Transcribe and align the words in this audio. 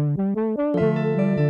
Well, 0.00 0.16
hey 0.16 1.49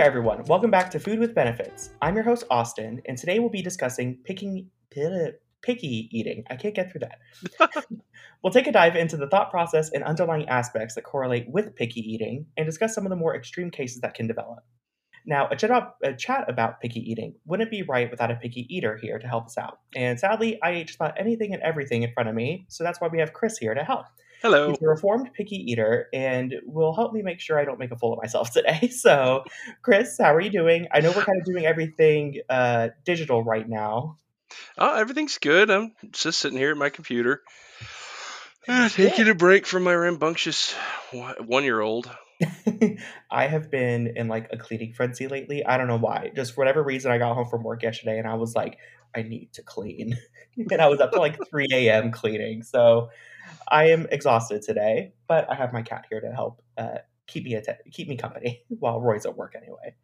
there, 0.00 0.06
everyone. 0.06 0.42
Welcome 0.44 0.70
back 0.70 0.90
to 0.92 0.98
Food 0.98 1.18
with 1.18 1.34
Benefits. 1.34 1.90
I'm 2.00 2.14
your 2.14 2.24
host, 2.24 2.44
Austin, 2.50 3.02
and 3.04 3.18
today 3.18 3.38
we'll 3.38 3.50
be 3.50 3.60
discussing 3.60 4.16
picking, 4.24 4.70
picky 4.90 6.08
eating. 6.10 6.42
I 6.48 6.56
can't 6.56 6.74
get 6.74 6.90
through 6.90 7.00
that. 7.00 7.84
we'll 8.42 8.50
take 8.50 8.66
a 8.66 8.72
dive 8.72 8.96
into 8.96 9.18
the 9.18 9.28
thought 9.28 9.50
process 9.50 9.90
and 9.90 10.02
underlying 10.02 10.48
aspects 10.48 10.94
that 10.94 11.04
correlate 11.04 11.50
with 11.50 11.76
picky 11.76 12.00
eating 12.00 12.46
and 12.56 12.64
discuss 12.64 12.94
some 12.94 13.04
of 13.04 13.10
the 13.10 13.16
more 13.16 13.36
extreme 13.36 13.70
cases 13.70 14.00
that 14.00 14.14
can 14.14 14.26
develop. 14.26 14.60
Now, 15.26 15.48
a 15.50 15.56
chat, 15.56 15.68
about, 15.68 15.96
a 16.02 16.14
chat 16.14 16.48
about 16.48 16.80
picky 16.80 17.00
eating 17.00 17.34
wouldn't 17.44 17.70
be 17.70 17.82
right 17.82 18.10
without 18.10 18.30
a 18.30 18.36
picky 18.36 18.66
eater 18.74 18.96
here 18.96 19.18
to 19.18 19.28
help 19.28 19.48
us 19.48 19.58
out. 19.58 19.80
And 19.94 20.18
sadly, 20.18 20.58
I 20.62 20.70
ate 20.70 20.86
just 20.86 20.96
about 20.96 21.20
anything 21.20 21.52
and 21.52 21.62
everything 21.62 22.04
in 22.04 22.12
front 22.14 22.30
of 22.30 22.34
me, 22.34 22.64
so 22.70 22.84
that's 22.84 23.02
why 23.02 23.08
we 23.08 23.18
have 23.18 23.34
Chris 23.34 23.58
here 23.58 23.74
to 23.74 23.84
help. 23.84 24.06
Hello. 24.42 24.70
He's 24.70 24.80
a 24.80 24.86
reformed 24.86 25.34
picky 25.34 25.56
eater 25.70 26.08
and 26.14 26.54
will 26.64 26.94
help 26.94 27.12
me 27.12 27.20
make 27.20 27.40
sure 27.40 27.58
I 27.58 27.66
don't 27.66 27.78
make 27.78 27.90
a 27.90 27.96
fool 27.96 28.14
of 28.14 28.18
myself 28.18 28.50
today. 28.54 28.88
So, 28.88 29.44
Chris, 29.82 30.16
how 30.18 30.34
are 30.34 30.40
you 30.40 30.50
doing? 30.50 30.88
I 30.92 31.00
know 31.00 31.12
we're 31.14 31.24
kind 31.24 31.38
of 31.38 31.44
doing 31.44 31.66
everything 31.66 32.40
uh, 32.48 32.88
digital 33.04 33.44
right 33.44 33.68
now. 33.68 34.16
Oh, 34.78 34.96
everything's 34.96 35.36
good. 35.36 35.70
I'm 35.70 35.92
just 36.10 36.38
sitting 36.38 36.58
here 36.58 36.70
at 36.70 36.76
my 36.78 36.88
computer, 36.88 37.42
uh, 38.68 38.88
taking 38.88 39.28
a 39.28 39.34
break 39.34 39.66
from 39.66 39.84
my 39.84 39.94
rambunctious 39.94 40.74
one 41.12 41.64
year 41.64 41.80
old. 41.80 42.10
I 43.30 43.46
have 43.46 43.70
been 43.70 44.16
in 44.16 44.28
like 44.28 44.48
a 44.50 44.56
cleaning 44.56 44.94
frenzy 44.94 45.28
lately. 45.28 45.66
I 45.66 45.76
don't 45.76 45.86
know 45.86 45.98
why. 45.98 46.32
Just 46.34 46.54
for 46.54 46.62
whatever 46.62 46.82
reason, 46.82 47.12
I 47.12 47.18
got 47.18 47.34
home 47.34 47.46
from 47.46 47.62
work 47.62 47.82
yesterday 47.82 48.18
and 48.18 48.26
I 48.26 48.34
was 48.34 48.54
like, 48.54 48.78
I 49.14 49.22
need 49.22 49.52
to 49.54 49.62
clean. 49.62 50.16
and 50.70 50.80
I 50.80 50.86
was 50.88 51.00
up 51.00 51.12
to 51.12 51.18
like 51.18 51.38
3 51.50 51.68
a.m. 51.72 52.10
cleaning. 52.10 52.62
So 52.62 53.10
I 53.70 53.90
am 53.90 54.06
exhausted 54.10 54.62
today, 54.62 55.12
but 55.28 55.50
I 55.50 55.54
have 55.54 55.72
my 55.72 55.82
cat 55.82 56.06
here 56.10 56.20
to 56.20 56.32
help 56.32 56.62
uh, 56.76 56.98
keep 57.26 57.44
me 57.44 57.54
att- 57.54 57.80
keep 57.92 58.08
me 58.08 58.16
company 58.16 58.62
while 58.68 59.00
Roy's 59.00 59.26
at 59.26 59.36
work 59.36 59.54
anyway. 59.56 59.94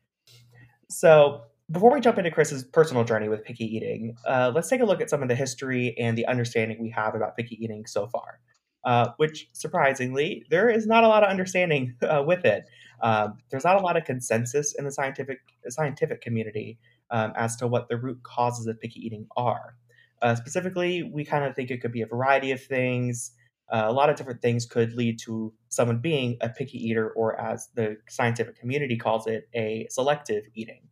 So 0.88 1.42
before 1.70 1.92
we 1.92 2.00
jump 2.00 2.18
into 2.18 2.30
Chris's 2.30 2.62
personal 2.62 3.04
journey 3.04 3.28
with 3.28 3.44
picky 3.44 3.64
eating, 3.64 4.16
uh, 4.26 4.52
let's 4.54 4.68
take 4.68 4.80
a 4.80 4.84
look 4.84 5.00
at 5.00 5.10
some 5.10 5.22
of 5.22 5.28
the 5.28 5.34
history 5.34 5.96
and 5.98 6.16
the 6.16 6.26
understanding 6.26 6.78
we 6.80 6.90
have 6.90 7.14
about 7.14 7.36
picky 7.36 7.62
eating 7.62 7.86
so 7.86 8.06
far. 8.06 8.40
Uh, 8.84 9.10
which 9.16 9.48
surprisingly, 9.52 10.44
there 10.48 10.70
is 10.70 10.86
not 10.86 11.02
a 11.02 11.08
lot 11.08 11.24
of 11.24 11.28
understanding 11.28 11.96
uh, 12.02 12.22
with 12.24 12.44
it. 12.44 12.68
Um, 13.02 13.38
there's 13.50 13.64
not 13.64 13.76
a 13.76 13.80
lot 13.80 13.96
of 13.96 14.04
consensus 14.04 14.76
in 14.78 14.84
the 14.84 14.92
scientific 14.92 15.40
scientific 15.68 16.20
community 16.20 16.78
um, 17.10 17.32
as 17.34 17.56
to 17.56 17.66
what 17.66 17.88
the 17.88 17.96
root 17.96 18.22
causes 18.22 18.68
of 18.68 18.80
picky 18.80 19.00
eating 19.00 19.26
are. 19.36 19.74
Uh, 20.22 20.36
specifically, 20.36 21.02
we 21.02 21.24
kind 21.24 21.44
of 21.44 21.56
think 21.56 21.72
it 21.72 21.80
could 21.80 21.90
be 21.90 22.02
a 22.02 22.06
variety 22.06 22.52
of 22.52 22.62
things 22.62 23.32
uh, 23.72 23.84
a 23.86 23.92
lot 23.92 24.10
of 24.10 24.16
different 24.16 24.42
things 24.42 24.64
could 24.66 24.94
lead 24.94 25.18
to 25.20 25.52
someone 25.68 25.98
being 25.98 26.36
a 26.40 26.48
picky 26.48 26.78
eater, 26.78 27.10
or 27.10 27.40
as 27.40 27.68
the 27.74 27.96
scientific 28.08 28.58
community 28.58 28.96
calls 28.96 29.26
it, 29.26 29.48
a 29.54 29.86
selective 29.90 30.44
eating. 30.54 30.82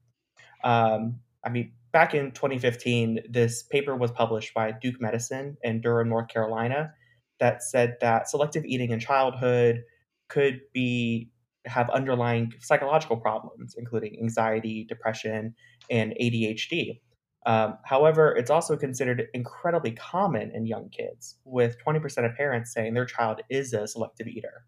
Um, 0.64 1.20
I 1.44 1.50
mean, 1.50 1.72
back 1.92 2.14
in 2.14 2.33
2015, 2.33 3.20
this 3.28 3.62
paper 3.62 3.94
was 3.94 4.11
published 4.11 4.55
by 4.55 4.72
Duke 4.72 5.00
Medicine 5.00 5.56
in 5.62 5.81
Durham, 5.81 6.09
North 6.09 6.28
Carolina, 6.28 6.93
that 7.38 7.62
said 7.62 7.97
that 8.00 8.28
selective 8.28 8.65
eating 8.65 8.91
in 8.91 8.99
childhood 8.99 9.84
could 10.28 10.60
be 10.72 11.31
have 11.66 11.88
underlying 11.91 12.53
psychological 12.60 13.16
problems, 13.16 13.75
including 13.78 14.19
anxiety, 14.20 14.84
depression, 14.84 15.54
and 15.91 16.15
ADHD. 16.20 17.00
Um, 17.47 17.78
however, 17.84 18.34
it's 18.34 18.50
also 18.50 18.77
considered 18.77 19.28
incredibly 19.34 19.93
common 19.93 20.50
in 20.53 20.66
young 20.66 20.88
kids, 20.88 21.37
with 21.44 21.77
20% 21.84 22.25
of 22.25 22.34
parents 22.37 22.72
saying 22.72 22.94
their 22.94 23.05
child 23.05 23.43
is 23.50 23.75
a 23.75 23.87
selective 23.87 24.28
eater. 24.28 24.65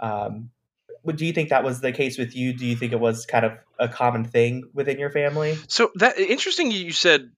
Um, 0.00 0.50
do 1.14 1.26
you 1.26 1.32
think 1.32 1.50
that 1.50 1.64
was 1.64 1.80
the 1.80 1.92
case 1.92 2.18
with 2.18 2.34
you? 2.34 2.52
Do 2.52 2.66
you 2.66 2.76
think 2.76 2.92
it 2.92 3.00
was 3.00 3.26
kind 3.26 3.44
of 3.44 3.52
a 3.78 3.88
common 3.88 4.24
thing 4.24 4.64
within 4.72 4.98
your 4.98 5.10
family? 5.10 5.56
So 5.68 5.90
that 5.96 6.18
interesting. 6.18 6.70
You 6.70 6.92
said 6.92 7.30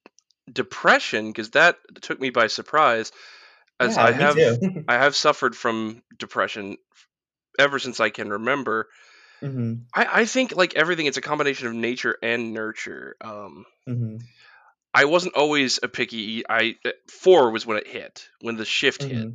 depression 0.51 1.29
because 1.29 1.51
that 1.51 1.77
took 2.01 2.21
me 2.21 2.31
by 2.31 2.47
surprise. 2.47 3.13
As 3.79 3.97
yeah, 3.97 4.05
I 4.05 4.13
have, 4.13 4.39
I 4.89 4.95
have 4.95 5.17
suffered 5.17 5.57
from 5.57 6.03
depression 6.19 6.77
ever 7.59 7.79
since 7.79 8.01
I 8.01 8.11
can 8.11 8.29
remember. 8.29 8.89
Mm-hmm. 9.43 9.75
I, 9.95 10.21
I, 10.21 10.25
think 10.27 10.55
like 10.55 10.75
everything, 10.75 11.07
it's 11.07 11.17
a 11.17 11.23
combination 11.23 11.67
of 11.67 11.75
nature 11.75 12.17
and 12.23 12.53
nurture. 12.53 13.17
Um, 13.23 13.65
mm-hmm. 13.89 14.17
I 14.93 15.05
wasn't 15.05 15.35
always 15.35 15.79
a 15.83 15.89
picky. 15.89 16.43
I 16.49 16.77
uh, 16.85 16.91
four 17.09 17.51
was 17.51 17.65
when 17.65 17.79
it 17.79 17.87
hit, 17.87 18.29
when 18.41 18.57
the 18.57 18.65
shift 18.65 19.03
mm-hmm. 19.03 19.17
hit. 19.17 19.33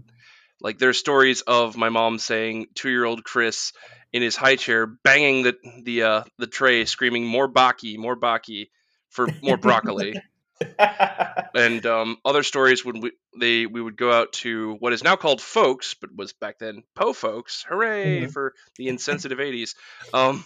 Like 0.61 0.77
there's 0.77 0.97
stories 0.97 1.41
of 1.41 1.77
my 1.77 1.89
mom 1.89 2.17
saying 2.17 2.67
two 2.75 2.89
year 2.89 3.05
old 3.05 3.23
Chris 3.23 3.73
in 4.13 4.21
his 4.21 4.35
high 4.35 4.55
chair 4.55 4.85
banging 4.85 5.43
the 5.43 5.55
the 5.83 6.03
uh, 6.03 6.23
the 6.37 6.47
tray, 6.47 6.85
screaming 6.85 7.25
more 7.25 7.51
baki, 7.51 7.97
more 7.97 8.17
baki 8.17 8.69
for 9.09 9.27
more 9.41 9.57
broccoli. 9.57 10.19
and 11.55 11.85
um, 11.85 12.17
other 12.23 12.43
stories 12.43 12.85
when 12.85 13.01
we 13.01 13.11
they 13.39 13.65
we 13.65 13.81
would 13.81 13.97
go 13.97 14.11
out 14.11 14.31
to 14.33 14.75
what 14.79 14.93
is 14.93 15.03
now 15.03 15.15
called 15.15 15.41
folks, 15.41 15.93
but 15.95 16.15
was 16.15 16.33
back 16.33 16.59
then 16.59 16.83
po 16.95 17.13
folks. 17.13 17.65
Hooray 17.67 18.21
mm-hmm. 18.21 18.31
for 18.31 18.53
the 18.77 18.87
insensitive 18.87 19.39
'80s. 19.39 19.75
Um, 20.13 20.45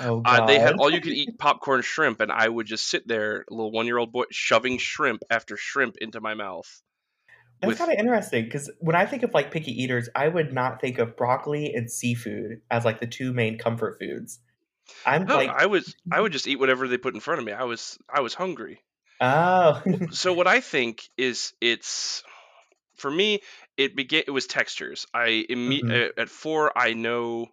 Oh, 0.00 0.22
uh, 0.24 0.46
they 0.46 0.58
had 0.58 0.76
all 0.76 0.90
you 0.90 1.00
could 1.00 1.12
eat 1.12 1.38
popcorn 1.38 1.82
shrimp, 1.82 2.20
and 2.20 2.32
I 2.32 2.48
would 2.48 2.66
just 2.66 2.88
sit 2.88 3.06
there, 3.06 3.44
a 3.48 3.54
little 3.54 3.70
one 3.70 3.86
year 3.86 3.98
old 3.98 4.12
boy, 4.12 4.24
shoving 4.30 4.78
shrimp 4.78 5.22
after 5.30 5.56
shrimp 5.56 5.96
into 5.98 6.20
my 6.20 6.34
mouth. 6.34 6.82
That's 7.60 7.70
with... 7.70 7.78
kind 7.78 7.92
of 7.92 7.98
interesting 7.98 8.44
because 8.44 8.70
when 8.78 8.96
I 8.96 9.06
think 9.06 9.22
of 9.22 9.32
like 9.32 9.50
picky 9.50 9.82
eaters, 9.82 10.08
I 10.14 10.28
would 10.28 10.52
not 10.52 10.80
think 10.80 10.98
of 10.98 11.16
broccoli 11.16 11.72
and 11.74 11.90
seafood 11.90 12.60
as 12.70 12.84
like 12.84 13.00
the 13.00 13.06
two 13.06 13.32
main 13.32 13.58
comfort 13.58 13.98
foods. 14.00 14.40
I'm 15.06 15.24
no, 15.24 15.36
like, 15.36 15.50
I 15.50 15.66
was, 15.66 15.94
I 16.10 16.20
would 16.20 16.32
just 16.32 16.46
eat 16.46 16.58
whatever 16.58 16.88
they 16.88 16.98
put 16.98 17.14
in 17.14 17.20
front 17.20 17.40
of 17.40 17.46
me. 17.46 17.52
I 17.52 17.64
was, 17.64 17.98
I 18.12 18.20
was 18.20 18.34
hungry. 18.34 18.80
Oh, 19.20 19.80
so 20.10 20.32
what 20.32 20.46
I 20.46 20.60
think 20.60 21.08
is 21.16 21.52
it's 21.60 22.22
for 22.96 23.10
me. 23.10 23.40
It 23.76 23.96
began. 23.96 24.24
It 24.26 24.30
was 24.30 24.46
textures. 24.46 25.06
I 25.12 25.44
imme- 25.48 25.82
mm-hmm. 25.82 26.20
at 26.20 26.28
four. 26.28 26.76
I 26.76 26.92
know 26.92 27.48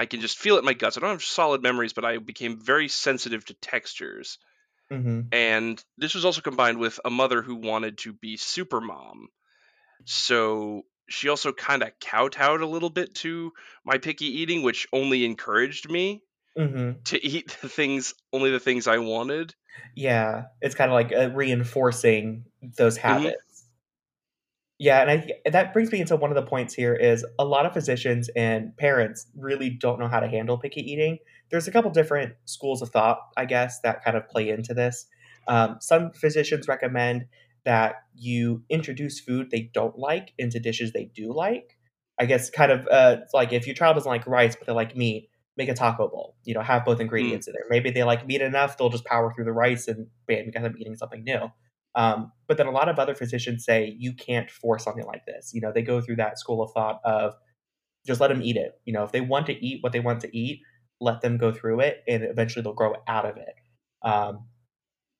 I 0.00 0.06
can 0.06 0.22
just 0.22 0.38
feel 0.38 0.56
it 0.56 0.60
in 0.60 0.64
my 0.64 0.72
guts. 0.72 0.96
I 0.96 1.00
don't 1.00 1.10
have 1.10 1.22
solid 1.22 1.62
memories, 1.62 1.92
but 1.92 2.06
I 2.06 2.16
became 2.16 2.58
very 2.58 2.88
sensitive 2.88 3.44
to 3.44 3.54
textures. 3.54 4.38
Mm-hmm. 4.90 5.20
And 5.30 5.84
this 5.98 6.14
was 6.14 6.24
also 6.24 6.40
combined 6.40 6.78
with 6.78 6.98
a 7.04 7.10
mother 7.10 7.42
who 7.42 7.56
wanted 7.56 7.98
to 7.98 8.14
be 8.14 8.38
super 8.38 8.80
mom. 8.80 9.28
So 10.06 10.84
she 11.10 11.28
also 11.28 11.52
kind 11.52 11.82
of 11.82 11.90
kowtowed 12.00 12.62
a 12.62 12.66
little 12.66 12.88
bit 12.88 13.14
to 13.16 13.52
my 13.84 13.98
picky 13.98 14.40
eating, 14.40 14.62
which 14.62 14.88
only 14.90 15.26
encouraged 15.26 15.90
me 15.90 16.22
mm-hmm. 16.58 17.02
to 17.04 17.22
eat 17.26 17.54
the 17.60 17.68
things, 17.68 18.14
only 18.32 18.50
the 18.52 18.58
things 18.58 18.88
I 18.88 18.98
wanted. 18.98 19.54
Yeah, 19.94 20.44
it's 20.62 20.74
kind 20.74 20.90
of 20.90 20.94
like 20.94 21.12
uh, 21.12 21.28
reinforcing 21.36 22.46
those 22.62 22.96
mm-hmm. 22.96 23.06
habits. 23.06 23.36
Yeah, 24.80 25.02
and 25.02 25.10
I 25.10 25.50
that 25.50 25.74
brings 25.74 25.92
me 25.92 26.00
into 26.00 26.16
one 26.16 26.30
of 26.30 26.36
the 26.36 26.42
points 26.42 26.72
here 26.72 26.94
is 26.94 27.22
a 27.38 27.44
lot 27.44 27.66
of 27.66 27.74
physicians 27.74 28.30
and 28.34 28.74
parents 28.78 29.26
really 29.36 29.68
don't 29.68 30.00
know 30.00 30.08
how 30.08 30.20
to 30.20 30.26
handle 30.26 30.56
picky 30.56 30.80
eating. 30.80 31.18
There's 31.50 31.68
a 31.68 31.70
couple 31.70 31.90
different 31.90 32.32
schools 32.46 32.80
of 32.80 32.88
thought, 32.88 33.18
I 33.36 33.44
guess, 33.44 33.80
that 33.80 34.02
kind 34.02 34.16
of 34.16 34.26
play 34.26 34.48
into 34.48 34.72
this. 34.72 35.06
Um, 35.46 35.76
some 35.80 36.12
physicians 36.12 36.66
recommend 36.66 37.26
that 37.66 37.96
you 38.14 38.62
introduce 38.70 39.20
food 39.20 39.50
they 39.50 39.70
don't 39.74 39.98
like 39.98 40.32
into 40.38 40.58
dishes 40.58 40.92
they 40.92 41.10
do 41.14 41.30
like. 41.34 41.76
I 42.18 42.24
guess 42.24 42.48
kind 42.48 42.72
of 42.72 42.88
uh, 42.90 43.16
like 43.34 43.52
if 43.52 43.66
your 43.66 43.74
child 43.74 43.96
doesn't 43.96 44.10
like 44.10 44.26
rice 44.26 44.56
but 44.56 44.66
they 44.66 44.72
like 44.72 44.96
meat, 44.96 45.28
make 45.58 45.68
a 45.68 45.74
taco 45.74 46.08
bowl. 46.08 46.36
You 46.44 46.54
know, 46.54 46.62
have 46.62 46.86
both 46.86 46.98
mm. 46.98 47.02
ingredients 47.02 47.46
mm. 47.46 47.50
in 47.50 47.52
there. 47.52 47.66
Maybe 47.68 47.90
they 47.90 48.04
like 48.04 48.26
meat 48.26 48.40
enough, 48.40 48.78
they'll 48.78 48.88
just 48.88 49.04
power 49.04 49.30
through 49.30 49.44
the 49.44 49.52
rice 49.52 49.88
and 49.88 50.06
bam, 50.26 50.46
you 50.46 50.52
got 50.52 50.62
them 50.62 50.76
eating 50.78 50.96
something 50.96 51.22
new. 51.22 51.50
Um, 51.94 52.32
but 52.46 52.56
then 52.56 52.66
a 52.66 52.70
lot 52.70 52.88
of 52.88 52.98
other 52.98 53.14
physicians 53.14 53.64
say 53.64 53.94
you 53.98 54.12
can't 54.14 54.50
force 54.50 54.84
something 54.84 55.06
like 55.06 55.26
this. 55.26 55.52
You 55.52 55.60
know, 55.60 55.72
they 55.72 55.82
go 55.82 56.00
through 56.00 56.16
that 56.16 56.38
school 56.38 56.62
of 56.62 56.70
thought 56.72 57.00
of 57.04 57.34
just 58.06 58.20
let 58.20 58.28
them 58.28 58.42
eat 58.42 58.56
it. 58.56 58.72
You 58.84 58.92
know, 58.92 59.04
if 59.04 59.12
they 59.12 59.20
want 59.20 59.46
to 59.46 59.64
eat 59.64 59.82
what 59.82 59.92
they 59.92 60.00
want 60.00 60.20
to 60.20 60.36
eat, 60.36 60.60
let 61.00 61.20
them 61.20 61.36
go 61.36 61.52
through 61.52 61.80
it, 61.80 62.02
and 62.06 62.22
eventually 62.22 62.62
they'll 62.62 62.74
grow 62.74 62.94
out 63.08 63.26
of 63.26 63.36
it. 63.36 63.54
Um, 64.02 64.46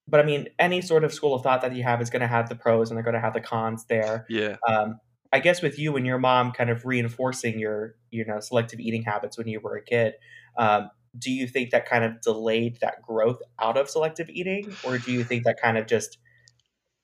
but 0.07 0.19
I 0.19 0.23
mean, 0.23 0.47
any 0.59 0.81
sort 0.81 1.03
of 1.03 1.13
school 1.13 1.33
of 1.33 1.43
thought 1.43 1.61
that 1.61 1.75
you 1.75 1.83
have 1.83 2.01
is 2.01 2.09
going 2.09 2.21
to 2.21 2.27
have 2.27 2.49
the 2.49 2.55
pros 2.55 2.89
and 2.89 2.97
they're 2.97 3.03
going 3.03 3.15
to 3.15 3.21
have 3.21 3.33
the 3.33 3.41
cons 3.41 3.85
there. 3.85 4.25
Yeah. 4.29 4.57
Um, 4.67 4.99
I 5.31 5.39
guess 5.39 5.61
with 5.61 5.79
you 5.79 5.95
and 5.95 6.05
your 6.05 6.17
mom 6.19 6.51
kind 6.51 6.69
of 6.69 6.85
reinforcing 6.85 7.59
your, 7.59 7.95
you 8.09 8.25
know, 8.25 8.39
selective 8.39 8.79
eating 8.79 9.03
habits 9.03 9.37
when 9.37 9.47
you 9.47 9.61
were 9.61 9.77
a 9.77 9.83
kid, 9.83 10.13
um, 10.57 10.89
do 11.17 11.31
you 11.31 11.47
think 11.47 11.71
that 11.71 11.87
kind 11.87 12.03
of 12.03 12.19
delayed 12.21 12.79
that 12.81 13.01
growth 13.01 13.39
out 13.61 13.77
of 13.77 13.89
selective 13.89 14.29
eating, 14.29 14.73
or 14.83 14.97
do 14.97 15.11
you 15.11 15.23
think 15.23 15.43
that 15.45 15.61
kind 15.61 15.77
of 15.77 15.87
just 15.87 16.17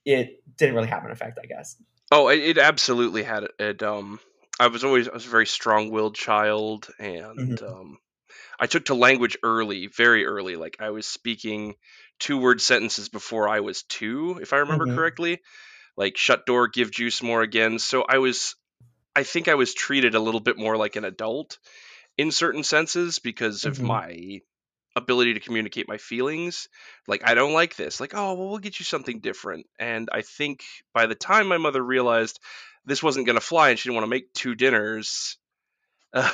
it 0.07 0.42
didn't 0.57 0.75
really 0.75 0.88
have 0.88 1.06
an 1.06 1.12
effect? 1.12 1.38
I 1.42 1.45
guess. 1.45 1.75
Oh, 2.12 2.30
it, 2.30 2.39
it 2.39 2.57
absolutely 2.57 3.24
had 3.24 3.48
it. 3.59 3.83
Um, 3.83 4.19
I 4.59 4.68
was 4.68 4.83
always 4.83 5.07
I 5.07 5.13
was 5.13 5.25
a 5.25 5.30
very 5.30 5.45
strong-willed 5.45 6.15
child, 6.15 6.88
and 7.00 7.59
mm-hmm. 7.59 7.65
um, 7.65 7.98
I 8.59 8.68
took 8.68 8.86
to 8.86 8.95
language 8.95 9.38
early, 9.44 9.88
very 9.88 10.25
early. 10.25 10.56
Like 10.56 10.77
I 10.80 10.89
was 10.92 11.06
speaking 11.06 11.75
two-word 12.19 12.62
sentences 12.62 13.09
before 13.09 13.48
I 13.48 13.59
was 13.59 13.83
two, 13.83 14.39
if 14.42 14.54
I 14.54 14.57
remember 14.57 14.86
mm-hmm. 14.86 14.95
correctly. 14.95 15.42
Like 15.95 16.15
shut 16.15 16.45
door, 16.45 16.68
give 16.68 16.92
juice 16.92 17.21
more 17.24 17.42
again. 17.42 17.80
So 17.80 18.06
I 18.07 18.19
was, 18.19 18.56
I 19.15 19.24
think 19.24 19.48
I 19.48 19.56
was 19.56 19.74
treated 19.74 20.13
a 20.13 20.19
little 20.19 20.39
bit 20.39 20.57
more 20.57 20.77
like 20.77 20.95
an 20.95 21.06
adult 21.06 21.57
in 22.18 22.31
certain 22.31 22.63
senses 22.63 23.19
because 23.19 23.62
mm-hmm. 23.62 23.69
of 23.69 23.81
my 23.81 24.42
ability 24.97 25.35
to 25.35 25.39
communicate 25.39 25.88
my 25.88 25.97
feelings. 25.97 26.67
Like, 27.07 27.21
I 27.25 27.33
don't 27.33 27.53
like 27.53 27.75
this. 27.75 27.99
Like, 27.99 28.13
oh, 28.13 28.33
well, 28.33 28.49
we'll 28.49 28.57
get 28.57 28.79
you 28.79 28.85
something 28.85 29.19
different. 29.19 29.67
And 29.79 30.09
I 30.11 30.21
think 30.21 30.63
by 30.94 31.05
the 31.05 31.15
time 31.15 31.47
my 31.47 31.57
mother 31.57 31.81
realized 31.81 32.39
this 32.85 33.03
wasn't 33.03 33.25
going 33.25 33.38
to 33.38 33.41
fly 33.41 33.69
and 33.69 33.79
she 33.79 33.89
didn't 33.89 33.95
want 33.95 34.05
to 34.05 34.15
make 34.15 34.33
two 34.33 34.55
dinners, 34.55 35.38
uh, 36.13 36.31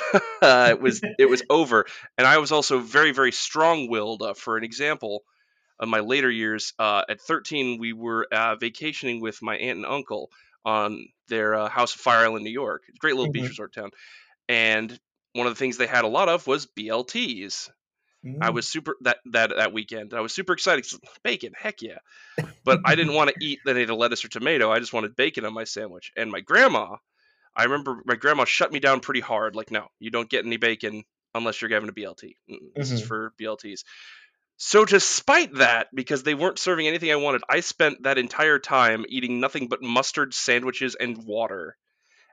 it 0.70 0.80
was 0.80 1.00
it 1.18 1.28
was 1.28 1.42
over. 1.50 1.86
And 2.16 2.26
I 2.26 2.38
was 2.38 2.52
also 2.52 2.78
very 2.78 3.12
very 3.12 3.32
strong 3.32 3.88
willed. 3.88 4.22
Uh, 4.22 4.34
for 4.34 4.56
an 4.56 4.64
example, 4.64 5.24
of 5.78 5.88
my 5.88 6.00
later 6.00 6.30
years, 6.30 6.72
uh, 6.78 7.02
at 7.08 7.20
13, 7.20 7.78
we 7.78 7.92
were 7.92 8.26
uh, 8.30 8.56
vacationing 8.56 9.20
with 9.20 9.42
my 9.42 9.56
aunt 9.56 9.78
and 9.78 9.86
uncle 9.86 10.30
on 10.64 11.06
their 11.28 11.54
uh, 11.54 11.68
house 11.68 11.94
of 11.94 12.00
Fire 12.00 12.24
Island, 12.24 12.44
New 12.44 12.50
York. 12.50 12.84
Great 12.98 13.16
little 13.16 13.32
mm-hmm. 13.32 13.42
beach 13.42 13.50
resort 13.50 13.74
town. 13.74 13.90
And 14.48 14.98
one 15.34 15.46
of 15.46 15.52
the 15.52 15.58
things 15.58 15.76
they 15.76 15.86
had 15.86 16.04
a 16.04 16.08
lot 16.08 16.28
of 16.28 16.46
was 16.46 16.66
BLTs. 16.66 17.70
Mm. 18.24 18.38
I 18.40 18.50
was 18.50 18.66
super 18.66 18.96
that 19.02 19.18
that 19.32 19.50
that 19.56 19.72
weekend. 19.72 20.14
I 20.14 20.20
was 20.20 20.32
super 20.32 20.54
excited. 20.54 20.86
Bacon, 21.22 21.52
heck 21.56 21.82
yeah! 21.82 21.98
But 22.64 22.80
I 22.84 22.94
didn't 22.94 23.14
want 23.14 23.30
to 23.30 23.44
eat 23.44 23.60
any 23.66 23.84
lettuce 23.86 24.24
or 24.24 24.28
tomato. 24.28 24.72
I 24.72 24.78
just 24.78 24.92
wanted 24.92 25.14
bacon 25.16 25.44
on 25.44 25.52
my 25.52 25.64
sandwich. 25.64 26.12
And 26.16 26.30
my 26.30 26.40
grandma, 26.40 26.96
I 27.54 27.64
remember 27.64 28.02
my 28.06 28.14
grandma 28.14 28.44
shut 28.44 28.72
me 28.72 28.80
down 28.80 29.00
pretty 29.00 29.20
hard. 29.20 29.54
Like, 29.54 29.70
no, 29.70 29.88
you 29.98 30.10
don't 30.10 30.28
get 30.28 30.46
any 30.46 30.56
bacon 30.56 31.04
unless 31.34 31.60
you're 31.60 31.70
having 31.70 31.88
a 31.88 31.92
BLT. 31.92 32.36
This 32.74 32.88
mm-hmm. 32.88 32.94
is 32.94 33.02
for 33.02 33.32
BLTs. 33.40 33.82
So 34.56 34.84
to 34.84 35.00
spite 35.00 35.54
that, 35.56 35.88
because 35.92 36.22
they 36.22 36.34
weren't 36.34 36.58
serving 36.58 36.86
anything 36.86 37.10
I 37.10 37.16
wanted, 37.16 37.42
I 37.48 37.60
spent 37.60 38.04
that 38.04 38.18
entire 38.18 38.58
time 38.58 39.04
eating 39.08 39.40
nothing 39.40 39.68
but 39.68 39.82
mustard 39.82 40.32
sandwiches 40.32 40.94
and 40.94 41.24
water. 41.24 41.76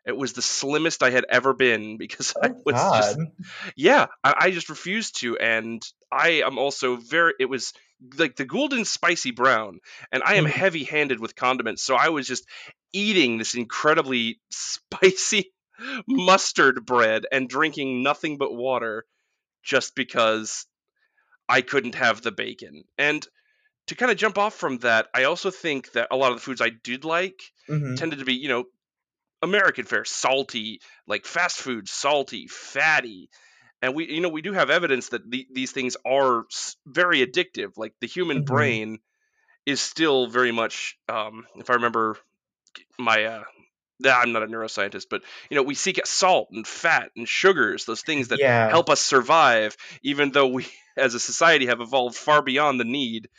It 0.05 0.17
was 0.17 0.33
the 0.33 0.41
slimmest 0.41 1.03
I 1.03 1.11
had 1.11 1.25
ever 1.29 1.53
been 1.53 1.97
because 1.99 2.33
oh, 2.35 2.39
I 2.43 2.49
was 2.65 2.75
God. 2.75 3.01
just 3.01 3.19
yeah, 3.75 4.07
I, 4.23 4.35
I, 4.39 4.51
just 4.51 4.69
refused 4.69 5.19
to, 5.21 5.37
and 5.37 5.81
I 6.11 6.41
am 6.45 6.57
also 6.57 6.95
very. 6.95 7.33
It 7.39 7.45
was 7.45 7.73
like 8.17 8.35
the 8.35 8.45
golden 8.45 8.85
spicy 8.85 9.31
brown, 9.31 9.79
and 10.11 10.23
I 10.23 10.35
am 10.35 10.45
mm. 10.45 10.49
heavy-handed 10.49 11.19
with 11.19 11.35
condiments, 11.35 11.83
so 11.83 11.95
I 11.95 12.09
was 12.09 12.27
just 12.27 12.45
eating 12.93 13.37
this 13.37 13.53
incredibly 13.53 14.39
spicy 14.49 15.53
mustard 16.07 16.85
bread 16.85 17.25
and 17.31 17.47
drinking 17.47 18.03
nothing 18.03 18.37
but 18.37 18.53
water, 18.53 19.05
just 19.63 19.95
because 19.95 20.65
I 21.47 21.61
couldn't 21.61 21.95
have 21.95 22.21
the 22.21 22.31
bacon 22.31 22.83
and 22.97 23.27
to 23.87 23.95
kind 23.95 24.11
of 24.11 24.17
jump 24.17 24.37
off 24.37 24.53
from 24.53 24.77
that, 24.79 25.07
I 25.13 25.25
also 25.25 25.51
think 25.51 25.91
that 25.93 26.07
a 26.11 26.15
lot 26.15 26.31
of 26.31 26.37
the 26.37 26.41
foods 26.41 26.61
I 26.61 26.69
did 26.69 27.03
like 27.03 27.41
mm-hmm. 27.69 27.95
tended 27.95 28.19
to 28.19 28.25
be, 28.25 28.33
you 28.33 28.47
know, 28.47 28.65
American 29.41 29.85
fare, 29.85 30.05
salty, 30.05 30.81
like 31.07 31.25
fast 31.25 31.57
food, 31.57 31.87
salty, 31.87 32.47
fatty. 32.47 33.29
And 33.81 33.95
we, 33.95 34.11
you 34.11 34.21
know, 34.21 34.29
we 34.29 34.41
do 34.41 34.53
have 34.53 34.69
evidence 34.69 35.09
that 35.09 35.29
the, 35.29 35.47
these 35.51 35.71
things 35.71 35.97
are 36.05 36.45
very 36.85 37.25
addictive. 37.25 37.77
Like 37.77 37.93
the 37.99 38.07
human 38.07 38.37
mm-hmm. 38.37 38.53
brain 38.53 38.99
is 39.65 39.81
still 39.81 40.27
very 40.27 40.51
much, 40.51 40.97
um, 41.09 41.45
if 41.55 41.69
I 41.69 41.73
remember 41.73 42.17
my, 42.99 43.23
uh, 43.25 43.43
I'm 44.05 44.31
not 44.31 44.43
a 44.43 44.47
neuroscientist, 44.47 45.05
but 45.09 45.21
you 45.49 45.55
know, 45.55 45.63
we 45.63 45.75
seek 45.75 45.99
salt 46.05 46.49
and 46.51 46.65
fat 46.65 47.11
and 47.15 47.27
sugars, 47.27 47.85
those 47.85 48.01
things 48.01 48.29
that 48.29 48.39
yeah. 48.39 48.69
help 48.69 48.89
us 48.89 49.01
survive, 49.01 49.75
even 50.03 50.31
though 50.31 50.47
we, 50.47 50.67
as 50.97 51.13
a 51.13 51.19
society, 51.19 51.67
have 51.67 51.81
evolved 51.81 52.15
far 52.15 52.41
beyond 52.41 52.79
the 52.79 52.85
need 52.85 53.29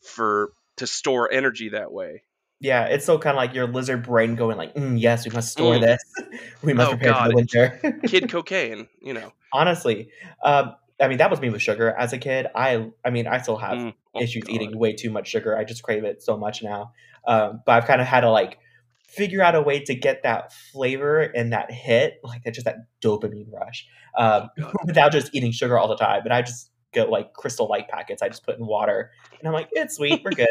for 0.00 0.52
to 0.76 0.86
store 0.86 1.30
energy 1.32 1.70
that 1.70 1.92
way. 1.92 2.22
Yeah, 2.64 2.86
it's 2.86 3.04
so 3.04 3.18
kind 3.18 3.36
of 3.36 3.36
like 3.36 3.52
your 3.52 3.66
lizard 3.66 4.04
brain 4.04 4.36
going 4.36 4.56
like, 4.56 4.74
mm, 4.74 4.98
"Yes, 4.98 5.26
we 5.26 5.30
must 5.32 5.52
store 5.52 5.74
mm. 5.74 5.82
this. 5.82 6.02
we 6.62 6.72
must 6.72 6.88
oh, 6.88 6.90
prepare 6.92 7.12
God. 7.12 7.24
for 7.24 7.28
the 7.28 7.34
winter." 7.34 8.00
kid 8.06 8.28
cocaine, 8.30 8.88
you 9.02 9.12
know. 9.12 9.34
Honestly, 9.52 10.08
um, 10.42 10.74
I 10.98 11.08
mean 11.08 11.18
that 11.18 11.30
was 11.30 11.42
me 11.42 11.50
with 11.50 11.60
sugar 11.60 11.90
as 11.90 12.14
a 12.14 12.18
kid. 12.18 12.46
I, 12.54 12.90
I 13.04 13.10
mean, 13.10 13.26
I 13.26 13.36
still 13.42 13.58
have 13.58 13.76
mm. 13.76 13.92
oh, 14.14 14.22
issues 14.22 14.44
God. 14.44 14.54
eating 14.54 14.78
way 14.78 14.94
too 14.94 15.10
much 15.10 15.28
sugar. 15.28 15.54
I 15.58 15.64
just 15.64 15.82
crave 15.82 16.04
it 16.04 16.22
so 16.22 16.38
much 16.38 16.62
now. 16.62 16.92
Um, 17.26 17.60
but 17.66 17.72
I've 17.72 17.84
kind 17.84 18.00
of 18.00 18.06
had 18.06 18.22
to 18.22 18.30
like 18.30 18.58
figure 19.06 19.42
out 19.42 19.54
a 19.54 19.60
way 19.60 19.80
to 19.80 19.94
get 19.94 20.22
that 20.22 20.50
flavor 20.72 21.20
and 21.20 21.52
that 21.52 21.70
hit, 21.70 22.14
like 22.24 22.44
that 22.44 22.54
just 22.54 22.64
that 22.64 22.76
dopamine 23.02 23.52
rush, 23.52 23.86
um, 24.16 24.48
oh, 24.62 24.72
without 24.86 25.12
just 25.12 25.34
eating 25.34 25.52
sugar 25.52 25.76
all 25.76 25.88
the 25.88 25.96
time. 25.96 26.22
And 26.24 26.32
I 26.32 26.40
just 26.40 26.70
get 26.94 27.10
like 27.10 27.34
crystal 27.34 27.68
light 27.68 27.88
packets. 27.88 28.22
I 28.22 28.28
just 28.28 28.42
put 28.42 28.58
in 28.58 28.64
water, 28.64 29.10
and 29.38 29.46
I'm 29.46 29.52
like, 29.52 29.68
it's 29.72 29.96
sweet, 29.96 30.22
we're 30.24 30.30
good 30.30 30.48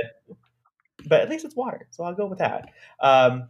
but 1.07 1.21
at 1.21 1.29
least 1.29 1.45
it's 1.45 1.55
water, 1.55 1.87
so 1.91 2.03
I'll 2.03 2.15
go 2.15 2.25
with 2.25 2.39
that. 2.39 2.69
Um, 2.99 3.49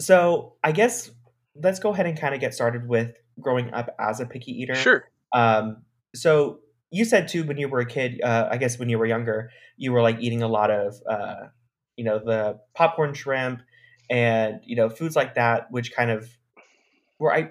so 0.00 0.54
I 0.64 0.72
guess 0.72 1.10
let's 1.54 1.78
go 1.78 1.90
ahead 1.92 2.06
and 2.06 2.18
kind 2.18 2.34
of 2.34 2.40
get 2.40 2.54
started 2.54 2.88
with 2.88 3.16
growing 3.38 3.72
up 3.72 3.94
as 3.98 4.20
a 4.20 4.26
picky 4.26 4.52
eater. 4.52 4.74
Sure. 4.74 5.04
Um, 5.32 5.82
so 6.14 6.60
you 6.90 7.04
said 7.04 7.28
too 7.28 7.44
when 7.44 7.58
you 7.58 7.68
were 7.68 7.80
a 7.80 7.86
kid, 7.86 8.20
uh, 8.22 8.48
I 8.50 8.56
guess 8.56 8.78
when 8.78 8.88
you 8.88 8.98
were 8.98 9.06
younger, 9.06 9.50
you 9.76 9.92
were 9.92 10.02
like 10.02 10.18
eating 10.20 10.42
a 10.42 10.48
lot 10.48 10.70
of, 10.70 10.94
uh, 11.08 11.46
you 11.96 12.04
know, 12.04 12.18
the 12.18 12.58
popcorn 12.74 13.14
shrimp 13.14 13.62
and 14.10 14.60
you 14.64 14.76
know 14.76 14.88
foods 14.88 15.16
like 15.16 15.36
that, 15.36 15.70
which 15.70 15.92
kind 15.92 16.10
of 16.10 16.28
were 17.18 17.32
I. 17.32 17.50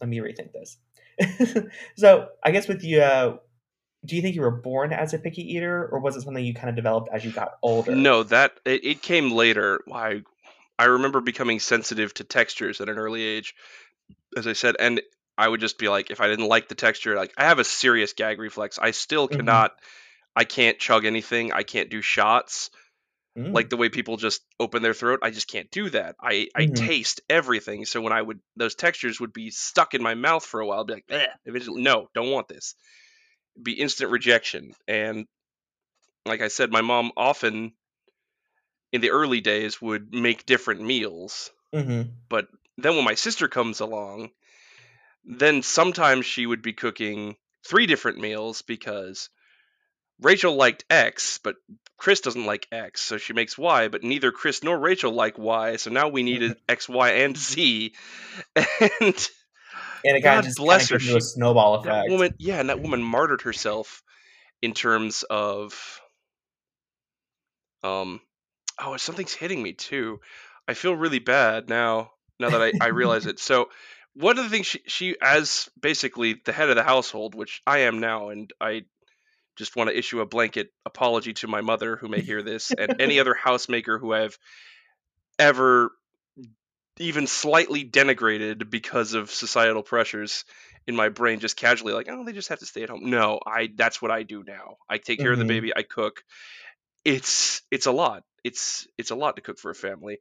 let 0.00 0.08
me 0.08 0.18
rethink 0.18 0.52
this. 0.52 0.76
so 1.96 2.28
I 2.44 2.50
guess 2.50 2.68
with 2.68 2.84
you, 2.84 3.00
uh, 3.00 3.38
do 4.04 4.16
you 4.16 4.22
think 4.22 4.34
you 4.34 4.42
were 4.42 4.50
born 4.50 4.92
as 4.92 5.12
a 5.12 5.18
picky 5.18 5.54
eater 5.54 5.88
or 5.90 5.98
was 6.00 6.16
it 6.16 6.22
something 6.22 6.44
you 6.44 6.54
kind 6.54 6.68
of 6.68 6.76
developed 6.76 7.08
as 7.12 7.24
you 7.24 7.32
got 7.32 7.58
older? 7.62 7.94
No 7.94 8.22
that 8.24 8.52
it, 8.64 8.84
it 8.84 9.02
came 9.02 9.30
later. 9.30 9.80
I 9.92 10.22
i 10.78 10.84
remember 10.84 11.20
becoming 11.20 11.60
sensitive 11.60 12.14
to 12.14 12.24
textures 12.24 12.80
at 12.80 12.88
an 12.88 12.98
early 12.98 13.22
age 13.22 13.54
as 14.36 14.46
i 14.46 14.52
said 14.52 14.76
and 14.78 15.02
i 15.36 15.48
would 15.48 15.60
just 15.60 15.78
be 15.78 15.88
like 15.88 16.10
if 16.10 16.20
i 16.20 16.28
didn't 16.28 16.46
like 16.46 16.68
the 16.68 16.74
texture 16.74 17.16
like 17.16 17.32
i 17.36 17.44
have 17.44 17.58
a 17.58 17.64
serious 17.64 18.12
gag 18.12 18.38
reflex. 18.38 18.78
I 18.78 18.92
still 18.92 19.26
mm-hmm. 19.26 19.38
cannot 19.38 19.72
i 20.36 20.44
can't 20.44 20.78
chug 20.78 21.04
anything. 21.04 21.52
I 21.52 21.62
can't 21.64 21.90
do 21.90 22.00
shots. 22.02 22.70
Mm. 23.36 23.54
like 23.54 23.70
the 23.70 23.76
way 23.76 23.88
people 23.88 24.16
just 24.16 24.40
open 24.58 24.82
their 24.82 24.94
throat 24.94 25.20
i 25.22 25.30
just 25.30 25.48
can't 25.48 25.70
do 25.70 25.90
that. 25.90 26.16
I 26.20 26.48
i 26.54 26.62
mm-hmm. 26.62 26.74
taste 26.74 27.20
everything. 27.28 27.84
So 27.84 28.00
when 28.00 28.12
i 28.12 28.22
would 28.22 28.40
those 28.56 28.74
textures 28.74 29.20
would 29.20 29.32
be 29.32 29.50
stuck 29.50 29.94
in 29.94 30.02
my 30.02 30.14
mouth 30.14 30.44
for 30.44 30.60
a 30.60 30.66
while 30.66 30.80
I'd 30.80 30.86
be 30.86 30.94
like 30.94 31.04
eh, 31.10 31.26
eventually 31.44 31.82
no 31.82 32.08
don't 32.14 32.30
want 32.30 32.48
this 32.48 32.74
be 33.62 33.72
instant 33.72 34.10
rejection. 34.10 34.72
And 34.86 35.26
like 36.26 36.42
I 36.42 36.48
said, 36.48 36.70
my 36.70 36.82
mom 36.82 37.12
often 37.16 37.72
in 38.92 39.00
the 39.00 39.10
early 39.10 39.40
days 39.40 39.80
would 39.80 40.12
make 40.14 40.46
different 40.46 40.82
meals. 40.82 41.50
Mm-hmm. 41.74 42.10
But 42.28 42.48
then 42.76 42.96
when 42.96 43.04
my 43.04 43.14
sister 43.14 43.48
comes 43.48 43.80
along, 43.80 44.30
then 45.24 45.62
sometimes 45.62 46.24
she 46.24 46.46
would 46.46 46.62
be 46.62 46.72
cooking 46.72 47.36
three 47.66 47.86
different 47.86 48.18
meals 48.18 48.62
because 48.62 49.28
Rachel 50.20 50.54
liked 50.54 50.84
X, 50.90 51.38
but 51.42 51.56
Chris 51.96 52.20
doesn't 52.20 52.46
like 52.46 52.66
X, 52.72 53.02
so 53.02 53.18
she 53.18 53.32
makes 53.32 53.58
Y, 53.58 53.88
but 53.88 54.02
neither 54.02 54.32
Chris 54.32 54.64
nor 54.64 54.78
Rachel 54.78 55.12
like 55.12 55.38
Y, 55.38 55.76
so 55.76 55.90
now 55.90 56.08
we 56.08 56.22
needed 56.22 56.56
X, 56.68 56.88
Y, 56.88 57.10
and 57.10 57.36
Z. 57.36 57.92
And 59.00 59.28
and 60.04 60.16
it 60.16 60.20
God 60.22 60.44
just 60.44 60.58
bless 60.58 60.88
her. 60.90 60.98
She, 60.98 61.16
a 61.16 61.20
snowball 61.20 61.76
effect. 61.76 62.10
Woman, 62.10 62.34
yeah, 62.38 62.60
and 62.60 62.70
that 62.70 62.80
woman 62.80 63.02
martyred 63.02 63.42
herself 63.42 64.02
in 64.62 64.74
terms 64.74 65.24
of, 65.28 66.00
um, 67.82 68.20
oh, 68.80 68.96
something's 68.96 69.34
hitting 69.34 69.62
me 69.62 69.72
too. 69.72 70.20
I 70.66 70.74
feel 70.74 70.94
really 70.94 71.18
bad 71.20 71.68
now. 71.68 72.10
Now 72.40 72.50
that 72.50 72.62
I, 72.62 72.72
I 72.80 72.88
realize 72.88 73.26
it. 73.26 73.40
So 73.40 73.68
one 74.14 74.38
of 74.38 74.44
the 74.44 74.50
things 74.50 74.66
she, 74.66 74.80
she, 74.86 75.16
as 75.20 75.68
basically 75.80 76.40
the 76.44 76.52
head 76.52 76.68
of 76.70 76.76
the 76.76 76.82
household, 76.82 77.34
which 77.34 77.62
I 77.66 77.78
am 77.80 77.98
now, 78.00 78.28
and 78.28 78.50
I 78.60 78.82
just 79.56 79.74
want 79.74 79.90
to 79.90 79.98
issue 79.98 80.20
a 80.20 80.26
blanket 80.26 80.68
apology 80.86 81.32
to 81.34 81.48
my 81.48 81.60
mother 81.60 81.96
who 81.96 82.08
may 82.08 82.20
hear 82.20 82.42
this, 82.42 82.70
and 82.70 83.00
any 83.00 83.18
other 83.18 83.34
housemaker 83.34 83.98
who 83.98 84.12
I've 84.12 84.38
ever 85.38 85.90
even 87.00 87.26
slightly 87.26 87.84
denigrated 87.84 88.70
because 88.70 89.14
of 89.14 89.30
societal 89.30 89.82
pressures 89.82 90.44
in 90.86 90.96
my 90.96 91.08
brain 91.08 91.40
just 91.40 91.56
casually 91.56 91.92
like 91.92 92.08
oh 92.10 92.24
they 92.24 92.32
just 92.32 92.48
have 92.48 92.58
to 92.58 92.66
stay 92.66 92.82
at 92.82 92.88
home 92.88 93.10
no 93.10 93.38
i 93.46 93.68
that's 93.76 94.00
what 94.00 94.10
i 94.10 94.22
do 94.22 94.42
now 94.46 94.76
i 94.88 94.98
take 94.98 95.18
care 95.18 95.32
mm-hmm. 95.32 95.32
of 95.32 95.38
the 95.38 95.44
mm-hmm. 95.44 95.60
baby 95.66 95.72
i 95.76 95.82
cook 95.82 96.22
it's 97.04 97.62
it's 97.70 97.86
a 97.86 97.92
lot 97.92 98.22
it's 98.44 98.86
it's 98.96 99.10
a 99.10 99.14
lot 99.14 99.36
to 99.36 99.42
cook 99.42 99.58
for 99.58 99.70
a 99.70 99.74
family 99.74 100.18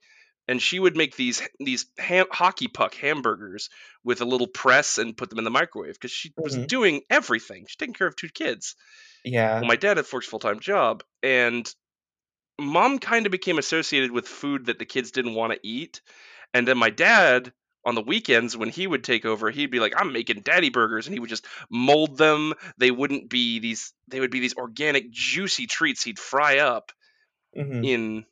and 0.48 0.62
she 0.62 0.80
would 0.80 0.96
make 0.96 1.16
these 1.16 1.42
these 1.60 1.86
ham, 1.98 2.26
hockey 2.32 2.68
puck 2.68 2.96
hamburgers 2.96 3.70
with 4.04 4.22
a 4.22 4.26
little 4.26 4.48
press 4.48 4.98
and 4.98 5.18
put 5.18 5.30
them 5.30 5.40
in 5.40 5.46
the 5.46 5.52
microwave 5.52 5.94
because 5.94 6.12
she 6.12 6.30
mm-hmm. 6.30 6.44
was 6.44 6.56
doing 6.56 7.02
everything. 7.10 7.66
She's 7.68 7.76
taking 7.76 7.94
care 7.94 8.08
of 8.08 8.16
two 8.16 8.30
kids. 8.30 8.76
Yeah. 9.24 9.60
Well, 9.60 9.68
my 9.68 9.76
dad 9.76 9.98
had 9.98 10.06
works 10.12 10.28
full 10.28 10.40
time 10.40 10.60
job, 10.60 11.04
and 11.22 11.70
mom 12.60 13.00
kind 13.00 13.26
of 13.26 13.32
became 13.32 13.58
associated 13.58 14.12
with 14.12 14.28
food 14.28 14.68
that 14.68 14.80
the 14.80 14.86
kids 14.86 15.12
didn't 15.12 15.36
want 15.36 15.54
to 15.54 15.60
eat, 15.64 16.02
and 16.54 16.68
then 16.68 16.78
my 16.78 16.90
dad 16.90 17.52
on 17.86 17.96
the 17.96 18.02
weekends 18.02 18.58
when 18.58 18.70
he 18.70 18.86
would 18.86 19.04
take 19.04 19.26
over 19.26 19.50
he'd 19.50 19.72
be 19.72 19.80
like 19.80 19.94
i'm 19.98 20.12
making 20.12 20.42
daddy 20.42 20.70
burgers 20.70 21.08
and 21.08 21.14
he 21.14 21.20
would 21.20 21.30
just 21.30 21.46
mold 21.70 22.18
them 22.18 22.54
they 22.78 22.92
wouldn't 22.92 23.30
be 23.30 23.60
these 23.60 23.94
they 24.10 24.20
would 24.20 24.32
be 24.32 24.42
these 24.42 24.56
organic 24.56 25.10
juicy 25.10 25.68
treats 25.68 26.04
he'd 26.04 26.20
fry 26.20 26.60
up 26.60 26.92
mm-hmm. 27.58 27.84
in 27.84 28.26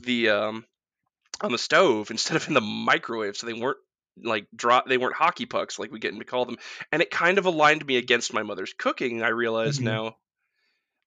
the 0.00 0.28
um 0.28 0.64
on 1.40 1.52
the 1.52 1.58
stove 1.58 2.10
instead 2.10 2.36
of 2.36 2.46
in 2.48 2.54
the 2.54 2.60
microwave 2.60 3.36
so 3.36 3.46
they 3.46 3.54
weren't 3.54 3.78
like 4.22 4.46
drop 4.54 4.86
they 4.86 4.98
weren't 4.98 5.14
hockey 5.14 5.46
pucks 5.46 5.78
like 5.78 5.90
we 5.90 5.98
get 5.98 6.16
to 6.16 6.24
call 6.24 6.44
them 6.44 6.56
and 6.92 7.02
it 7.02 7.10
kind 7.10 7.38
of 7.38 7.46
aligned 7.46 7.84
me 7.84 7.96
against 7.96 8.32
my 8.32 8.42
mother's 8.42 8.74
cooking 8.78 9.22
i 9.22 9.28
realize 9.28 9.76
mm-hmm. 9.76 9.86
now 9.86 10.16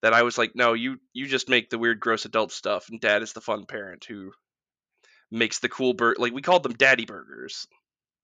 that 0.01 0.13
i 0.13 0.23
was 0.23 0.37
like 0.37 0.55
no 0.55 0.73
you 0.73 0.99
you 1.13 1.27
just 1.27 1.49
make 1.49 1.69
the 1.69 1.79
weird 1.79 1.99
gross 1.99 2.25
adult 2.25 2.51
stuff 2.51 2.89
and 2.89 2.99
dad 2.99 3.23
is 3.23 3.33
the 3.33 3.41
fun 3.41 3.65
parent 3.65 4.05
who 4.05 4.31
makes 5.31 5.59
the 5.59 5.69
cool 5.69 5.93
burger 5.93 6.19
like 6.19 6.33
we 6.33 6.41
called 6.41 6.63
them 6.63 6.73
daddy 6.73 7.05
burgers. 7.05 7.67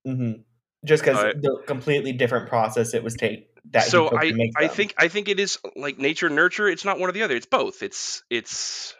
Mm-hmm. 0.06 0.42
just 0.84 1.02
because 1.02 1.18
uh, 1.18 1.32
the 1.34 1.62
completely 1.66 2.12
different 2.12 2.48
process 2.48 2.94
it 2.94 3.02
was 3.02 3.14
take 3.14 3.48
that 3.72 3.84
so 3.84 4.16
i 4.16 4.32
i 4.56 4.68
think 4.68 4.94
i 4.96 5.08
think 5.08 5.28
it 5.28 5.40
is 5.40 5.58
like 5.74 5.98
nature 5.98 6.28
nurture 6.28 6.68
it's 6.68 6.84
not 6.84 7.00
one 7.00 7.08
or 7.08 7.12
the 7.12 7.22
other 7.22 7.34
it's 7.34 7.46
both. 7.46 7.82
It's 7.82 8.22
it's 8.30 8.94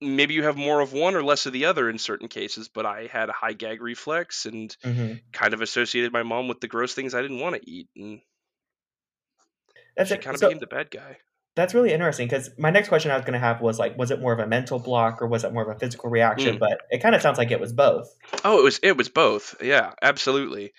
maybe 0.00 0.34
you 0.34 0.44
have 0.44 0.56
more 0.56 0.80
of 0.80 0.92
one 0.92 1.14
or 1.14 1.22
less 1.22 1.46
of 1.46 1.52
the 1.52 1.66
other 1.66 1.88
in 1.88 1.98
certain 1.98 2.28
cases 2.28 2.68
but 2.68 2.86
i 2.86 3.08
had 3.12 3.28
a 3.28 3.32
high 3.32 3.52
gag 3.52 3.82
reflex 3.82 4.46
and 4.46 4.76
mm-hmm. 4.82 5.14
kind 5.32 5.54
of 5.54 5.60
associated 5.60 6.12
my 6.12 6.22
mom 6.22 6.48
with 6.48 6.60
the 6.60 6.68
gross 6.68 6.94
things 6.94 7.14
i 7.14 7.22
didn't 7.22 7.40
want 7.40 7.54
to 7.54 7.70
eat 7.70 7.88
and 7.96 8.20
that's 9.96 10.10
she 10.10 10.18
kind 10.18 10.34
of 10.34 10.40
so, 10.40 10.48
became 10.48 10.60
the 10.60 10.66
bad 10.66 10.90
guy 10.90 11.18
that's 11.56 11.74
really 11.74 11.92
interesting 11.92 12.28
because 12.28 12.50
my 12.58 12.70
next 12.70 12.88
question 12.88 13.10
i 13.10 13.16
was 13.16 13.24
going 13.24 13.32
to 13.32 13.38
have 13.38 13.60
was 13.60 13.78
like 13.78 13.98
was 13.98 14.12
it 14.12 14.20
more 14.20 14.32
of 14.32 14.38
a 14.38 14.46
mental 14.46 14.78
block 14.78 15.20
or 15.20 15.26
was 15.26 15.42
it 15.42 15.52
more 15.52 15.68
of 15.68 15.74
a 15.74 15.78
physical 15.78 16.08
reaction 16.08 16.56
mm. 16.56 16.60
but 16.60 16.82
it 16.90 17.02
kind 17.02 17.14
of 17.14 17.22
sounds 17.22 17.38
like 17.38 17.50
it 17.50 17.58
was 17.58 17.72
both 17.72 18.14
oh 18.44 18.60
it 18.60 18.62
was 18.62 18.78
it 18.82 18.96
was 18.96 19.08
both 19.08 19.56
yeah 19.60 19.92
absolutely 20.00 20.72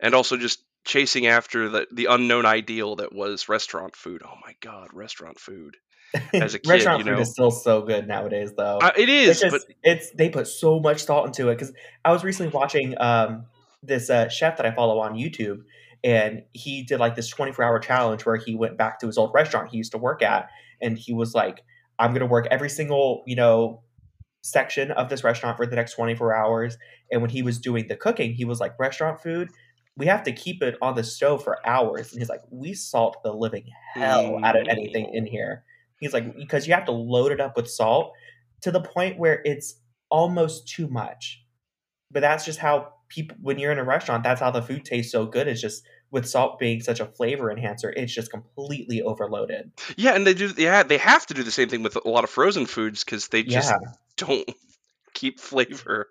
and 0.00 0.14
also 0.14 0.36
just 0.36 0.64
chasing 0.84 1.28
after 1.28 1.68
the 1.68 1.86
the 1.92 2.06
unknown 2.06 2.44
ideal 2.44 2.96
that 2.96 3.14
was 3.14 3.48
restaurant 3.48 3.94
food 3.94 4.22
oh 4.24 4.34
my 4.44 4.56
god 4.60 4.88
restaurant 4.92 5.38
food 5.38 5.76
as 6.34 6.54
a 6.54 6.58
kid. 6.58 6.68
Restaurant 6.68 6.98
you 6.98 7.04
know? 7.10 7.16
food 7.16 7.22
is 7.22 7.30
still 7.30 7.50
so 7.50 7.82
good 7.82 8.06
nowadays, 8.06 8.52
though. 8.54 8.78
Uh, 8.82 8.90
it 8.96 9.08
is, 9.08 9.30
it's, 9.30 9.40
just, 9.40 9.66
but 9.66 9.76
it's 9.82 10.10
they 10.10 10.28
put 10.28 10.46
so 10.46 10.78
much 10.78 11.04
thought 11.04 11.26
into 11.26 11.48
it. 11.48 11.54
Because 11.54 11.72
I 12.04 12.12
was 12.12 12.22
recently 12.22 12.52
watching 12.52 12.94
um, 13.00 13.46
this 13.82 14.10
uh, 14.10 14.28
chef 14.28 14.58
that 14.58 14.66
I 14.66 14.72
follow 14.72 14.98
on 15.00 15.14
YouTube, 15.14 15.62
and 16.04 16.42
he 16.52 16.82
did 16.82 17.00
like 17.00 17.14
this 17.14 17.28
24 17.28 17.64
hour 17.64 17.78
challenge 17.78 18.26
where 18.26 18.36
he 18.36 18.54
went 18.54 18.76
back 18.76 18.98
to 19.00 19.06
his 19.06 19.18
old 19.18 19.32
restaurant 19.34 19.70
he 19.70 19.78
used 19.78 19.92
to 19.92 19.98
work 19.98 20.22
at, 20.22 20.48
and 20.80 20.98
he 20.98 21.12
was 21.12 21.34
like, 21.34 21.62
"I'm 21.98 22.10
going 22.10 22.20
to 22.20 22.26
work 22.26 22.46
every 22.50 22.70
single 22.70 23.22
you 23.26 23.36
know 23.36 23.82
section 24.42 24.90
of 24.90 25.08
this 25.08 25.22
restaurant 25.22 25.56
for 25.56 25.66
the 25.66 25.76
next 25.76 25.94
24 25.94 26.34
hours." 26.34 26.76
And 27.10 27.20
when 27.20 27.30
he 27.30 27.42
was 27.42 27.58
doing 27.58 27.88
the 27.88 27.96
cooking, 27.96 28.34
he 28.34 28.44
was 28.44 28.60
like, 28.60 28.78
"Restaurant 28.78 29.20
food." 29.20 29.48
we 29.96 30.06
have 30.06 30.22
to 30.22 30.32
keep 30.32 30.62
it 30.62 30.76
on 30.80 30.94
the 30.94 31.04
stove 31.04 31.44
for 31.44 31.66
hours. 31.66 32.12
And 32.12 32.20
he's 32.20 32.28
like, 32.28 32.42
we 32.50 32.72
salt 32.72 33.22
the 33.22 33.32
living 33.32 33.66
hell 33.94 34.42
out 34.42 34.56
of 34.56 34.66
anything 34.68 35.10
in 35.12 35.26
here. 35.26 35.64
He's 36.00 36.12
like, 36.12 36.34
because 36.34 36.66
you 36.66 36.74
have 36.74 36.86
to 36.86 36.92
load 36.92 37.32
it 37.32 37.40
up 37.40 37.56
with 37.56 37.70
salt 37.70 38.12
to 38.62 38.70
the 38.70 38.80
point 38.80 39.18
where 39.18 39.42
it's 39.44 39.74
almost 40.10 40.66
too 40.66 40.88
much. 40.88 41.44
But 42.10 42.20
that's 42.20 42.44
just 42.44 42.58
how 42.58 42.94
people, 43.12 43.36
when 43.40 43.58
you're 43.58 43.72
in 43.72 43.78
a 43.78 43.84
restaurant, 43.84 44.24
that's 44.24 44.40
how 44.40 44.50
the 44.50 44.62
food 44.62 44.84
tastes 44.84 45.12
so 45.12 45.26
good. 45.26 45.46
It's 45.46 45.60
just 45.60 45.84
with 46.10 46.28
salt 46.28 46.58
being 46.58 46.80
such 46.80 47.00
a 47.00 47.06
flavor 47.06 47.50
enhancer, 47.50 47.90
it's 47.90 48.12
just 48.12 48.30
completely 48.30 49.02
overloaded. 49.02 49.70
Yeah, 49.96 50.14
and 50.14 50.26
they 50.26 50.34
do. 50.34 50.52
Yeah, 50.56 50.82
they 50.82 50.98
have 50.98 51.26
to 51.26 51.34
do 51.34 51.42
the 51.42 51.50
same 51.50 51.68
thing 51.68 51.82
with 51.82 51.96
a 51.96 52.08
lot 52.08 52.24
of 52.24 52.30
frozen 52.30 52.66
foods 52.66 53.04
because 53.04 53.28
they 53.28 53.42
just 53.42 53.70
yeah. 53.70 53.92
don't 54.16 54.50
keep 55.14 55.40
flavor. 55.40 56.08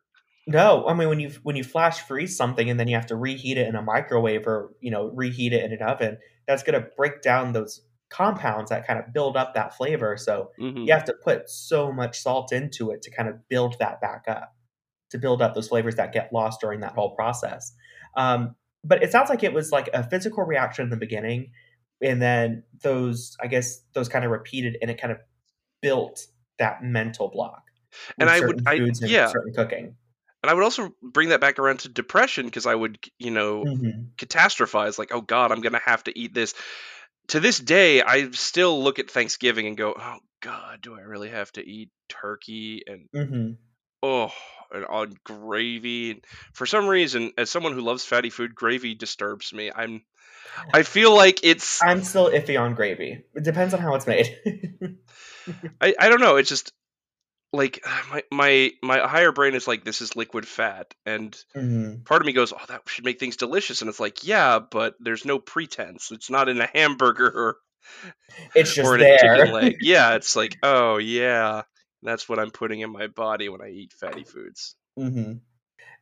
No, 0.48 0.88
I 0.88 0.94
mean 0.94 1.10
when 1.10 1.20
you 1.20 1.32
when 1.44 1.56
you 1.56 1.64
flash 1.64 2.02
freeze 2.02 2.36
something 2.36 2.70
and 2.70 2.80
then 2.80 2.88
you 2.88 2.96
have 2.96 3.08
to 3.08 3.16
reheat 3.16 3.58
it 3.58 3.68
in 3.68 3.76
a 3.76 3.82
microwave 3.82 4.48
or 4.48 4.74
you 4.82 4.90
know 4.90 5.08
reheat 5.08 5.54
it 5.54 5.64
in 5.64 5.72
an 5.72 5.82
oven, 5.82 6.18
that's 6.48 6.64
going 6.64 6.82
to 6.82 6.88
break 6.98 7.22
down 7.22 7.54
those 7.54 7.82
compounds 8.10 8.70
that 8.70 8.86
kind 8.86 9.00
of 9.00 9.14
build 9.14 9.38
up 9.38 9.54
that 9.54 9.76
flavor. 9.76 10.18
So 10.18 10.52
mm-hmm. 10.60 10.80
you 10.80 10.94
have 10.94 11.06
to 11.06 11.14
put 11.14 11.50
so 11.50 11.92
much 11.92 12.20
salt 12.20 12.52
into 12.52 12.92
it 12.92 13.02
to 13.04 13.12
kind 13.12 13.30
of 13.30 13.48
build 13.48 13.78
that 13.80 14.02
back 14.02 14.26
up, 14.28 14.54
to 15.12 15.18
build 15.18 15.42
up 15.42 15.54
those 15.54 15.68
flavors 15.68 15.96
that 15.96 16.14
get 16.14 16.34
lost 16.34 16.62
during 16.62 16.80
that 16.82 16.94
whole 16.94 17.16
process. 17.16 17.74
Um, 18.16 18.56
but 18.84 19.04
it 19.04 19.12
sounds 19.12 19.30
like 19.30 19.44
it 19.44 19.54
was 19.54 19.72
like 19.72 19.90
a 19.94 20.04
physical 20.04 20.44
reaction 20.44 20.84
in 20.84 20.90
the 20.90 20.98
beginning, 20.98 21.52
and 22.02 22.22
then 22.22 22.64
those, 22.82 23.38
I 23.42 23.48
guess, 23.48 23.82
those 23.94 24.10
kind 24.10 24.26
of 24.26 24.32
repeated, 24.32 24.78
and 24.82 24.90
it 24.90 25.00
kind 25.00 25.12
of 25.12 25.20
built 25.82 26.26
that 26.58 26.84
mental 26.84 27.30
block. 27.30 27.64
And 28.20 28.30
I 28.30 28.40
would, 28.40 28.68
I, 28.68 28.74
yeah, 29.02 29.28
certain 29.28 29.54
cooking. 29.54 29.96
And 30.44 30.50
I 30.50 30.54
would 30.56 30.64
also 30.64 30.96
bring 31.04 31.30
that 31.30 31.42
back 31.42 31.60
around 31.60 31.82
to 31.82 31.90
depression 31.90 32.46
because 32.48 32.66
I 32.66 32.74
would, 32.74 32.98
you 33.20 33.30
know, 33.30 33.64
mm-hmm. 33.64 34.02
catastrophize 34.18 34.98
like, 34.98 35.14
oh 35.14 35.22
God, 35.22 35.52
I'm 35.52 35.62
going 35.62 35.74
to 35.74 35.82
have 35.86 36.04
to 36.06 36.18
eat 36.18 36.34
this 36.34 36.56
to 37.32 37.40
this 37.40 37.60
day, 37.60 38.02
I 38.02 38.30
still 38.32 38.84
look 38.84 39.00
at 39.00 39.10
Thanksgiving 39.10 39.68
and 39.68 39.78
go, 39.78 39.96
"Oh 39.98 40.18
God, 40.42 40.82
do 40.82 40.96
I 40.96 41.02
really 41.02 41.30
have 41.30 41.52
to 41.54 41.66
eat 41.66 41.90
turkey 42.10 42.84
and 42.86 43.08
mm-hmm. 43.16 43.52
Oh, 44.04 44.32
and 44.72 44.86
on 44.86 45.14
gravy?" 45.24 46.12
And 46.12 46.26
for 46.54 46.66
some 46.66 46.88
reason, 46.88 47.32
as 47.38 47.50
someone 47.50 47.74
who 47.74 47.82
loves 47.82 48.06
fatty 48.06 48.30
food, 48.30 48.56
gravy 48.56 48.96
disturbs 48.96 49.54
me. 49.54 49.72
I'm, 49.74 50.04
I 50.74 50.84
feel 50.84 51.16
like 51.16 51.42
it's. 51.44 51.82
I'm 51.82 52.04
still 52.04 52.30
iffy 52.30 52.60
on 52.60 52.76
gravy. 52.76 53.24
It 53.34 53.44
depends 53.44 53.74
on 53.74 53.80
how 53.80 53.96
it's 53.96 54.08
made. 54.08 54.38
I 55.82 55.96
I 56.00 56.10
don't 56.10 56.22
know. 56.22 56.38
It's 56.38 56.50
just 56.50 56.74
like 57.54 57.84
my 58.12 58.24
my 58.32 58.72
my 58.82 59.00
higher 59.08 59.32
brain 59.32 59.54
is 59.56 59.68
like 59.68 59.84
this 59.84 60.02
is 60.02 60.16
liquid 60.16 60.48
fat 60.48 60.94
and 61.06 61.32
mm-hmm. 61.56 62.04
part 62.04 62.22
of 62.22 62.26
me 62.26 62.34
goes 62.34 62.54
oh 62.54 62.66
that 62.68 62.82
should 62.88 63.06
make 63.06 63.20
things 63.20 63.38
delicious 63.38 63.82
and 63.82 63.90
it's 63.90 64.00
like 64.00 64.26
yeah 64.26 64.60
but 64.60 64.96
there's 65.00 65.26
no 65.26 65.40
pretense 65.40 66.12
it's 66.12 66.30
not 66.30 66.50
in 66.50 66.60
a 66.60 66.70
hamburger 66.74 67.28
or 67.36 67.58
it's 68.56 68.74
just 68.74 68.88
or 68.88 68.96
in 68.96 69.02
there. 69.02 69.16
a 69.16 69.38
chicken 69.38 69.54
leg 69.54 69.78
yeah 69.82 70.16
it's 70.16 70.36
like 70.36 70.58
oh 70.64 70.98
yeah 70.98 71.64
that's 72.04 72.28
what 72.28 72.40
i'm 72.40 72.52
putting 72.52 72.82
in 72.82 72.92
my 72.92 73.08
body 73.08 73.50
when 73.50 73.62
i 73.62 73.70
eat 73.70 73.94
fatty 73.94 74.24
foods 74.24 74.76
mm-hmm. 75.00 75.34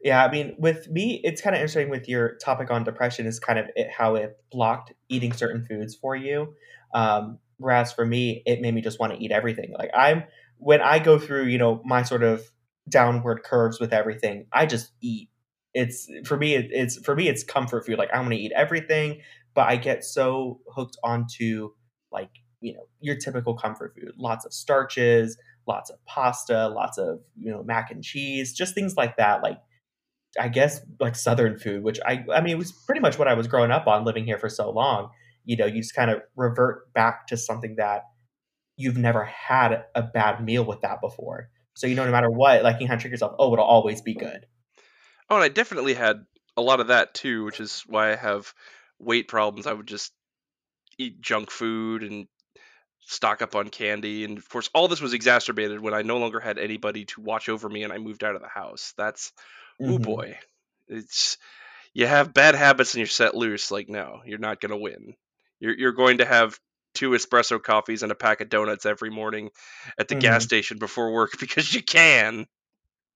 yeah 0.03 0.23
i 0.23 0.31
mean 0.31 0.55
with 0.57 0.89
me 0.89 1.21
it's 1.23 1.41
kind 1.41 1.55
of 1.55 1.61
interesting 1.61 1.89
with 1.89 2.07
your 2.07 2.35
topic 2.43 2.71
on 2.71 2.83
depression 2.83 3.25
is 3.25 3.39
kind 3.39 3.59
of 3.59 3.65
it, 3.75 3.89
how 3.89 4.15
it 4.15 4.37
blocked 4.51 4.93
eating 5.09 5.33
certain 5.33 5.63
foods 5.63 5.95
for 5.95 6.15
you 6.15 6.53
um, 6.93 7.37
whereas 7.57 7.93
for 7.93 8.05
me 8.05 8.41
it 8.45 8.61
made 8.61 8.73
me 8.73 8.81
just 8.81 8.99
want 8.99 9.13
to 9.13 9.23
eat 9.23 9.31
everything 9.31 9.73
like 9.77 9.91
i'm 9.95 10.23
when 10.59 10.81
I 10.81 10.99
go 10.99 11.17
through, 11.17 11.45
you 11.45 11.57
know, 11.57 11.81
my 11.83 12.03
sort 12.03 12.21
of 12.21 12.51
downward 12.87 13.43
curves 13.43 13.79
with 13.79 13.93
everything, 13.93 14.45
I 14.51 14.65
just 14.65 14.91
eat. 15.01 15.29
It's 15.73 16.09
for 16.25 16.37
me. 16.37 16.55
It, 16.55 16.67
it's 16.71 16.97
for 16.99 17.15
me. 17.15 17.27
It's 17.27 17.43
comfort 17.43 17.85
food. 17.85 17.97
Like 17.97 18.09
I'm 18.13 18.21
going 18.21 18.37
to 18.37 18.43
eat 18.43 18.51
everything, 18.55 19.21
but 19.53 19.67
I 19.67 19.77
get 19.77 20.03
so 20.03 20.59
hooked 20.73 20.97
onto 21.03 21.69
like 22.11 22.31
you 22.59 22.73
know 22.73 22.87
your 22.99 23.15
typical 23.15 23.55
comfort 23.55 23.93
food. 23.95 24.13
Lots 24.17 24.45
of 24.45 24.53
starches, 24.53 25.37
lots 25.69 25.89
of 25.89 26.03
pasta, 26.05 26.67
lots 26.67 26.97
of 26.97 27.21
you 27.39 27.51
know 27.51 27.63
mac 27.63 27.91
and 27.91 28.03
cheese, 28.03 28.53
just 28.53 28.75
things 28.75 28.97
like 28.97 29.15
that. 29.15 29.41
Like 29.41 29.59
I 30.37 30.49
guess 30.49 30.81
like 30.99 31.15
southern 31.15 31.57
food, 31.57 31.83
which 31.83 31.99
I 32.05 32.25
I 32.33 32.41
mean 32.41 32.53
it 32.53 32.57
was 32.57 32.73
pretty 32.73 32.99
much 32.99 33.17
what 33.17 33.29
I 33.29 33.35
was 33.35 33.47
growing 33.47 33.71
up 33.71 33.87
on, 33.87 34.03
living 34.03 34.25
here 34.25 34.37
for 34.37 34.49
so 34.49 34.69
long. 34.69 35.11
You 35.45 35.55
know, 35.55 35.65
you 35.65 35.81
just 35.81 35.95
kind 35.95 36.11
of 36.11 36.21
revert 36.35 36.91
back 36.93 37.27
to 37.27 37.37
something 37.37 37.75
that 37.77 38.03
you've 38.75 38.97
never 38.97 39.23
had 39.23 39.85
a 39.95 40.01
bad 40.03 40.43
meal 40.43 40.65
with 40.65 40.81
that 40.81 40.99
before. 40.99 41.49
So 41.75 41.87
you 41.87 41.95
know, 41.95 42.05
no 42.05 42.11
matter 42.11 42.29
what, 42.29 42.63
like 42.63 42.81
you 42.81 42.87
kind 42.87 42.97
of 42.97 43.01
trick 43.01 43.11
yourself, 43.11 43.35
oh, 43.39 43.53
it'll 43.53 43.63
always 43.63 44.01
be 44.01 44.15
good. 44.15 44.45
Oh, 45.29 45.35
and 45.35 45.43
I 45.43 45.49
definitely 45.49 45.93
had 45.93 46.25
a 46.57 46.61
lot 46.61 46.79
of 46.79 46.87
that 46.87 47.13
too, 47.13 47.45
which 47.45 47.59
is 47.59 47.83
why 47.87 48.11
I 48.11 48.15
have 48.15 48.53
weight 48.99 49.27
problems. 49.27 49.67
I 49.67 49.73
would 49.73 49.87
just 49.87 50.11
eat 50.97 51.21
junk 51.21 51.51
food 51.51 52.03
and 52.03 52.27
stock 53.09 53.41
up 53.41 53.55
on 53.55 53.69
candy, 53.69 54.23
and 54.23 54.37
of 54.37 54.47
course, 54.49 54.69
all 54.73 54.87
this 54.87 55.01
was 55.01 55.13
exacerbated 55.13 55.79
when 55.79 55.93
I 55.93 56.03
no 56.03 56.17
longer 56.17 56.39
had 56.39 56.59
anybody 56.59 57.05
to 57.05 57.21
watch 57.21 57.49
over 57.49 57.67
me, 57.67 57.83
and 57.83 57.91
I 57.91 57.97
moved 57.97 58.23
out 58.23 58.35
of 58.35 58.41
the 58.41 58.47
house. 58.47 58.93
That's 58.97 59.33
mm-hmm. 59.81 59.93
oh 59.93 59.97
boy, 59.97 60.37
it's 60.87 61.37
you 61.93 62.05
have 62.05 62.33
bad 62.33 62.55
habits 62.55 62.93
and 62.93 62.99
you're 62.99 63.07
set 63.07 63.35
loose. 63.35 63.71
Like 63.71 63.89
no, 63.89 64.21
you're 64.25 64.37
not 64.37 64.61
going 64.61 64.71
to 64.71 64.77
win. 64.77 65.15
You're 65.59 65.77
you're 65.77 65.91
going 65.91 66.19
to 66.19 66.25
have 66.25 66.59
two 66.93 67.11
espresso 67.11 67.61
coffees 67.61 68.03
and 68.03 68.11
a 68.11 68.15
pack 68.15 68.41
of 68.41 68.49
donuts 68.49 68.85
every 68.85 69.09
morning 69.09 69.49
at 69.97 70.07
the 70.07 70.15
mm-hmm. 70.15 70.21
gas 70.21 70.43
station 70.43 70.77
before 70.77 71.11
work 71.11 71.31
because 71.39 71.73
you 71.73 71.81
can. 71.81 72.45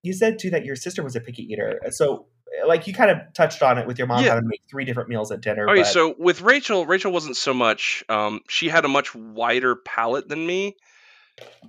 You 0.02 0.14
said 0.14 0.40
too 0.40 0.50
that 0.50 0.66
your 0.66 0.76
sister 0.76 1.04
was 1.04 1.16
a 1.16 1.22
picky 1.22 1.44
eater. 1.44 1.80
So 1.92 2.26
like 2.66 2.88
you 2.88 2.94
kind 2.94 3.12
of 3.12 3.34
touched 3.34 3.62
on 3.62 3.78
it 3.78 3.88
with 3.88 3.98
your 3.98 4.08
mom 4.08 4.24
yeah. 4.24 4.30
having 4.30 4.44
to 4.44 4.50
make 4.50 4.62
three 4.70 4.86
different 4.86 5.10
meals 5.10 5.32
at 5.32 5.42
dinner. 5.42 5.70
Okay, 5.70 5.82
but... 5.82 5.88
so 5.88 6.16
with 6.18 6.42
Rachel, 6.42 6.86
Rachel 6.86 7.12
wasn't 7.12 7.38
so 7.38 7.54
much. 7.54 8.04
Um, 8.10 8.42
she 8.48 8.70
had 8.70 8.86
a 8.86 8.88
much 8.88 9.14
wider 9.16 9.76
palate 9.76 10.28
than 10.28 10.46
me, 10.46 10.76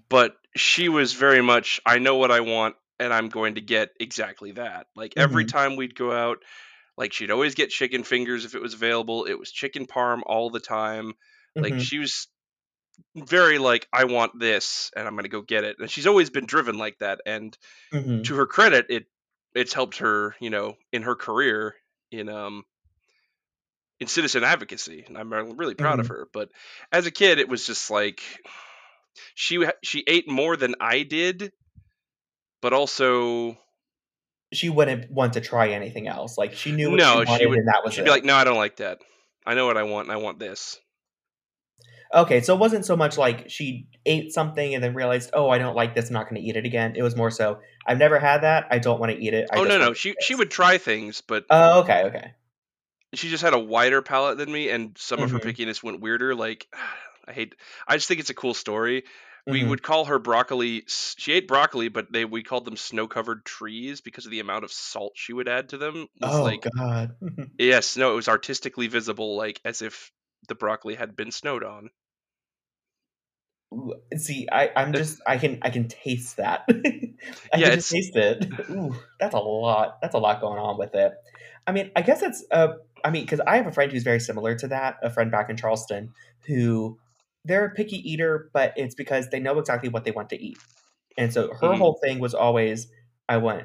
but 0.09 0.37
she 0.57 0.88
was 0.88 1.12
very 1.12 1.43
much. 1.43 1.81
I 1.85 1.99
know 1.99 2.17
what 2.17 2.31
I 2.31 2.41
want. 2.41 2.76
and 3.00 3.12
I'm 3.12 3.29
going 3.29 3.57
to 3.57 3.61
get 3.61 3.91
exactly 3.99 4.53
that. 4.53 4.87
Like 4.95 5.12
mm-hmm. 5.12 5.21
every 5.21 5.45
time 5.47 5.76
we'd 5.76 5.95
go 5.97 6.12
out, 6.12 6.38
like 6.97 7.12
she'd 7.12 7.31
always 7.31 7.55
get 7.55 7.71
chicken 7.71 8.05
fingers 8.05 8.45
if 8.45 8.55
it 8.55 8.62
was 8.62 8.75
available. 8.75 9.25
It 9.25 9.38
was 9.38 9.50
chicken 9.50 9.87
parm 9.87 10.21
all 10.25 10.50
the 10.50 10.61
time. 10.61 11.14
Like 11.57 11.73
mm-hmm. 11.73 11.83
she 11.83 11.99
was 11.99 12.29
very 13.17 13.59
like 13.59 13.88
I 13.93 14.05
want 14.05 14.38
this 14.38 14.91
and 14.97 15.07
I'm 15.07 15.14
going 15.14 15.25
to 15.25 15.29
go 15.29 15.43
get 15.43 15.64
it. 15.64 15.76
And 15.81 15.91
she's 15.91 16.07
always 16.07 16.31
been 16.31 16.47
driven 16.47 16.79
like 16.79 16.99
that 16.99 17.21
and 17.26 17.57
mm-hmm. 17.93 18.23
to 18.23 18.35
her 18.37 18.47
credit 18.47 18.87
it 18.88 19.07
it's 19.54 19.73
helped 19.73 19.99
her, 19.99 20.34
you 20.40 20.50
know, 20.50 20.76
in 20.92 21.02
her 21.02 21.14
career 21.14 21.75
in 22.11 22.28
um 22.28 22.64
in 24.00 24.06
citizen 24.06 24.44
advocacy 24.44 25.04
and 25.06 25.16
I'm 25.16 25.32
really 25.56 25.75
proud 25.75 25.92
mm-hmm. 25.92 26.00
of 26.00 26.08
her. 26.08 26.28
But 26.32 26.50
as 26.92 27.06
a 27.06 27.11
kid 27.11 27.38
it 27.38 27.49
was 27.49 27.66
just 27.66 27.90
like 27.90 28.20
she 29.34 29.64
she 29.82 30.04
ate 30.06 30.28
more 30.28 30.56
than 30.56 30.75
I 30.80 31.02
did 31.02 31.52
but 32.61 32.73
also 32.73 33.58
she 34.54 34.70
wouldn't 34.70 35.11
want 35.11 35.34
to 35.34 35.40
try 35.40 35.68
anything 35.68 36.08
else. 36.08 36.38
Like 36.38 36.54
she 36.54 36.73
knew 36.73 36.96
no, 36.96 37.25
she, 37.25 37.46
would, 37.46 37.58
and 37.58 37.68
that 37.68 37.82
was 37.84 37.94
she'd 37.94 38.02
it. 38.02 38.04
be 38.04 38.11
like, 38.11 38.25
no, 38.25 38.34
I 38.34 38.44
don't 38.44 38.56
like 38.56 38.76
that. 38.76 38.99
I 39.44 39.54
know 39.54 39.66
what 39.66 39.76
I 39.76 39.82
want, 39.82 40.08
and 40.08 40.16
I 40.16 40.20
want 40.20 40.38
this. 40.38 40.78
Okay, 42.14 42.40
so 42.40 42.54
it 42.54 42.61
wasn't 42.61 42.87
so 42.87 42.97
much 42.97 43.18
like 43.18 43.50
she 43.50 43.88
ate 44.06 44.33
something 44.33 44.75
and 44.75 44.83
then 44.83 44.94
realized, 44.94 45.30
oh, 45.33 45.50
I 45.50 45.59
don't 45.59 45.75
like 45.75 45.94
this, 45.94 46.09
I'm 46.09 46.14
not 46.14 46.28
going 46.28 46.40
to 46.40 46.47
eat 46.47 46.56
it 46.56 46.64
again. 46.64 46.94
It 46.97 47.02
was 47.02 47.16
more 47.16 47.30
so, 47.30 47.59
I've 47.87 47.99
never 47.99 48.18
had 48.18 48.42
that, 48.42 48.66
I 48.71 48.78
don't 48.78 49.00
want 49.00 49.12
to 49.12 49.18
eat 49.18 49.35
it. 49.35 49.49
I 49.52 49.59
oh 49.59 49.64
no, 49.64 49.78
no, 49.78 49.92
she 49.92 50.14
she 50.21 50.35
would 50.35 50.50
try 50.50 50.78
things, 50.78 51.21
but 51.21 51.44
oh, 51.50 51.80
okay, 51.80 52.04
okay. 52.04 52.33
She 53.14 53.28
just 53.28 53.42
had 53.42 53.54
a 53.54 53.59
wider 53.59 54.02
palate 54.02 54.38
than 54.38 54.50
me, 54.50 54.71
and 54.71 54.97
some 54.99 55.18
mm-hmm. 55.18 55.25
of 55.25 55.30
her 55.33 55.38
mm-hmm. 55.38 55.49
pickiness 55.49 55.83
went 55.83 56.00
weirder. 56.00 56.35
Like, 56.35 56.66
I 57.26 57.33
hate. 57.33 57.54
I 57.87 57.97
just 57.97 58.06
think 58.06 58.21
it's 58.21 58.30
a 58.30 58.35
cool 58.35 58.54
story 58.54 59.04
we 59.47 59.61
mm-hmm. 59.61 59.71
would 59.71 59.83
call 59.83 60.06
her 60.06 60.18
broccoli. 60.18 60.85
She 60.87 61.33
ate 61.33 61.47
broccoli, 61.47 61.88
but 61.88 62.11
they 62.11 62.25
we 62.25 62.42
called 62.42 62.64
them 62.64 62.76
snow 62.76 63.06
covered 63.06 63.44
trees 63.44 64.00
because 64.00 64.25
of 64.25 64.30
the 64.30 64.40
amount 64.40 64.64
of 64.64 64.73
salt 64.73 65.12
she 65.16 65.33
would 65.33 65.49
add 65.49 65.71
to 65.71 65.78
them. 65.78 66.06
oh 66.23 66.42
like, 66.42 66.66
God! 66.76 67.16
yes, 67.59 67.97
no, 67.97 68.12
it 68.12 68.16
was 68.16 68.28
artistically 68.28 68.87
visible, 68.87 69.37
like 69.37 69.61
as 69.64 69.83
if 69.83 70.11
the 70.49 70.54
broccoli 70.54 70.94
had 70.94 71.14
been 71.14 71.30
snowed 71.30 71.62
on. 71.62 71.90
See, 74.16 74.49
I, 74.50 74.71
I'm 74.76 74.93
just 74.93 75.21
I 75.26 75.38
can 75.38 75.59
I 75.62 75.71
can 75.71 75.88
taste 75.88 76.37
that. 76.37 76.64
I 76.69 77.57
yeah, 77.57 77.69
can 77.69 77.75
just 77.76 77.90
taste 77.90 78.16
it. 78.16 78.47
Ooh, 78.71 78.95
that's 79.21 79.35
a 79.35 79.38
lot. 79.38 80.00
That's 80.00 80.14
a 80.14 80.19
lot 80.19 80.40
going 80.40 80.59
on 80.59 80.78
with 80.78 80.95
it. 80.95 81.12
I 81.66 81.73
mean, 81.73 81.90
I 81.97 82.02
guess 82.02 82.23
it's 82.23 82.45
uh, 82.50 82.75
I 83.04 83.11
mean, 83.11 83.25
because 83.25 83.40
I 83.40 83.57
have 83.57 83.66
a 83.66 83.73
friend 83.73 83.90
who's 83.90 84.02
very 84.02 84.21
similar 84.21 84.54
to 84.57 84.69
that. 84.69 84.97
A 85.02 85.11
friend 85.11 85.31
back 85.31 85.50
in 85.50 85.57
Charleston 85.57 86.12
who 86.47 86.99
they're 87.45 87.66
a 87.66 87.71
picky 87.71 87.97
eater, 88.11 88.50
but 88.52 88.73
it's 88.76 88.95
because 88.95 89.28
they 89.28 89.40
know 89.40 89.59
exactly 89.59 89.88
what 89.88 90.04
they 90.04 90.11
want 90.11 90.31
to 90.31 90.43
eat. 90.43 90.59
And 91.16 91.33
so 91.33 91.52
her 91.61 91.69
mm. 91.69 91.78
whole 91.78 91.99
thing 92.02 92.19
was 92.19 92.35
always, 92.35 92.88
I 93.28 93.37
want 93.37 93.64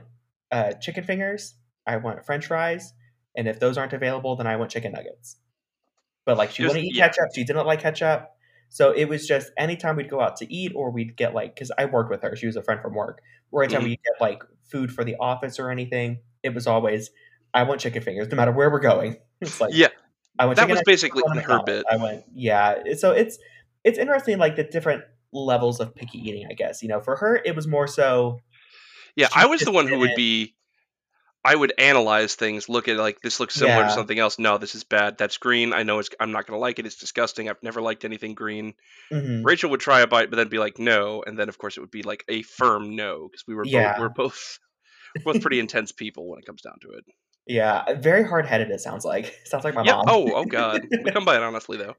uh, 0.52 0.74
chicken 0.74 1.04
fingers, 1.04 1.56
I 1.88 1.98
want 1.98 2.26
French 2.26 2.48
fries, 2.48 2.94
and 3.36 3.48
if 3.48 3.60
those 3.60 3.78
aren't 3.78 3.94
available, 3.94 4.36
then 4.36 4.48
I 4.48 4.58
want 4.58 4.72
chicken 4.72 4.92
nuggets. 4.92 5.38
But 6.26 6.38
like 6.38 6.52
she 6.52 6.64
wouldn't 6.64 6.84
eat 6.84 6.96
yeah. 6.96 7.08
ketchup, 7.08 7.30
she 7.34 7.44
didn't 7.44 7.66
like 7.66 7.82
ketchup. 7.82 8.30
So 8.70 8.92
it 8.92 9.06
was 9.06 9.28
just 9.28 9.52
anytime 9.58 9.96
we'd 9.96 10.10
go 10.10 10.22
out 10.22 10.38
to 10.38 10.54
eat 10.54 10.72
or 10.76 10.92
we'd 10.92 11.16
get 11.16 11.34
like 11.34 11.56
because 11.56 11.72
I 11.78 11.86
worked 11.86 12.10
with 12.10 12.22
her, 12.22 12.36
she 12.36 12.46
was 12.46 12.56
a 12.56 12.64
friend 12.64 12.82
from 12.82 12.94
work. 12.94 13.22
Or 13.52 13.64
anytime 13.64 13.82
mm. 13.82 13.86
we'd 13.86 14.00
get 14.04 14.22
like 14.22 14.44
food 14.64 14.92
for 14.92 15.04
the 15.04 15.16
office 15.20 15.60
or 15.60 15.72
anything, 15.72 16.20
it 16.44 16.54
was 16.54 16.68
always 16.68 17.10
I 17.54 17.64
want 17.64 17.82
chicken 17.82 18.02
fingers, 18.02 18.28
no 18.30 18.38
matter 18.38 18.52
where 18.52 18.70
we're 18.70 18.80
going. 18.80 19.18
It's 19.42 19.62
like 19.62 19.74
yeah, 19.74 19.88
I 20.38 20.48
went. 20.48 20.58
That 20.58 20.68
was 20.68 20.82
basically 20.86 21.24
her 21.26 21.64
bit. 21.64 21.86
I 21.90 21.96
went, 21.96 22.26
yeah. 22.34 22.94
So 22.98 23.12
it's 23.12 23.40
it's 23.86 23.98
interesting, 23.98 24.38
like 24.38 24.58
the 24.58 24.66
different 24.66 25.04
levels 25.32 25.80
of 25.80 25.96
picky 25.96 26.18
eating. 26.18 26.46
I 26.52 26.56
guess 26.56 26.84
you 26.84 26.90
know, 26.90 27.00
for 27.00 27.16
her, 27.16 27.38
it 27.46 27.56
was 27.56 27.66
more 27.66 27.88
so. 27.88 28.42
Yeah, 29.16 29.30
I 29.34 29.46
was 29.46 29.62
the 29.62 29.72
one 29.72 29.88
who 29.88 29.98
would 30.00 30.16
be. 30.18 30.56
I 31.44 31.56
would 31.56 31.74
analyze 31.78 32.36
things, 32.36 32.68
look 32.68 32.90
at 32.90 32.98
like 32.98 33.22
this 33.22 33.40
looks 33.40 33.56
similar 33.56 33.82
yeah. 33.82 33.88
to 33.88 33.94
something 33.94 34.20
else. 34.20 34.40
No, 34.40 34.58
this 34.58 34.76
is 34.76 34.84
bad. 34.84 35.18
That's 35.18 35.38
green. 35.38 35.72
I 35.72 35.84
know 35.84 36.00
it's. 36.00 36.10
I'm 36.20 36.32
not 36.32 36.46
going 36.46 36.58
to 36.58 36.62
like 36.62 36.80
it. 36.80 36.86
It's 36.86 36.98
disgusting. 36.98 37.50
I've 37.50 37.64
never 37.64 37.82
liked 37.82 38.04
anything 38.04 38.34
green. 38.34 38.74
Mm-hmm. 39.12 39.44
Rachel 39.44 39.70
would 39.70 39.80
try 39.80 40.02
a 40.02 40.08
bite, 40.08 40.30
but 40.30 40.36
then 40.36 40.50
be 40.50 40.60
like, 40.60 40.80
no, 40.80 41.24
and 41.26 41.40
then 41.40 41.48
of 41.48 41.58
course 41.58 41.78
it 41.78 41.80
would 41.80 41.92
be 41.92 42.04
like 42.04 42.26
a 42.28 42.42
firm 42.42 42.96
no 42.96 43.30
because 43.30 43.46
we 43.48 43.56
were 43.56 43.64
yeah. 43.66 43.94
both, 43.94 44.00
we're 44.00 44.10
both 44.10 44.60
both 45.24 45.42
pretty 45.42 45.60
intense 45.60 45.92
people 45.92 46.30
when 46.30 46.40
it 46.40 46.46
comes 46.46 46.62
down 46.62 46.78
to 46.82 46.90
it. 46.92 47.06
Yeah, 47.48 47.96
very 47.96 48.24
hard 48.24 48.46
headed. 48.46 48.70
It 48.70 48.80
sounds 48.80 49.04
like. 49.04 49.36
sounds 49.46 49.64
like 49.64 49.74
my 49.74 49.84
yep. 49.84 49.96
mom. 49.96 50.06
Oh, 50.08 50.32
oh 50.36 50.46
God. 50.46 50.88
We 50.92 51.12
come 51.12 51.26
by 51.26 51.38
it 51.38 51.42
honestly 51.42 51.78
though. 51.78 51.96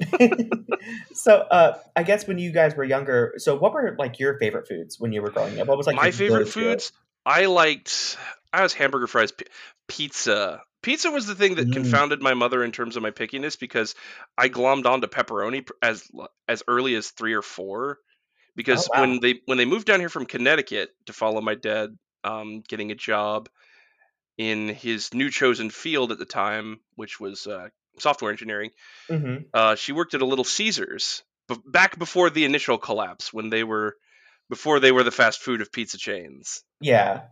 so 1.12 1.34
uh, 1.50 1.78
I 1.94 2.02
guess 2.02 2.26
when 2.26 2.38
you 2.38 2.52
guys 2.52 2.74
were 2.74 2.84
younger, 2.84 3.34
so 3.36 3.56
what 3.56 3.72
were 3.72 3.94
like 3.98 4.18
your 4.18 4.38
favorite 4.38 4.68
foods 4.68 4.98
when 4.98 5.12
you 5.12 5.22
were 5.22 5.30
growing 5.30 5.60
up? 5.60 5.68
What 5.68 5.76
was 5.76 5.86
like 5.86 5.96
my 5.96 6.12
favorite 6.12 6.48
foods? 6.48 6.92
I 7.26 7.46
liked 7.46 8.16
I 8.56 8.62
was 8.62 8.72
hamburger 8.72 9.06
fries, 9.06 9.32
p- 9.32 9.46
pizza. 9.86 10.62
Pizza 10.82 11.10
was 11.10 11.26
the 11.26 11.34
thing 11.34 11.56
that 11.56 11.68
mm. 11.68 11.72
confounded 11.72 12.22
my 12.22 12.34
mother 12.34 12.64
in 12.64 12.72
terms 12.72 12.96
of 12.96 13.02
my 13.02 13.10
pickiness 13.10 13.58
because 13.58 13.94
I 14.38 14.48
glommed 14.48 14.86
onto 14.86 15.06
pepperoni 15.08 15.68
as 15.82 16.08
as 16.48 16.62
early 16.66 16.94
as 16.94 17.10
three 17.10 17.34
or 17.34 17.42
four. 17.42 17.98
Because 18.54 18.88
oh, 18.88 18.92
wow. 18.94 19.00
when 19.02 19.20
they 19.20 19.40
when 19.44 19.58
they 19.58 19.64
moved 19.66 19.86
down 19.86 20.00
here 20.00 20.08
from 20.08 20.26
Connecticut 20.26 20.90
to 21.06 21.12
follow 21.12 21.40
my 21.40 21.54
dad 21.54 21.90
um, 22.24 22.62
getting 22.66 22.90
a 22.90 22.94
job 22.94 23.48
in 24.38 24.68
his 24.68 25.12
new 25.12 25.30
chosen 25.30 25.70
field 25.70 26.12
at 26.12 26.18
the 26.18 26.24
time, 26.24 26.80
which 26.94 27.20
was 27.20 27.46
uh, 27.46 27.68
software 27.98 28.30
engineering. 28.30 28.70
Mm-hmm. 29.10 29.44
Uh, 29.52 29.74
she 29.74 29.92
worked 29.92 30.14
at 30.14 30.22
a 30.22 30.26
Little 30.26 30.44
Caesars 30.44 31.22
b- 31.48 31.56
back 31.66 31.98
before 31.98 32.30
the 32.30 32.44
initial 32.44 32.78
collapse, 32.78 33.32
when 33.32 33.50
they 33.50 33.64
were 33.64 33.96
before 34.48 34.80
they 34.80 34.92
were 34.92 35.02
the 35.02 35.10
fast 35.10 35.42
food 35.42 35.60
of 35.60 35.72
pizza 35.72 35.98
chains. 35.98 36.62
Yeah, 36.80 37.22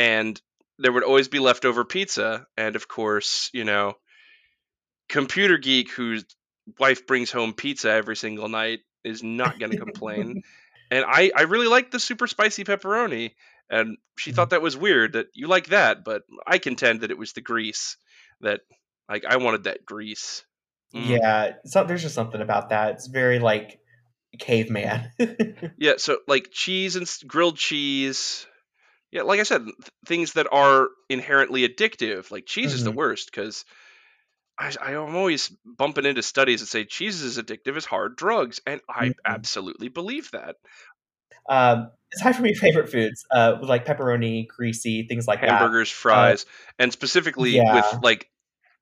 and 0.00 0.40
there 0.78 0.92
would 0.92 1.04
always 1.04 1.28
be 1.28 1.40
leftover 1.40 1.84
pizza, 1.84 2.46
and 2.56 2.74
of 2.74 2.88
course, 2.88 3.50
you 3.52 3.64
know, 3.64 3.98
computer 5.10 5.58
geek 5.58 5.90
whose 5.90 6.24
wife 6.78 7.06
brings 7.06 7.30
home 7.30 7.52
pizza 7.52 7.90
every 7.90 8.16
single 8.16 8.48
night 8.48 8.80
is 9.04 9.22
not 9.22 9.58
going 9.58 9.72
to 9.72 9.76
complain. 9.78 10.42
and 10.90 11.04
I, 11.06 11.30
I 11.36 11.42
really 11.42 11.66
like 11.66 11.90
the 11.90 12.00
super 12.00 12.26
spicy 12.26 12.64
pepperoni. 12.64 13.32
And 13.68 13.98
she 14.16 14.30
mm-hmm. 14.30 14.36
thought 14.36 14.50
that 14.50 14.62
was 14.62 14.74
weird 14.74 15.12
that 15.12 15.26
you 15.34 15.48
like 15.48 15.66
that, 15.66 16.02
but 16.02 16.22
I 16.46 16.56
contend 16.56 17.02
that 17.02 17.10
it 17.10 17.18
was 17.18 17.34
the 17.34 17.42
grease 17.42 17.98
that 18.40 18.62
like 19.06 19.26
I 19.26 19.36
wanted 19.36 19.64
that 19.64 19.84
grease. 19.84 20.44
Mm. 20.94 21.08
Yeah, 21.08 21.52
so 21.66 21.84
there's 21.84 22.02
just 22.02 22.14
something 22.14 22.40
about 22.40 22.70
that. 22.70 22.94
It's 22.94 23.06
very 23.06 23.38
like 23.38 23.80
caveman. 24.38 25.10
yeah, 25.78 25.94
so 25.98 26.18
like 26.26 26.48
cheese 26.50 26.96
and 26.96 27.06
grilled 27.26 27.58
cheese. 27.58 28.46
Yeah, 29.12 29.22
like 29.22 29.40
I 29.40 29.44
said, 29.44 29.64
th- 29.64 29.76
things 30.06 30.34
that 30.34 30.46
are 30.52 30.88
inherently 31.08 31.68
addictive. 31.68 32.30
Like 32.30 32.46
cheese 32.46 32.68
mm-hmm. 32.68 32.74
is 32.74 32.84
the 32.84 32.90
mm-hmm. 32.90 32.98
worst 32.98 33.30
because 33.30 33.64
I, 34.58 34.72
I'm 34.80 35.16
always 35.16 35.50
bumping 35.64 36.04
into 36.04 36.22
studies 36.22 36.60
that 36.60 36.66
say 36.66 36.84
cheese 36.84 37.22
is 37.22 37.38
addictive 37.38 37.76
as 37.76 37.84
hard 37.84 38.16
drugs, 38.16 38.60
and 38.66 38.80
I 38.88 39.06
mm-hmm. 39.06 39.10
absolutely 39.24 39.88
believe 39.88 40.30
that. 40.32 40.56
Um, 41.48 41.90
aside 42.14 42.36
from 42.36 42.46
your 42.46 42.54
favorite 42.54 42.90
foods, 42.90 43.24
uh, 43.30 43.56
like 43.62 43.86
pepperoni, 43.86 44.46
greasy, 44.46 45.06
things 45.08 45.26
like 45.26 45.40
hamburgers, 45.40 45.90
that, 45.90 45.96
fries, 45.96 46.44
uh, 46.44 46.72
and 46.80 46.92
specifically 46.92 47.56
yeah. 47.56 47.74
with 47.74 48.02
like 48.02 48.28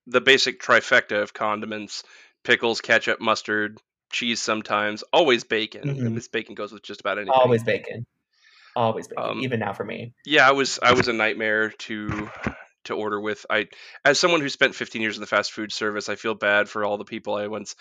the 0.05 0.21
basic 0.21 0.61
trifecta 0.61 1.21
of 1.23 1.33
condiments: 1.33 2.03
pickles, 2.43 2.81
ketchup, 2.81 3.21
mustard, 3.21 3.79
cheese. 4.11 4.41
Sometimes, 4.41 5.03
always 5.13 5.45
bacon. 5.45 5.83
Mm-hmm. 5.83 6.15
This 6.15 6.27
bacon 6.27 6.55
goes 6.55 6.73
with 6.73 6.83
just 6.83 6.99
about 6.99 7.17
anything. 7.17 7.33
Always 7.33 7.63
bacon. 7.63 8.05
Always 8.79 9.09
bacon. 9.09 9.23
Um, 9.25 9.39
even 9.41 9.59
now 9.59 9.73
for 9.73 9.83
me. 9.83 10.13
Yeah, 10.25 10.47
I 10.47 10.53
was 10.53 10.79
I 10.81 10.93
was 10.93 11.09
a 11.09 11.13
nightmare 11.13 11.71
to 11.79 12.29
to 12.85 12.93
order 12.93 13.19
with. 13.19 13.45
I 13.49 13.67
as 14.05 14.17
someone 14.17 14.39
who 14.39 14.47
spent 14.47 14.73
15 14.73 15.01
years 15.01 15.17
in 15.17 15.21
the 15.21 15.27
fast 15.27 15.51
food 15.51 15.73
service, 15.73 16.07
I 16.07 16.15
feel 16.15 16.33
bad 16.33 16.69
for 16.69 16.85
all 16.85 16.97
the 16.97 17.03
people 17.03 17.35
I 17.35 17.47
once. 17.47 17.75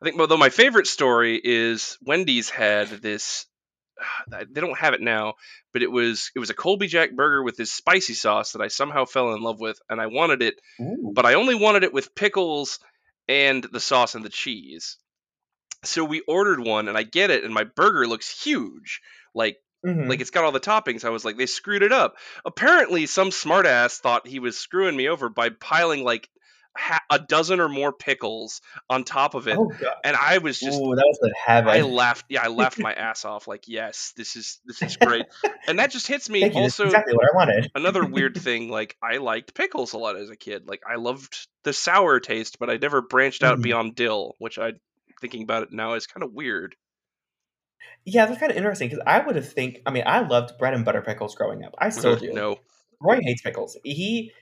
I 0.00 0.04
think, 0.04 0.20
although 0.20 0.36
my 0.36 0.50
favorite 0.50 0.86
story 0.86 1.40
is 1.42 1.96
Wendy's 2.02 2.50
had 2.50 2.88
this 2.88 3.46
they 4.28 4.60
don't 4.60 4.78
have 4.78 4.92
it 4.92 5.00
now, 5.00 5.34
but 5.72 5.80
it 5.80 5.90
was 5.90 6.30
it 6.36 6.38
was 6.38 6.50
a 6.50 6.54
Colby 6.54 6.86
Jack 6.86 7.12
burger 7.12 7.42
with 7.42 7.56
this 7.56 7.72
spicy 7.72 8.12
sauce 8.12 8.52
that 8.52 8.60
I 8.60 8.68
somehow 8.68 9.06
fell 9.06 9.32
in 9.32 9.40
love 9.40 9.58
with, 9.58 9.78
and 9.88 10.02
I 10.02 10.08
wanted 10.08 10.42
it, 10.42 10.60
Ooh. 10.82 11.12
but 11.14 11.24
I 11.24 11.32
only 11.32 11.54
wanted 11.54 11.82
it 11.82 11.94
with 11.94 12.14
pickles 12.14 12.78
and 13.26 13.64
the 13.72 13.80
sauce 13.80 14.14
and 14.14 14.22
the 14.24 14.28
cheese. 14.28 14.98
So 15.82 16.04
we 16.04 16.20
ordered 16.20 16.60
one, 16.60 16.88
and 16.88 16.98
I 16.98 17.04
get 17.04 17.30
it, 17.30 17.42
and 17.42 17.54
my 17.54 17.64
burger 17.64 18.06
looks 18.06 18.44
huge, 18.44 19.00
like 19.34 19.56
Mm-hmm. 19.84 20.08
Like 20.08 20.20
it's 20.20 20.30
got 20.30 20.44
all 20.44 20.52
the 20.52 20.60
toppings. 20.60 21.04
I 21.04 21.10
was 21.10 21.24
like, 21.24 21.36
they 21.36 21.46
screwed 21.46 21.82
it 21.82 21.92
up. 21.92 22.16
Apparently, 22.44 23.06
some 23.06 23.30
smartass 23.30 23.98
thought 23.98 24.26
he 24.26 24.38
was 24.38 24.58
screwing 24.58 24.96
me 24.96 25.08
over 25.08 25.28
by 25.28 25.50
piling 25.50 26.04
like 26.04 26.28
ha- 26.76 27.02
a 27.10 27.18
dozen 27.18 27.60
or 27.60 27.68
more 27.68 27.92
pickles 27.92 28.60
on 28.88 29.04
top 29.04 29.34
of 29.34 29.48
it, 29.48 29.56
oh, 29.58 29.72
and 30.04 30.16
I 30.16 30.38
was 30.38 30.58
just 30.58 30.78
Ooh, 30.78 30.94
that 30.94 31.04
was 31.06 31.18
the 31.20 31.34
heaven. 31.36 31.70
I 31.70 31.82
laughed. 31.82 32.26
Yeah, 32.28 32.42
I 32.42 32.48
laughed 32.48 32.78
my 32.78 32.92
ass 32.94 33.24
off. 33.24 33.46
Like, 33.46 33.64
yes, 33.66 34.12
this 34.16 34.36
is 34.36 34.60
this 34.64 34.82
is 34.82 34.96
great, 34.96 35.26
and 35.66 35.78
that 35.78 35.90
just 35.90 36.06
hits 36.06 36.28
me. 36.28 36.50
also, 36.50 36.84
exactly 36.84 37.14
what 37.14 37.26
I 37.26 37.36
wanted. 37.36 37.70
another 37.74 38.04
weird 38.06 38.36
thing, 38.36 38.68
like 38.68 38.96
I 39.02 39.18
liked 39.18 39.54
pickles 39.54 39.92
a 39.92 39.98
lot 39.98 40.16
as 40.16 40.30
a 40.30 40.36
kid. 40.36 40.66
Like 40.66 40.82
I 40.88 40.96
loved 40.96 41.48
the 41.64 41.72
sour 41.72 42.20
taste, 42.20 42.58
but 42.58 42.70
I 42.70 42.76
never 42.76 43.02
branched 43.02 43.42
out 43.42 43.54
mm-hmm. 43.54 43.62
beyond 43.62 43.94
dill, 43.94 44.34
which 44.38 44.58
I 44.58 44.72
thinking 45.20 45.42
about 45.42 45.62
it 45.62 45.72
now 45.72 45.94
is 45.94 46.06
kind 46.06 46.24
of 46.24 46.32
weird. 46.32 46.74
Yeah, 48.04 48.26
that's 48.26 48.38
kinda 48.38 48.56
interesting 48.56 48.88
because 48.88 49.02
I 49.06 49.20
would 49.20 49.36
have 49.36 49.48
think 49.50 49.80
I 49.86 49.90
mean, 49.90 50.04
I 50.06 50.20
loved 50.20 50.58
bread 50.58 50.74
and 50.74 50.84
butter 50.84 51.02
pickles 51.02 51.34
growing 51.34 51.64
up. 51.64 51.74
I 51.78 51.90
still 51.90 52.16
do. 52.18 52.32
No. 52.32 52.56
Roy 53.00 53.20
hates 53.22 53.42
pickles. 53.42 53.76
He 53.84 54.32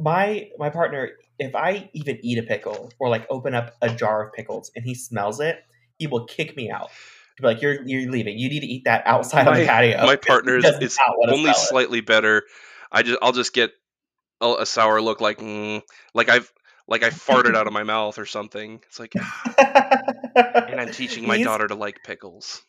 my 0.00 0.50
my 0.58 0.70
partner, 0.70 1.10
if 1.38 1.54
I 1.54 1.90
even 1.94 2.18
eat 2.22 2.38
a 2.38 2.42
pickle 2.42 2.90
or, 2.98 3.08
like, 3.08 3.26
open 3.30 3.54
up 3.54 3.74
a 3.80 3.88
jar 3.88 4.26
of 4.26 4.32
pickles 4.34 4.70
and 4.76 4.84
he 4.84 4.94
smells 4.94 5.40
it, 5.40 5.64
he 5.98 6.06
will 6.06 6.26
kick 6.26 6.56
me 6.56 6.70
out. 6.70 6.90
He'll 7.36 7.48
be 7.48 7.54
like, 7.54 7.62
"You're 7.62 7.82
you're 7.86 8.10
leaving. 8.10 8.38
You 8.38 8.48
need 8.48 8.60
to 8.60 8.66
eat 8.66 8.84
that 8.84 9.02
outside 9.06 9.46
on 9.48 9.54
the 9.54 9.60
My 9.60 9.66
patio." 9.66 10.06
my 10.06 10.16
partner 10.26 10.56
is 10.58 10.64
does 10.64 10.78
is 10.82 10.98
not 10.98 11.16
wanna 11.18 11.32
only 11.32 11.52
smell 11.52 11.62
it. 11.62 11.68
slightly 11.68 12.00
better. 12.00 12.42
I 12.92 13.02
just 13.02 13.18
I'll 13.22 13.32
just 13.32 13.52
get 13.52 13.70
a 14.40 14.56
a 14.60 14.66
sour 14.66 15.00
look 15.00 15.20
like, 15.20 15.38
"Mm," 15.38 15.82
like 16.14 16.28
I've 16.28 16.52
like 16.88 17.02
I 17.02 17.10
farted 17.10 17.54
out 17.56 17.66
of 17.66 17.72
my 17.80 17.84
mouth 17.84 18.18
or 18.18 18.26
something. 18.26 18.80
It's 18.88 18.98
like, 18.98 19.14
and 19.14 20.80
I'm 20.80 20.90
teaching 20.90 21.26
my 21.26 21.36
He's 21.36 21.46
daughter 21.46 21.68
to 21.68 21.74
like 21.74 22.02
pickles. 22.04 22.62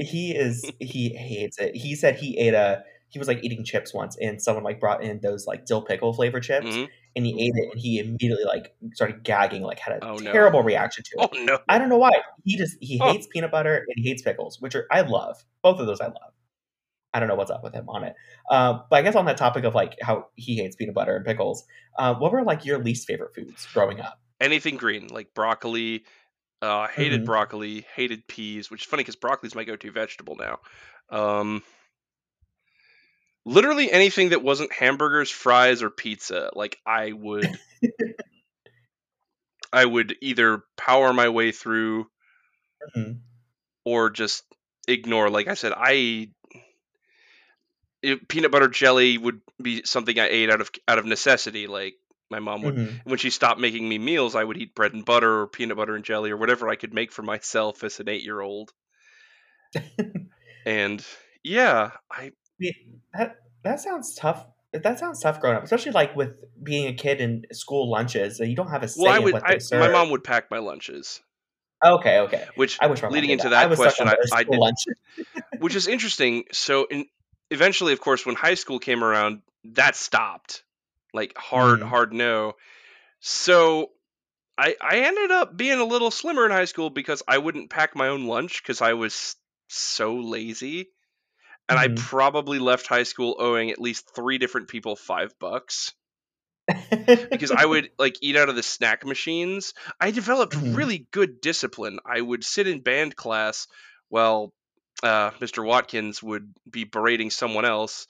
He 0.00 0.34
is 0.36 0.72
he 0.80 1.14
hates 1.16 1.58
it. 1.58 1.76
He 1.76 1.94
said 1.94 2.16
he 2.16 2.38
ate 2.38 2.54
a 2.54 2.84
he 3.12 3.18
was, 3.18 3.26
like, 3.28 3.42
eating 3.42 3.64
chips 3.64 3.92
once, 3.92 4.16
and 4.20 4.40
someone, 4.40 4.62
like, 4.64 4.78
brought 4.78 5.02
in 5.02 5.18
those, 5.20 5.44
like, 5.46 5.66
dill 5.66 5.82
pickle 5.82 6.12
flavored 6.12 6.44
chips, 6.44 6.66
Mhm. 6.68 6.88
and 7.16 7.26
he 7.26 7.32
ate 7.42 7.52
it, 7.56 7.70
and 7.72 7.80
he 7.80 7.98
immediately, 7.98 8.44
like, 8.44 8.72
started 8.94 9.24
gagging, 9.24 9.62
like, 9.62 9.80
had 9.80 9.94
a 10.00 10.04
Oh, 10.06 10.14
no. 10.18 10.30
terrible 10.32 10.62
reaction 10.62 11.02
to 11.06 11.22
it. 11.24 11.30
Oh, 11.34 11.42
no. 11.44 11.58
I 11.68 11.78
don't 11.78 11.88
know 11.88 11.98
why. 11.98 12.12
He 12.44 12.56
just 12.56 12.76
he 12.80 13.00
Oh. 13.00 13.12
hates 13.12 13.26
peanut 13.26 13.50
butter 13.50 13.78
and 13.78 13.94
he 13.96 14.08
hates 14.08 14.22
pickles, 14.22 14.60
which 14.60 14.76
are 14.76 14.86
I 14.92 15.00
love. 15.02 15.44
Both 15.62 15.80
of 15.80 15.86
those 15.88 16.00
I 16.00 16.06
love. 16.06 16.32
I 17.14 17.20
don't 17.20 17.28
know 17.28 17.36
what's 17.36 17.50
up 17.50 17.64
with 17.64 17.74
him 17.74 17.88
on 17.88 18.04
it. 18.04 18.14
Uh, 18.50 18.80
but 18.90 18.96
I 18.98 19.02
guess 19.02 19.16
on 19.16 19.24
that 19.26 19.36
topic 19.38 19.64
of, 19.64 19.74
like, 19.74 19.96
how 20.02 20.28
he 20.36 20.56
hates 20.58 20.76
peanut 20.76 20.94
butter 20.94 21.16
and 21.16 21.24
pickles, 21.24 21.64
uh, 21.98 22.14
what 22.14 22.32
were, 22.32 22.44
like, 22.44 22.64
your 22.64 22.78
least 22.78 23.06
favorite 23.08 23.34
foods 23.34 23.66
growing 23.74 24.00
up? 24.00 24.20
Anything 24.40 24.76
green, 24.76 25.08
like 25.08 25.34
broccoli, 25.34 26.04
uh, 26.62 26.88
hated 26.88 27.24
Mhm. 27.24 27.24
broccoli, 27.24 27.86
hated 27.94 28.26
peas, 28.28 28.70
which 28.70 28.82
is 28.82 28.86
funny 28.86 29.04
'cause 29.04 29.16
broccoli's 29.16 29.54
my 29.54 29.64
go-to 29.64 29.90
vegetable 29.92 30.36
now. 30.36 30.58
Um 31.10 31.62
literally 33.46 33.90
anything 33.90 34.30
that 34.30 34.42
wasn't 34.42 34.72
hamburgers, 34.72 35.30
fries, 35.30 35.82
or 35.82 35.90
pizza, 35.90 36.50
like, 36.54 36.78
I 36.86 37.12
would 37.12 37.58
I 39.72 39.84
would 39.84 40.16
either 40.20 40.64
power 40.76 41.12
my 41.12 41.28
way 41.28 41.52
through 41.52 42.10
Mhm. 42.96 43.20
or 43.86 44.10
just 44.10 44.44
ignore. 44.88 45.30
Like 45.30 45.48
I 45.48 45.54
said, 45.54 45.72
I 45.76 46.28
eh, 48.02 48.16
peanut 48.28 48.50
butter 48.50 48.68
jelly 48.68 49.18
would 49.18 49.40
be 49.60 49.82
something 49.84 50.18
I 50.18 50.28
ate 50.28 50.50
out 50.50 50.60
of 50.60 50.70
out 50.88 50.98
of 50.98 51.04
necessity, 51.06 51.66
like, 51.66 51.96
my 52.30 52.38
mom 52.40 52.62
would 52.62 52.76
Mhm. 52.76 53.00
when 53.04 53.18
she 53.18 53.30
stopped 53.30 53.60
making 53.60 53.88
me 53.88 53.98
meals, 53.98 54.34
I 54.34 54.44
would 54.44 54.56
eat 54.56 54.74
bread 54.74 54.94
and 54.94 55.04
butter 55.04 55.40
or 55.40 55.46
peanut 55.48 55.76
butter 55.76 55.94
and 55.96 56.04
jelly 56.04 56.30
or 56.30 56.36
whatever 56.36 56.68
I 56.68 56.76
could 56.76 56.94
make 56.94 57.12
for 57.12 57.22
myself 57.22 57.82
as 57.84 58.00
an 58.00 58.08
eight-year-old. 58.08 58.72
And, 60.66 61.04
yeah, 61.42 61.92
I 62.10 62.32
that 63.14 63.36
that 63.64 63.80
sounds 63.80 64.14
tough. 64.14 64.46
That 64.72 64.98
sounds 65.00 65.20
tough 65.20 65.40
growing 65.40 65.56
up, 65.56 65.64
especially, 65.64 65.90
like, 65.92 66.14
with 66.14 66.36
being 66.62 66.86
a 66.86 66.92
kid 66.94 67.20
in 67.20 67.42
school 67.52 67.90
lunches, 67.90 68.38
you 68.38 68.54
don't 68.54 68.70
have 68.70 68.84
a 68.84 68.88
say 68.88 69.02
Well, 69.02 69.12
I 69.12 69.16
in 69.16 69.22
would 69.24 69.32
what 69.34 69.42
I 69.50 69.58
serve. 69.58 69.80
my 69.80 69.88
mom 69.88 70.10
would 70.10 70.22
pack 70.22 70.50
my 70.50 70.58
lunches. 70.58 71.20
Okay, 71.84 72.18
okay. 72.20 72.46
Which, 72.56 72.78
I 72.80 72.86
wish 72.86 73.02
leading 73.02 73.30
into 73.30 73.48
that. 73.48 73.70
That 73.70 73.76
question, 73.76 74.06
I 74.06 74.14
I 74.32 74.44
did 74.44 74.60
which 75.58 75.74
is 75.74 75.88
interesting. 75.88 76.44
So, 76.52 76.84
in 76.84 77.06
eventually, 77.50 77.92
of 77.92 78.00
course, 78.00 78.24
when 78.26 78.36
high 78.36 78.54
school 78.54 78.78
came 78.78 79.02
around, 79.02 79.42
that 79.64 79.96
stopped. 79.96 80.62
Like, 81.14 81.36
hard 81.38 81.82
Mhm. 81.82 81.84
hard 81.84 82.12
no. 82.12 82.54
So, 83.20 83.92
I 84.58 84.76
I 84.80 84.98
ended 85.00 85.30
up 85.32 85.56
being 85.56 85.80
a 85.80 85.84
little 85.84 86.10
slimmer 86.10 86.44
in 86.46 86.52
high 86.52 86.66
school 86.66 86.90
because 86.90 87.22
I 87.28 87.38
wouldn't 87.38 87.70
pack 87.70 87.96
my 87.96 88.08
own 88.08 88.26
lunch 88.26 88.62
because 88.62 88.82
I 88.82 88.94
was 88.94 89.36
so 89.68 90.16
lazy. 90.16 90.90
And 91.68 91.78
I 91.78 91.88
Mhm. 91.88 91.96
probably 91.96 92.58
left 92.60 92.86
high 92.88 93.04
school 93.04 93.36
owing 93.38 93.70
at 93.70 93.80
least 93.80 94.14
3 94.14 94.38
different 94.38 94.68
people 94.68 94.96
5 94.96 95.38
bucks. 95.38 95.92
Because 97.32 97.50
I 97.50 97.64
would, 97.64 97.90
like, 97.98 98.16
eat 98.20 98.36
out 98.36 98.48
of 98.48 98.56
the 98.56 98.62
snack 98.62 99.04
machines. 99.04 99.74
I 100.00 100.10
developed 100.10 100.54
Mhm. 100.54 100.74
really 100.74 101.06
good 101.10 101.40
discipline. 101.40 101.98
I 102.04 102.20
would 102.20 102.44
sit 102.44 102.66
in 102.66 102.80
band 102.80 103.16
class 103.16 103.66
while, 104.08 104.52
uh, 105.02 105.30
Mr. 105.40 105.62
Watkins 105.64 106.22
would 106.22 106.52
be 106.68 106.84
berating 106.84 107.30
someone 107.30 107.64
else. 107.64 108.06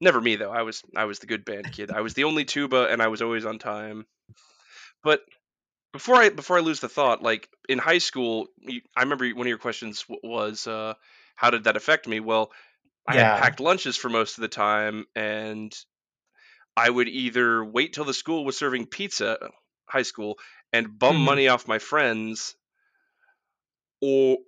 Never 0.00 0.20
me, 0.20 0.36
though. 0.36 0.50
I 0.52 0.62
was 0.62 0.82
I 0.94 1.04
was 1.04 1.20
the 1.20 1.26
good 1.26 1.44
band 1.44 1.72
kid. 1.72 1.90
I 1.90 2.02
was 2.02 2.14
the 2.14 2.24
only 2.24 2.44
tuba, 2.44 2.88
and 2.90 3.00
I 3.02 3.08
was 3.08 3.22
always 3.22 3.44
on 3.46 3.58
time. 3.58 4.06
But 5.02 5.24
before 5.92 6.16
I 6.16 6.30
before 6.30 6.58
I 6.58 6.62
lose 6.62 6.80
the 6.80 6.88
thought, 6.88 7.22
like, 7.22 7.50
in 7.68 7.78
high 7.78 7.98
school, 7.98 8.48
you 8.58 8.82
I 8.96 9.02
remember 9.02 9.28
one 9.30 9.46
of 9.46 9.50
your 9.50 9.58
questions 9.58 10.04
w 10.04 10.20
was, 10.24 10.66
uh, 10.66 10.94
how 11.36 11.50
did 11.50 11.64
that 11.64 11.76
affect 11.76 12.08
me? 12.08 12.20
Well, 12.20 12.52
I 13.08 13.16
had 13.16 13.34
Yeah. 13.34 13.36
packed 13.36 13.60
lunches 13.60 13.96
for 13.96 14.10
most 14.10 14.38
of 14.38 14.42
the 14.42 14.48
time, 14.48 15.06
and 15.16 15.76
I 16.76 16.90
would 16.90 17.08
either 17.08 17.64
wait 17.64 17.94
till 17.94 18.04
the 18.06 18.14
school 18.14 18.44
was 18.44 18.58
serving 18.58 18.86
pizza 18.88 19.50
high 19.88 20.02
school 20.04 20.38
and 20.72 20.98
bum 20.98 21.16
Mhm. 21.16 21.26
money 21.26 21.48
off 21.48 21.68
my 21.68 21.78
friends 21.80 22.56
or 24.02 24.38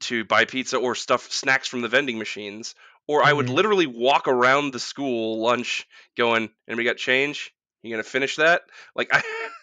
to 0.00 0.24
buy 0.24 0.44
pizza 0.44 0.78
or 0.78 0.94
stuff 0.94 1.30
snacks 1.32 1.68
from 1.68 1.82
the 1.82 1.88
vending 1.88 2.18
machines, 2.18 2.74
or 3.08 3.22
I 3.24 3.32
would 3.32 3.48
Mhm. 3.48 3.50
literally 3.50 3.86
walk 3.86 4.28
around 4.28 4.72
the 4.72 4.80
school 4.80 5.42
lunch 5.42 5.86
going, 6.16 6.50
"Anybody 6.68 6.86
got 6.88 6.96
change? 6.98 7.52
You 7.82 7.90
gonna 7.92 8.02
finish 8.04 8.36
that?" 8.36 8.62
Like, 8.94 9.08
I 9.12 9.22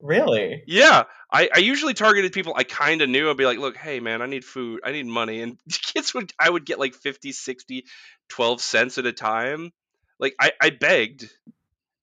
Really? 0.00 0.66
Yeah, 0.66 1.04
I 1.32 1.48
I 1.54 1.58
usually 1.58 1.94
targeted 1.94 2.32
people 2.32 2.54
I 2.56 2.64
kinda 2.64 3.06
knew. 3.06 3.30
I'd 3.30 3.36
be 3.36 3.46
like, 3.46 3.58
"Look, 3.58 3.76
hey, 3.76 4.00
man, 4.00 4.20
I 4.22 4.26
need 4.26 4.44
food. 4.44 4.80
I 4.84 4.92
need 4.92 5.06
money." 5.06 5.40
And 5.42 5.58
kids 5.72 6.12
would 6.14 6.32
I 6.38 6.50
would 6.50 6.66
get, 6.66 6.78
like, 6.78 6.94
50, 6.94 7.32
60, 7.32 7.86
12 8.28 8.60
cents 8.60 8.98
at 8.98 9.06
a 9.06 9.12
time. 9.12 9.70
Like, 10.18 10.34
I 10.40 10.52
I 10.60 10.70
begged 10.70 11.30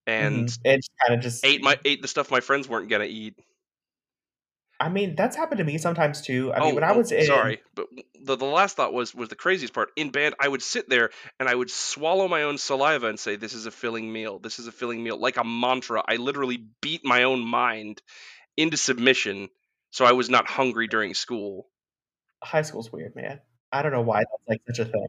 and 0.08 0.48
Mhm. 0.48 0.60
It's 0.64 0.90
kinda 1.06 1.22
just 1.22 1.46
ate 1.46 1.64
my 1.64 1.80
ate 1.86 2.02
the 2.04 2.10
stuff 2.10 2.32
my 2.32 2.42
friends 2.42 2.70
weren't 2.70 2.90
gonna 2.90 3.06
eat. 3.06 3.36
I 4.80 4.90
mean, 4.90 5.16
that's 5.16 5.36
happened 5.36 5.60
to 5.60 5.64
me 5.64 5.78
sometimes 5.78 6.22
too. 6.22 6.52
I 6.54 6.60
mean, 6.60 6.72
Oh 6.72 6.76
when 6.76 6.84
I 6.84 6.92
oh, 6.92 6.98
was 6.98 7.12
in 7.12 7.26
sorry, 7.26 7.62
but 7.76 7.88
the 8.22 8.36
the 8.36 8.46
last 8.46 8.76
thought 8.76 8.94
was 8.94 9.16
was 9.16 9.30
the 9.30 9.36
craziest 9.36 9.74
part. 9.74 9.92
In 9.96 10.10
band, 10.10 10.36
I 10.40 10.48
would 10.48 10.62
sit 10.62 10.90
there 10.90 11.12
and 11.40 11.48
I 11.48 11.56
would 11.56 11.70
swallow 11.70 12.28
my 12.28 12.44
own 12.44 12.58
saliva 12.58 13.08
and 13.08 13.20
say, 13.20 13.36
"This 13.36 13.54
is 13.54 13.66
a 13.66 13.72
filling 13.72 14.12
meal. 14.12 14.40
This 14.40 14.60
is 14.60 14.68
a 14.68 14.72
filling 14.72 15.04
meal." 15.04 15.18
Like 15.18 15.38
a 15.38 15.44
mantra. 15.44 16.04
I 16.06 16.18
literally 16.18 16.66
beat 16.82 17.02
my 17.06 17.24
own 17.24 17.40
mind 17.40 18.02
into 18.58 18.78
submission 18.78 19.50
so 19.96 20.04
I 20.04 20.12
was 20.12 20.30
not 20.30 20.46
hungry 20.46 20.88
during 20.88 21.14
school. 21.14 21.70
High 22.44 22.64
school's 22.64 22.92
weird, 22.92 23.16
man. 23.16 23.40
I 23.72 23.82
don't 23.82 23.94
know 23.94 24.02
why 24.02 24.20
that's, 24.20 24.44
like, 24.46 24.62
such 24.68 24.80
a 24.80 24.92
thing. 24.92 25.08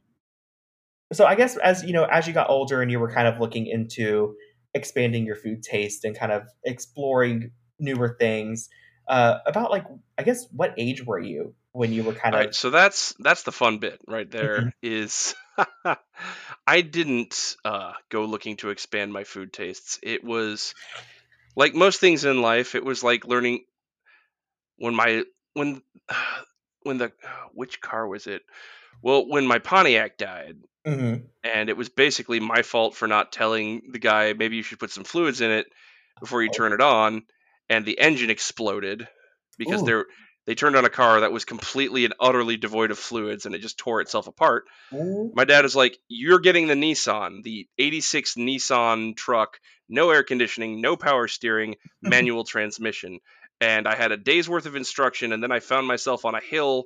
So, 1.12 1.26
I 1.26 1.35
guess 1.35 1.57
as, 1.57 1.83
you 1.83 1.92
know, 1.92 2.05
as 2.05 2.29
you 2.29 2.33
got 2.33 2.50
older 2.50 2.81
and 2.83 2.88
you 2.88 3.00
were 3.00 3.11
kind 3.11 3.26
of 3.26 3.40
looking 3.40 3.66
into 3.66 4.37
expanding 4.74 5.26
your 5.26 5.35
food 5.35 5.64
taste 5.64 6.05
and 6.05 6.16
kind 6.16 6.31
of 6.31 6.44
exploring 6.64 7.50
newer 7.81 8.16
things, 8.20 8.68
uh, 9.08 9.40
about, 9.46 9.70
like, 9.70 9.84
I 10.18 10.22
guess, 10.22 10.48
what 10.52 10.74
age 10.78 11.04
were 11.06 11.18
you 11.20 11.54
when 11.72 11.92
you 11.92 12.04
were 12.04 12.14
kind 12.14 12.36
of 12.36 12.54
so 12.54 12.70
that's 12.70 13.14
that's 13.18 13.44
the 13.44 13.52
fun 13.52 13.78
bit 13.78 14.00
right 14.06 14.30
there 14.30 14.68
Mhm. 14.84 15.34
I 16.66 16.80
didn't, 16.82 17.56
uh, 17.64 17.94
go 18.10 18.24
looking 18.24 18.56
to 18.58 18.70
expand 18.70 19.12
my 19.12 19.24
food 19.24 19.52
tastes. 19.52 19.98
It 20.02 20.22
was 20.24 20.74
like 21.56 21.74
most 21.74 22.00
things 22.00 22.24
in 22.24 22.42
life, 22.42 22.74
it 22.74 22.84
was 22.84 23.04
like 23.04 23.26
learning 23.26 23.64
when 24.78 24.94
my 24.94 25.24
when 25.54 25.82
when 26.82 26.98
the 26.98 27.12
which 27.52 27.80
car 27.80 28.06
was 28.06 28.26
it? 28.26 28.42
Well, 29.02 29.28
when 29.28 29.46
my 29.46 29.58
Pontiac 29.58 30.18
died, 30.18 30.58
Mhm. 30.84 31.28
and 31.44 31.70
it 31.70 31.76
was 31.76 31.88
basically 31.90 32.40
my 32.40 32.62
fault 32.62 32.96
for 32.96 33.08
not 33.08 33.32
telling 33.32 33.92
the 33.92 34.00
guy, 34.00 34.32
"Maybe 34.34 34.56
you 34.56 34.62
should 34.64 34.80
put 34.80 34.90
some 34.92 35.04
fluids 35.04 35.40
in 35.42 35.50
it 35.52 35.68
before 36.20 36.42
you 36.42 36.48
Oh. 36.48 36.50
turn 36.50 36.72
it 36.74 36.80
on," 36.82 37.24
and 37.68 37.85
the 37.85 37.98
engine 37.98 38.31
exploded 38.31 39.09
because 39.59 39.83
Ooh. 39.83 39.87
they're 39.87 40.07
they 40.46 40.55
turned 40.55 40.76
on 40.76 40.85
a 40.85 40.90
car 40.90 41.20
that 41.20 41.33
was 41.33 41.44
completely 41.44 42.05
and 42.05 42.14
utterly 42.20 42.57
devoid 42.57 42.92
of 42.92 42.98
fluids, 43.00 43.46
and 43.46 43.55
it 43.55 43.62
just 43.62 43.79
tore 43.79 44.00
itself 44.00 44.29
apart. 44.29 44.66
Ooh. 44.94 45.33
My 45.35 45.44
dad 45.44 45.64
is 45.64 45.74
like, 45.74 45.98
"You're 46.09 46.38
getting 46.38 46.68
the 46.68 46.74
Nissan, 46.74 47.42
the 47.42 47.66
'86 47.79 48.37
Nissan 48.37 49.16
truck, 49.16 49.59
no 49.88 50.11
air 50.11 50.22
conditioning, 50.22 50.81
no 50.81 50.96
power 50.96 51.26
steering, 51.26 51.76
manual 52.02 52.44
transmission." 52.44 53.20
And 53.61 53.88
I 53.88 53.96
had 53.96 54.12
a 54.12 54.16
day's 54.16 54.48
worth 54.48 54.66
of 54.66 54.76
instruction, 54.76 55.33
and 55.33 55.42
then 55.42 55.50
I 55.50 55.61
found 55.61 55.87
myself 55.87 56.24
on 56.24 56.35
a 56.35 56.40
hill 56.40 56.85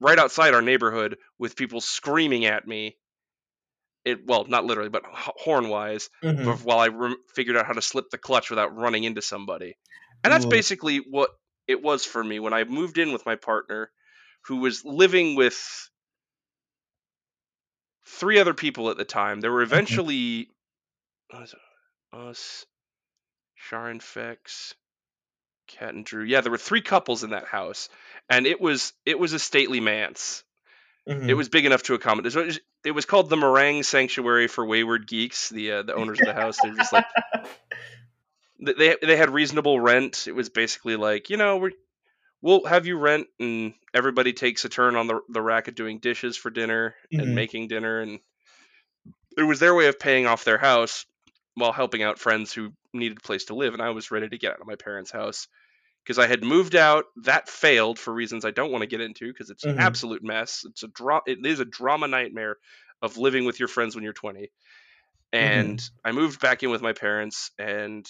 right 0.00 0.18
outside 0.18 0.52
our 0.52 0.62
neighborhood 0.62 1.16
with 1.38 1.56
people 1.56 1.80
screaming 1.80 2.44
at 2.44 2.66
me. 2.66 2.96
It 4.06 4.24
well, 4.24 4.44
not 4.46 4.64
literally, 4.64 4.88
but 4.88 5.02
horn-wise, 5.04 6.08
bef 6.42 6.58
Mhm. 6.58 6.64
while 6.64 6.78
I 6.78 6.88
rem 6.88 7.16
figured 7.34 7.56
out 7.58 7.66
how 7.66 7.74
to 7.74 7.82
slip 7.82 8.08
the 8.10 8.18
clutch 8.18 8.50
without 8.50 8.74
running 8.76 9.04
into 9.04 9.20
somebody. 9.20 9.76
And 10.24 10.32
that's 10.32 10.46
basically 10.46 10.98
what 10.98 11.30
it 11.66 11.82
was 11.82 12.06
for 12.06 12.24
me 12.24 12.38
when 12.40 12.54
I 12.54 12.64
moved 12.64 12.98
in 12.98 13.12
with 13.12 13.26
my 13.26 13.34
partner, 13.36 13.92
who 14.46 14.58
was 14.58 14.84
living 14.84 15.34
with 15.34 15.90
3 18.06 18.38
other 18.38 18.54
people 18.54 18.90
at 18.90 18.96
the 18.96 19.04
time. 19.04 19.40
There 19.40 19.52
were 19.52 19.62
eventually? 19.62 20.50
Us, 22.12 22.66
sharon 23.54 24.00
Fex 24.00 24.74
Cat 25.68 25.94
and 25.94 26.06
Drew. 26.06 26.24
Yeah, 26.24 26.40
there 26.42 26.52
were 26.52 26.58
three 26.58 26.82
couples 26.82 27.24
in 27.24 27.30
that 27.30 27.46
house, 27.46 27.90
and 28.30 28.46
it 28.46 28.60
was 28.60 28.94
it 29.06 29.18
was 29.18 29.34
a 29.34 29.40
stately 29.40 29.80
manse. 29.80 30.44
Mm-hmm. 31.08 31.30
It 31.30 31.34
was 31.34 31.48
big 31.48 31.66
enough 31.66 31.84
to 31.84 31.94
accommodate. 31.94 32.34
It 32.34 32.46
was, 32.46 32.60
it 32.84 32.90
was 32.90 33.04
called 33.04 33.30
the 33.30 33.36
Meringue 33.36 33.84
Sanctuary 33.84 34.48
for 34.48 34.66
Wayward 34.66 35.06
Geeks. 35.06 35.50
The 35.50 35.72
uh, 35.72 35.82
the 35.82 35.94
owners 35.94 36.20
of 36.20 36.26
the 36.26 36.34
house, 36.34 36.58
they're 36.60 36.74
just 36.74 36.92
like 36.92 37.06
they 38.58 38.96
they 39.00 39.16
had 39.16 39.30
reasonable 39.30 39.78
rent. 39.78 40.26
It 40.26 40.32
was 40.32 40.48
basically 40.48 40.96
like 40.96 41.30
you 41.30 41.36
know 41.36 41.58
we 41.58 41.72
we'll 42.42 42.64
have 42.64 42.86
you 42.86 42.98
rent, 42.98 43.28
and 43.38 43.74
everybody 43.94 44.32
takes 44.32 44.64
a 44.64 44.68
turn 44.68 44.96
on 44.96 45.06
the 45.06 45.20
the 45.28 45.42
rack 45.42 45.68
of 45.68 45.76
doing 45.76 45.98
dishes 46.00 46.36
for 46.36 46.50
dinner 46.50 46.96
mm-hmm. 47.12 47.22
and 47.22 47.34
making 47.36 47.68
dinner, 47.68 48.00
and 48.00 48.18
it 49.38 49.44
was 49.44 49.60
their 49.60 49.74
way 49.74 49.86
of 49.86 50.00
paying 50.00 50.26
off 50.26 50.44
their 50.44 50.58
house 50.58 51.06
while 51.54 51.72
helping 51.72 52.02
out 52.02 52.18
friends 52.18 52.52
who 52.52 52.72
needed 52.92 53.18
a 53.18 53.26
place 53.26 53.46
to 53.46 53.54
live. 53.54 53.74
And 53.74 53.82
I 53.82 53.90
was 53.90 54.10
ready 54.10 54.28
to 54.28 54.38
get 54.38 54.52
out 54.52 54.60
of 54.60 54.66
my 54.66 54.74
parents' 54.74 55.12
house 55.12 55.46
because 56.06 56.18
I 56.18 56.28
had 56.28 56.44
moved 56.44 56.76
out. 56.76 57.06
That 57.24 57.48
failed 57.48 57.98
for 57.98 58.14
reasons 58.14 58.44
I 58.44 58.52
don't 58.52 58.70
want 58.70 58.82
to 58.82 58.86
get 58.86 59.00
into 59.00 59.26
because 59.26 59.50
it's 59.50 59.64
mm-hmm. 59.64 59.78
an 59.78 59.84
absolute 59.84 60.22
mess. 60.22 60.64
It's 60.64 60.84
a 60.84 60.88
dra- 60.88 61.22
It 61.26 61.44
is 61.44 61.58
a 61.58 61.64
drama 61.64 62.06
nightmare 62.06 62.56
of 63.02 63.16
living 63.16 63.44
with 63.44 63.58
your 63.58 63.68
friends 63.68 63.94
when 63.94 64.04
you're 64.04 64.12
20. 64.12 64.50
And 65.32 65.78
mm-hmm. 65.78 66.08
I 66.08 66.12
moved 66.12 66.40
back 66.40 66.62
in 66.62 66.70
with 66.70 66.82
my 66.82 66.92
parents, 66.92 67.50
and 67.58 68.06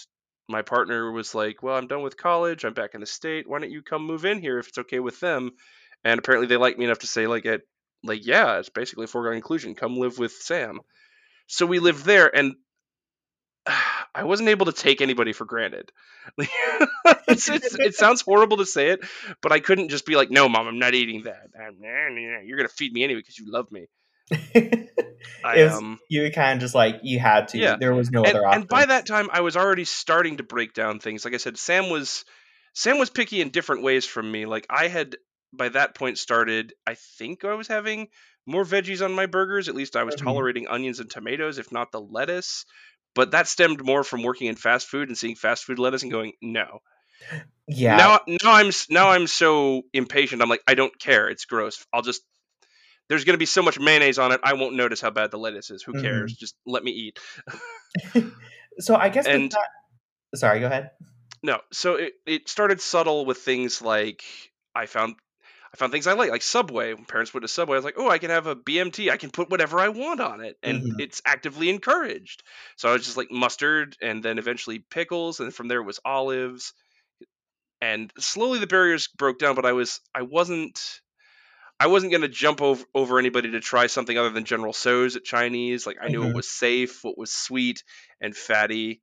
my 0.49 0.61
partner 0.61 1.11
was 1.11 1.35
like, 1.35 1.63
"Well, 1.63 1.77
I'm 1.77 1.87
done 1.87 2.03
with 2.03 2.19
college. 2.19 2.65
I'm 2.65 2.75
back 2.75 2.95
in 2.95 3.01
the 3.01 3.07
state. 3.07 3.49
Why 3.49 3.59
don't 3.59 3.71
you 3.71 3.83
come 3.83 4.03
move 4.03 4.27
in 4.27 4.41
here 4.41 4.59
if 4.59 4.69
it's 4.69 4.79
okay 4.79 5.01
with 5.01 5.19
them?" 5.21 5.53
And 6.05 6.19
apparently, 6.19 6.47
they 6.47 6.59
like 6.59 6.77
me 6.79 6.85
enough 6.85 7.01
to 7.01 7.07
say, 7.07 7.27
like, 7.27 7.47
it, 7.47 7.63
like, 8.05 8.27
yeah, 8.27 8.59
it's 8.59 8.69
basically 8.69 9.05
a 9.05 9.09
foregone 9.09 9.33
conclusion. 9.33 9.75
Come 9.75 9.97
live 9.97 10.19
with 10.19 10.33
Sam. 10.33 10.81
So 11.47 11.65
we 11.65 11.79
lived 11.79 12.05
there, 12.05 12.31
and 12.33 12.55
I 14.17 14.25
wasn't 14.25 14.49
able 14.49 14.67
to 14.67 14.73
take 14.73 15.01
anybody 15.01 15.33
for 15.33 15.45
granted. 15.45 15.93
it's, 16.39 17.49
it's, 17.49 17.75
it 17.79 17.95
sounds 17.95 18.23
horrible 18.23 18.57
to 18.59 18.67
say 18.67 18.89
it, 18.91 19.01
but 19.43 19.53
I 19.53 19.61
couldn't 19.61 19.91
just 19.91 20.07
be 20.07 20.17
like, 20.17 20.31
"No, 20.31 20.49
mom, 20.49 20.67
I'm 20.67 20.79
not 20.79 20.95
eating 20.95 21.25
that. 21.25 21.51
You're 22.45 22.57
gonna 22.57 22.69
feed 22.69 22.93
me 22.93 23.05
anyway 23.05 23.21
because 23.21 23.39
you 23.39 23.51
love 23.51 23.71
me." 23.71 23.87
I, 25.45 25.65
was, 25.65 25.75
um, 25.75 25.99
you 26.09 26.31
kind 26.33 26.55
of 26.55 26.61
just 26.61 26.75
like 26.75 27.01
you 27.03 27.19
had 27.19 27.49
to. 27.49 27.59
Yeah. 27.59 27.77
There 27.79 27.95
was 27.95 28.11
no 28.11 28.25
and, 28.25 28.35
other 28.35 28.47
option. 28.47 28.63
And 28.63 28.69
by 28.69 28.87
that 28.87 29.07
time, 29.07 29.29
I 29.33 29.41
was 29.41 29.57
already 29.57 29.85
starting 29.85 30.39
to 30.39 30.43
break 30.43 30.75
down 30.75 30.99
things. 30.99 31.25
Like 31.25 31.35
I 31.35 31.39
said, 31.39 31.59
Sam 31.59 31.91
was 31.91 32.25
Sam 32.75 32.99
was 32.99 33.11
picky 33.11 33.41
in 33.41 33.51
different 33.51 33.83
ways 33.83 34.05
from 34.05 34.31
me. 34.31 34.47
Like 34.47 34.67
I 34.69 34.89
had 34.89 35.17
by 35.53 35.69
that 35.71 35.95
point 35.95 36.19
started. 36.19 36.75
I 36.87 36.95
think 36.95 37.45
I 37.45 37.55
was 37.55 37.69
having 37.69 38.09
more 38.47 38.65
veggies 38.65 39.05
on 39.05 39.13
my 39.13 39.27
burgers. 39.27 39.69
At 39.69 39.75
least 39.75 39.97
I 39.97 40.05
was 40.05 40.17
mm-hmm. 40.17 40.27
tolerating 40.27 40.69
onions 40.69 41.01
and 41.01 41.11
tomatoes, 41.11 41.59
if 41.59 41.71
not 41.71 41.93
the 41.93 42.01
lettuce. 42.01 42.65
But 43.17 43.31
that 43.31 43.49
stemmed 43.49 43.83
more 43.83 44.05
from 44.05 44.23
working 44.23 44.47
in 44.47 44.57
fast 44.57 44.89
food 44.89 45.09
and 45.09 45.17
seeing 45.17 45.35
fast 45.37 45.65
food 45.65 45.79
lettuce 45.79 46.03
and 46.03 46.13
going, 46.13 46.35
no. 46.43 46.81
Yeah. 47.67 47.97
Now, 47.97 48.21
now 48.29 48.53
I'm 48.53 48.71
now 48.91 49.11
I'm 49.11 49.27
so 49.27 49.83
impatient. 49.95 50.43
I'm 50.43 50.51
like, 50.51 50.63
I 50.69 50.75
don't 50.75 50.97
care. 50.97 51.29
It's 51.29 51.47
gross. 51.47 51.85
I'll 51.93 52.03
just 52.03 52.21
there's 53.09 53.25
going 53.25 53.35
to 53.35 53.39
be 53.39 53.47
so 53.47 53.63
much 53.63 53.81
mayonnaise 53.81 54.19
on 54.19 54.33
it. 54.33 54.41
I 54.45 54.53
won't 54.53 54.77
notice 54.77 55.01
how 55.01 55.11
bad 55.11 55.31
the 55.31 55.39
lettuce 55.39 55.71
is. 55.71 55.83
Who 55.83 55.95
mm-hmm. 55.95 56.03
cares? 56.03 56.35
Just 56.35 56.57
let 56.67 56.85
me 56.85 56.91
eat. 56.93 57.19
so 58.79 58.95
I 58.95 59.09
guess 59.09 59.27
and 59.27 59.53
sorry, 60.35 60.61
go 60.61 60.67
ahead. 60.67 60.91
No, 61.43 61.61
so 61.73 61.95
it, 61.95 62.13
it 62.27 62.49
started 62.51 62.83
subtle 62.83 63.25
with 63.25 63.39
things 63.39 63.81
like 63.81 64.25
I 64.75 64.87
found 64.87 65.15
I 65.77 65.79
found 65.79 65.93
things 65.93 66.07
I 66.07 66.15
like, 66.15 66.31
like 66.31 66.43
Subway. 66.43 66.95
When 66.95 67.05
parents 67.05 67.31
put 67.31 67.45
a 67.45 67.49
Subway, 67.49 67.75
I 67.75 67.79
was 67.79 67.85
like, 67.85 67.99
oh, 67.99 68.09
I 68.09 68.17
can 68.17 68.31
have 68.31 68.47
a 68.47 68.57
BMT. 68.57 69.11
I 69.11 69.19
can 69.19 69.31
put 69.31 69.51
whatever 69.51 69.79
I 69.79 69.89
want 69.89 70.21
on 70.21 70.41
it, 70.41 70.57
and 70.63 70.83
mm-hmm. 70.83 71.01
it's 71.01 71.21
actively 71.27 71.69
encouraged. 71.69 72.43
So 72.77 72.89
I 72.89 72.95
was 72.95 73.05
just 73.05 73.19
like 73.19 73.31
mustard, 73.31 73.95
and 74.01 74.23
then 74.23 74.39
eventually 74.39 74.79
pickles, 74.79 75.41
and 75.41 75.55
from 75.55 75.69
there 75.69 75.81
it 75.81 75.85
was 75.85 76.01
olives, 76.03 76.73
and 77.83 78.11
slowly 78.19 78.59
the 78.59 78.67
barriers 78.67 79.09
broke 79.09 79.39
down. 79.39 79.55
But 79.55 79.67
I 79.67 79.73
was 79.73 80.01
I 80.15 80.23
wasn't 80.23 80.81
I 81.79 81.89
wasn't 81.89 82.13
going 82.13 82.23
to 82.23 82.29
jump 82.29 82.63
over, 82.63 82.83
over 82.95 83.19
anybody 83.19 83.51
to 83.51 83.61
try 83.61 83.87
something 83.87 84.17
other 84.17 84.31
than 84.31 84.45
General 84.45 84.73
Tso's 84.73 85.17
at 85.17 85.25
Chinese. 85.25 85.87
Like 85.87 85.99
I 86.01 86.09
knew 86.09 86.21
mm-hmm. 86.21 86.31
it 86.31 86.37
was 86.37 86.49
safe, 86.49 87.05
what 87.05 87.19
was 87.19 87.31
sweet 87.31 87.85
and 88.19 88.35
fatty, 88.35 89.03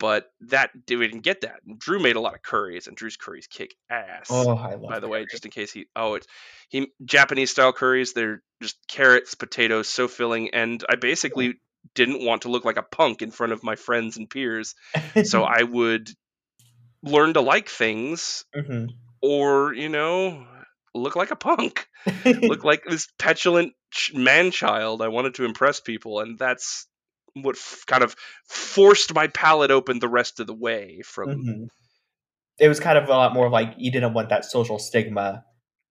but 0.00 0.26
that 0.48 0.70
we 0.88 0.96
didn't 0.96 1.20
get 1.20 1.42
that. 1.42 1.60
Drew 1.78 2.00
made 2.00 2.16
a 2.16 2.20
lot 2.20 2.34
of 2.34 2.42
curries, 2.42 2.88
and 2.88 2.96
Drew's 2.96 3.16
curries 3.16 3.46
kick 3.46 3.76
ass. 3.88 4.26
Oh, 4.28 4.56
I 4.56 4.74
love. 4.74 4.88
By 4.88 4.98
the 4.98 5.06
curry. 5.06 5.20
way, 5.20 5.26
just 5.30 5.44
in 5.44 5.52
case 5.52 5.72
he, 5.72 5.86
oh, 5.94 6.14
it's 6.14 6.26
he 6.68 6.88
Japanese 7.04 7.52
style 7.52 7.72
curries. 7.72 8.12
They're 8.12 8.42
just 8.60 8.76
carrots, 8.88 9.36
potatoes, 9.36 9.88
so 9.88 10.08
filling, 10.08 10.50
and 10.52 10.82
I 10.88 10.96
basically 10.96 11.60
didn't 11.94 12.24
want 12.24 12.42
to 12.42 12.48
look 12.48 12.64
like 12.64 12.76
a 12.76 12.82
punk 12.82 13.22
in 13.22 13.30
front 13.30 13.52
of 13.52 13.62
my 13.62 13.76
friends 13.76 14.16
and 14.16 14.28
peers, 14.28 14.74
so 15.22 15.44
I 15.44 15.62
would 15.62 16.10
learn 17.04 17.34
to 17.34 17.40
like 17.40 17.68
things. 17.68 18.44
Mm-hmm 18.56 18.86
or 19.22 19.74
you 19.74 19.88
know 19.88 20.46
look 20.94 21.14
like 21.16 21.30
a 21.30 21.36
punk, 21.36 21.86
look 22.24 22.64
like 22.64 22.84
this 22.84 23.08
petulant 23.18 23.74
man 24.12 24.50
child. 24.50 25.02
I 25.02 25.08
wanted 25.08 25.34
to 25.36 25.44
impress 25.44 25.80
people, 25.80 26.20
and 26.20 26.38
that's 26.38 26.86
what 27.34 27.56
f- 27.56 27.84
kind 27.86 28.02
of 28.02 28.14
forced 28.44 29.14
my 29.14 29.26
palate 29.28 29.70
open 29.70 29.98
the 29.98 30.08
rest 30.08 30.40
of 30.40 30.46
the 30.46 30.54
way. 30.54 31.02
From 31.04 31.28
mm-hmm. 31.28 31.64
it 32.58 32.68
was 32.68 32.80
kind 32.80 32.98
of 32.98 33.08
a 33.08 33.12
lot 33.12 33.32
more 33.34 33.48
like 33.48 33.74
you 33.78 33.90
didn't 33.90 34.12
want 34.12 34.30
that 34.30 34.44
social 34.44 34.78
stigma. 34.78 35.44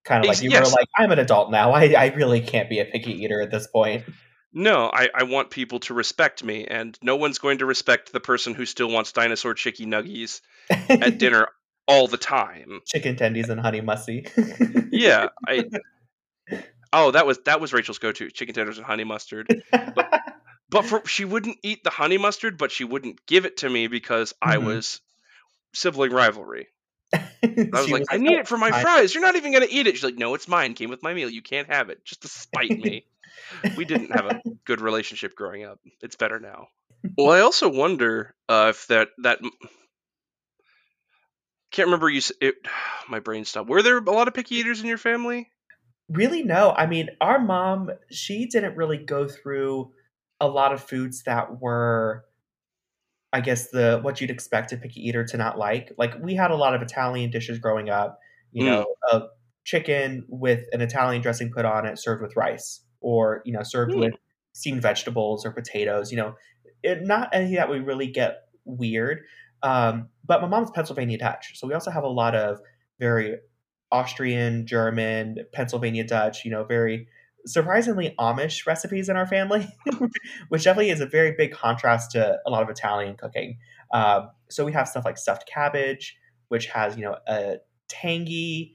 Kind 0.05 0.23
of 0.23 0.29
like 0.29 0.41
you 0.41 0.49
yes. 0.49 0.65
were 0.65 0.71
like, 0.71 0.87
I'm 0.97 1.11
an 1.11 1.19
adult 1.19 1.51
now. 1.51 1.71
I, 1.71 1.93
I 1.93 2.07
really 2.15 2.41
can't 2.41 2.69
be 2.69 2.79
a 2.79 2.85
picky 2.85 3.23
eater 3.23 3.41
at 3.41 3.51
this 3.51 3.67
point. 3.67 4.05
No, 4.51 4.89
I, 4.91 5.09
I 5.13 5.23
want 5.23 5.51
people 5.51 5.79
to 5.81 5.93
respect 5.93 6.43
me, 6.43 6.65
and 6.65 6.97
no 7.03 7.15
one's 7.15 7.37
going 7.37 7.59
to 7.59 7.65
respect 7.65 8.11
the 8.11 8.19
person 8.19 8.55
who 8.55 8.65
still 8.65 8.89
wants 8.89 9.11
dinosaur 9.11 9.53
chicky 9.53 9.85
nuggies 9.85 10.41
at 10.69 11.17
dinner 11.19 11.49
all 11.87 12.07
the 12.07 12.17
time. 12.17 12.81
Chicken 12.87 13.15
tendies 13.15 13.49
and 13.49 13.59
honey 13.59 13.81
musty. 13.81 14.27
yeah, 14.91 15.27
I. 15.47 15.65
Oh, 16.91 17.11
that 17.11 17.27
was 17.27 17.37
that 17.45 17.61
was 17.61 17.71
Rachel's 17.71 17.99
go-to: 17.99 18.31
chicken 18.31 18.55
tenders 18.55 18.79
and 18.79 18.85
honey 18.87 19.03
mustard. 19.03 19.63
But, 19.71 20.21
but 20.69 20.85
for, 20.85 21.05
she 21.07 21.25
wouldn't 21.25 21.57
eat 21.63 21.83
the 21.83 21.89
honey 21.89 22.17
mustard, 22.17 22.57
but 22.57 22.71
she 22.71 22.83
wouldn't 22.83 23.25
give 23.25 23.45
it 23.45 23.57
to 23.57 23.69
me 23.69 23.87
because 23.87 24.33
mm-hmm. 24.33 24.51
I 24.51 24.57
was 24.57 25.01
sibling 25.73 26.11
rivalry. 26.11 26.67
I 27.13 27.21
was 27.71 27.89
like, 27.89 28.01
was 28.01 28.07
I 28.11 28.17
need 28.17 28.37
it 28.37 28.47
for 28.47 28.57
my 28.57 28.71
fries. 28.71 29.13
You're 29.13 29.23
not 29.23 29.35
even 29.35 29.51
gonna 29.51 29.67
eat 29.69 29.87
it. 29.87 29.95
She's 29.95 30.03
like, 30.03 30.17
No, 30.17 30.35
it's 30.35 30.47
mine. 30.47 30.75
Came 30.75 30.89
with 30.89 31.01
my 31.01 31.13
meal. 31.13 31.29
You 31.29 31.41
can't 31.41 31.67
have 31.67 31.89
it. 31.89 32.05
Just 32.05 32.21
to 32.21 32.27
spite 32.27 32.69
me. 32.69 33.05
we 33.77 33.85
didn't 33.85 34.11
have 34.11 34.25
a 34.25 34.41
good 34.65 34.81
relationship 34.81 35.35
growing 35.35 35.63
up. 35.63 35.79
It's 36.01 36.15
better 36.15 36.39
now. 36.39 36.67
Well, 37.17 37.31
I 37.31 37.39
also 37.39 37.69
wonder 37.69 38.35
uh, 38.47 38.67
if 38.69 38.87
that 38.87 39.09
that 39.19 39.39
can't 41.71 41.87
remember 41.87 42.09
you. 42.09 42.21
It, 42.41 42.55
my 43.09 43.19
brain 43.19 43.45
stopped. 43.45 43.69
Were 43.69 43.81
there 43.81 43.97
a 43.97 44.11
lot 44.11 44.27
of 44.27 44.33
picky 44.33 44.55
eaters 44.55 44.81
in 44.81 44.87
your 44.87 44.97
family? 44.97 45.49
Really, 46.09 46.43
no. 46.43 46.71
I 46.71 46.87
mean, 46.87 47.09
our 47.21 47.39
mom, 47.39 47.91
she 48.09 48.47
didn't 48.47 48.75
really 48.75 48.97
go 48.97 49.27
through 49.27 49.91
a 50.39 50.47
lot 50.47 50.73
of 50.73 50.81
foods 50.81 51.23
that 51.23 51.61
were, 51.61 52.25
I 53.33 53.41
guess, 53.41 53.69
the 53.69 53.99
what 54.01 54.21
you'd 54.21 54.29
expect 54.29 54.71
a 54.71 54.77
picky 54.77 55.07
eater 55.07 55.23
to 55.25 55.37
not 55.37 55.57
like. 55.57 55.91
Like 55.97 56.15
we 56.21 56.35
had 56.35 56.51
a 56.51 56.55
lot 56.55 56.73
of 56.73 56.81
Italian 56.81 57.29
dishes 57.29 57.59
growing 57.59 57.89
up. 57.89 58.19
You 58.51 58.63
mm. 58.63 58.67
know, 58.67 58.85
a 59.11 59.21
chicken 59.63 60.25
with 60.27 60.63
an 60.71 60.81
Italian 60.81 61.21
dressing 61.21 61.51
put 61.51 61.65
on 61.65 61.85
it, 61.85 61.99
served 61.99 62.21
with 62.21 62.35
rice, 62.35 62.81
or 63.01 63.41
you 63.45 63.53
know, 63.53 63.63
served 63.63 63.93
mm. 63.93 63.99
with 63.99 64.13
steamed 64.53 64.81
vegetables 64.81 65.45
or 65.45 65.51
potatoes. 65.51 66.11
You 66.11 66.17
know, 66.17 66.35
it, 66.83 67.03
not 67.03 67.29
anything 67.33 67.55
that 67.55 67.69
we 67.69 67.79
really 67.79 68.07
get 68.07 68.43
weird. 68.65 69.21
Um, 69.61 70.07
but 70.25 70.41
my 70.41 70.47
mom's 70.47 70.71
Pennsylvania 70.71 71.17
Dutch, 71.17 71.59
so 71.59 71.67
we 71.67 71.73
also 71.73 71.91
have 71.91 72.03
a 72.03 72.09
lot 72.09 72.33
of 72.33 72.61
very 72.97 73.35
Austrian, 73.91 74.65
German, 74.65 75.37
Pennsylvania 75.51 76.05
Dutch, 76.05 76.45
you 76.45 76.51
know, 76.51 76.63
very 76.63 77.07
surprisingly 77.45 78.15
Amish 78.19 78.65
recipes 78.65 79.09
in 79.09 79.15
our 79.15 79.25
family, 79.25 79.67
which 80.49 80.63
definitely 80.63 80.89
is 80.89 81.01
a 81.01 81.05
very 81.05 81.33
big 81.37 81.51
contrast 81.51 82.11
to 82.11 82.37
a 82.45 82.49
lot 82.49 82.63
of 82.63 82.69
Italian 82.69 83.15
cooking. 83.15 83.57
Um, 83.93 84.29
so 84.49 84.65
we 84.65 84.73
have 84.73 84.87
stuff 84.87 85.05
like 85.05 85.17
stuffed 85.17 85.47
cabbage, 85.47 86.15
which 86.49 86.67
has 86.67 86.97
you 86.97 87.03
know 87.03 87.17
a 87.27 87.57
tangy, 87.87 88.73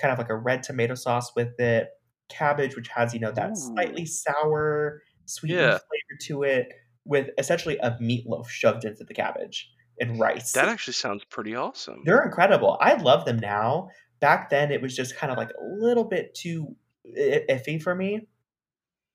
kind 0.00 0.12
of 0.12 0.18
like 0.18 0.30
a 0.30 0.36
red 0.36 0.62
tomato 0.62 0.94
sauce 0.94 1.32
with 1.34 1.58
it. 1.58 1.88
Cabbage, 2.28 2.76
which 2.76 2.88
has 2.88 3.12
you 3.12 3.20
know 3.20 3.32
that 3.32 3.50
Ooh. 3.50 3.56
slightly 3.56 4.06
sour, 4.06 5.02
sweet 5.26 5.52
yeah. 5.52 5.78
flavor 5.78 6.18
to 6.22 6.42
it, 6.44 6.68
with 7.04 7.30
essentially 7.38 7.76
a 7.78 7.92
meatloaf 8.00 8.48
shoved 8.48 8.84
into 8.84 9.04
the 9.04 9.14
cabbage 9.14 9.70
and 9.98 10.18
rice. 10.18 10.52
That 10.52 10.68
actually 10.68 10.94
sounds 10.94 11.24
pretty 11.24 11.56
awesome. 11.56 12.02
They're 12.04 12.22
incredible. 12.22 12.78
I 12.80 12.94
love 12.94 13.24
them 13.24 13.38
now. 13.38 13.88
Back 14.20 14.50
then, 14.50 14.70
it 14.70 14.80
was 14.80 14.94
just 14.94 15.16
kind 15.16 15.32
of 15.32 15.38
like 15.38 15.50
a 15.50 15.64
little 15.64 16.04
bit 16.04 16.34
too 16.34 16.76
iffy 17.06 17.82
for 17.82 17.94
me. 17.94 18.26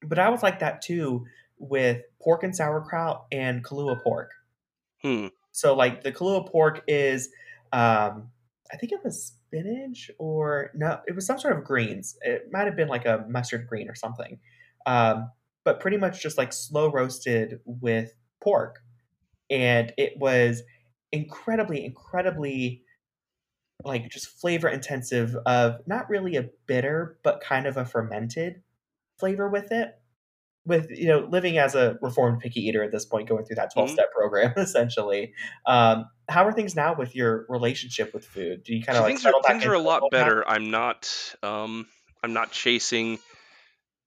But 0.02 0.20
I 0.20 0.30
was 0.30 0.44
like 0.44 0.60
that 0.60 0.82
too 0.82 1.26
with 1.58 2.02
pork 2.22 2.44
and 2.44 2.56
sauerkraut 2.56 3.26
and 3.32 3.64
Kahlua 3.64 4.02
pork. 4.04 4.32
Hmm. 5.02 5.28
So, 5.52 5.76
like, 5.76 6.04
the 6.04 6.12
Kahlua 6.12 6.50
pork 6.50 6.84
is, 6.88 7.30
um, 7.72 8.30
I 8.72 8.78
think 8.78 8.92
it 8.92 9.00
was 9.04 9.24
spinach 9.24 10.12
or 10.18 10.72
no, 10.76 11.00
it 11.08 11.16
was 11.16 11.26
some 11.26 11.40
sort 11.40 11.58
of 11.58 11.64
greens. 11.64 12.18
It 12.22 12.50
might 12.52 12.66
have 12.66 12.76
been 12.76 12.90
like 12.90 13.06
a 13.06 13.26
mustard 13.30 13.68
green 13.68 13.90
or 13.90 13.96
something. 13.96 14.40
Um, 14.86 15.32
but 15.64 15.80
pretty 15.80 15.98
much 15.98 16.22
just 16.22 16.38
like 16.38 16.52
slow 16.52 16.92
roasted 16.92 17.60
with 17.66 18.14
pork. 18.42 18.80
And 19.50 19.94
it 19.98 20.14
was 20.18 20.64
incredibly, 21.12 21.86
incredibly 21.86 22.84
like 23.84 24.10
just 24.10 24.28
flavor 24.28 24.68
intensive 24.68 25.36
of 25.46 25.82
not 25.86 26.10
really 26.10 26.36
a 26.38 26.50
bitter, 26.68 27.18
but 27.24 27.42
kind 27.42 27.66
of 27.68 27.78
a 27.78 27.86
fermented 27.86 28.62
flavor 29.20 29.50
with 29.50 29.72
it. 29.72 29.96
With 30.68 30.90
you 30.90 31.08
know, 31.08 31.28
living 31.30 31.60
as 31.60 31.76
a 31.76 32.00
reformed 32.02 32.40
picky 32.40 32.62
eater 32.62 32.82
at 32.82 32.92
this 32.92 33.06
point, 33.06 33.30
going 33.30 33.46
through 33.46 33.58
that 33.58 33.72
twelve 33.72 33.92
step 33.92 34.06
mm-hmm. 34.06 34.20
program, 34.20 34.54
essentially. 34.58 35.34
Um, 35.68 36.06
how 36.28 36.48
are 36.48 36.52
things 36.52 36.76
now 36.76 36.96
with 36.96 37.16
your 37.16 37.46
relationship 37.50 38.16
with 38.16 38.26
food? 38.26 38.64
Do 38.64 38.76
you 38.76 38.84
kind 38.84 38.98
of 38.98 39.04
like 39.04 39.12
things 39.12 39.26
are, 39.28 39.34
things 39.46 39.64
are 39.64 39.74
a 39.74 39.80
lot 39.80 40.10
better. 40.10 40.44
Now? 40.48 40.54
I'm 40.54 40.72
not 40.72 41.36
um, 41.44 41.86
I'm 42.24 42.34
not 42.34 42.52
chasing 42.52 43.20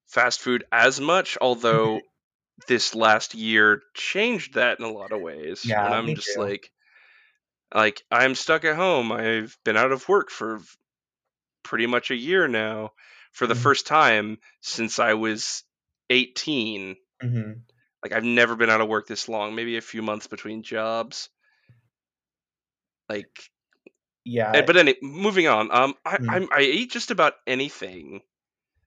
fast 0.09 0.41
food 0.41 0.65
as 0.73 1.01
much, 1.01 1.39
although 1.41 1.99
mm-hmm. 1.99 2.65
this 2.67 2.93
last 2.93 3.37
year 3.37 3.83
changed 3.95 4.55
that 4.55 4.81
in 4.81 4.85
a 4.85 4.91
lot 4.91 5.13
of 5.13 5.21
ways. 5.21 5.65
Yeah, 5.65 5.87
and 5.87 5.95
I'm 5.95 6.15
just 6.17 6.35
too. 6.35 6.41
like 6.41 6.73
like 7.75 8.03
I'm 8.11 8.35
stuck 8.35 8.65
at 8.65 8.77
home. 8.77 9.13
I've 9.13 9.57
been 9.65 9.77
out 9.77 9.93
of 9.93 10.09
work 10.09 10.31
for 10.31 10.61
pretty 11.63 11.87
much 11.87 12.11
a 12.11 12.17
year 12.17 12.49
now 12.49 12.93
for 13.33 13.47
the 13.47 13.55
mm-hmm. 13.55 13.63
first 13.63 13.87
time 13.87 14.39
since 14.61 14.99
I 14.99 15.15
was 15.15 15.65
18. 16.11 16.97
Mm-hmm. 17.23 17.53
Like 18.03 18.13
I've 18.13 18.25
never 18.25 18.57
been 18.57 18.71
out 18.71 18.81
of 18.81 18.89
work 18.89 19.07
this 19.07 19.29
long. 19.29 19.55
Maybe 19.55 19.77
a 19.77 19.83
few 19.83 20.03
months 20.03 20.27
between 20.27 20.63
jobs. 20.63 21.29
Like 23.09 23.31
yeah. 24.25 24.63
But 24.63 24.77
anyway, 24.77 24.99
moving 25.03 25.49
on. 25.49 25.71
Um, 25.73 25.95
I 26.05 26.17
mm-hmm. 26.17 26.45
i 26.53 26.61
eat 26.61 26.93
just 26.93 27.11
about 27.11 27.35
anything 27.47 28.21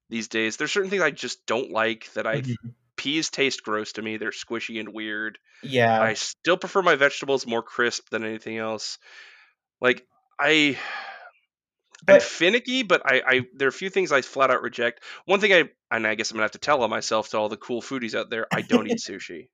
these 0.10 0.28
days. 0.28 0.58
There's 0.58 0.72
certain 0.72 0.90
things 0.90 1.02
I 1.02 1.12
just 1.12 1.46
don't 1.46 1.72
like 1.72 2.12
that 2.14 2.28
I 2.28 2.42
mm-hmm. 2.42 2.70
Peas 3.02 3.32
taste 3.32 3.64
gross 3.64 3.94
to 3.94 4.02
me. 4.02 4.18
They're 4.18 4.30
squishy 4.30 4.80
and 4.80 4.94
weird. 4.94 5.40
Yeah. 5.64 6.00
I 6.00 6.14
still 6.14 6.58
prefer 6.58 6.84
my 6.84 6.96
vegetables 6.96 7.48
more 7.48 7.64
crisp 7.64 8.10
than 8.12 8.24
anything 8.24 8.60
else. 8.60 9.00
Like 9.82 10.06
I 10.40 10.78
but, 12.06 12.16
I'm 12.16 12.22
finicky, 12.22 12.84
but 12.84 13.02
I, 13.04 13.22
I 13.26 13.42
there 13.56 13.68
are 13.68 13.70
a 13.70 13.74
few 13.74 13.90
things 13.90 14.12
I 14.12 14.22
flat 14.22 14.52
out 14.52 14.62
reject. 14.62 15.04
One 15.26 15.40
thing 15.40 15.52
I 15.52 15.70
and 15.90 16.06
I 16.06 16.14
guess 16.14 16.30
I'm 16.30 16.36
gonna 16.36 16.44
have 16.44 16.52
to 16.52 16.60
tell 16.60 16.88
myself 16.88 17.30
to 17.30 17.38
all 17.38 17.50
the 17.50 17.58
cool 17.58 17.82
foodies 17.82 18.14
out 18.14 18.30
there, 18.30 18.46
I 18.54 18.62
don't 18.62 18.90
eat 18.90 19.00
sushi. 19.08 19.50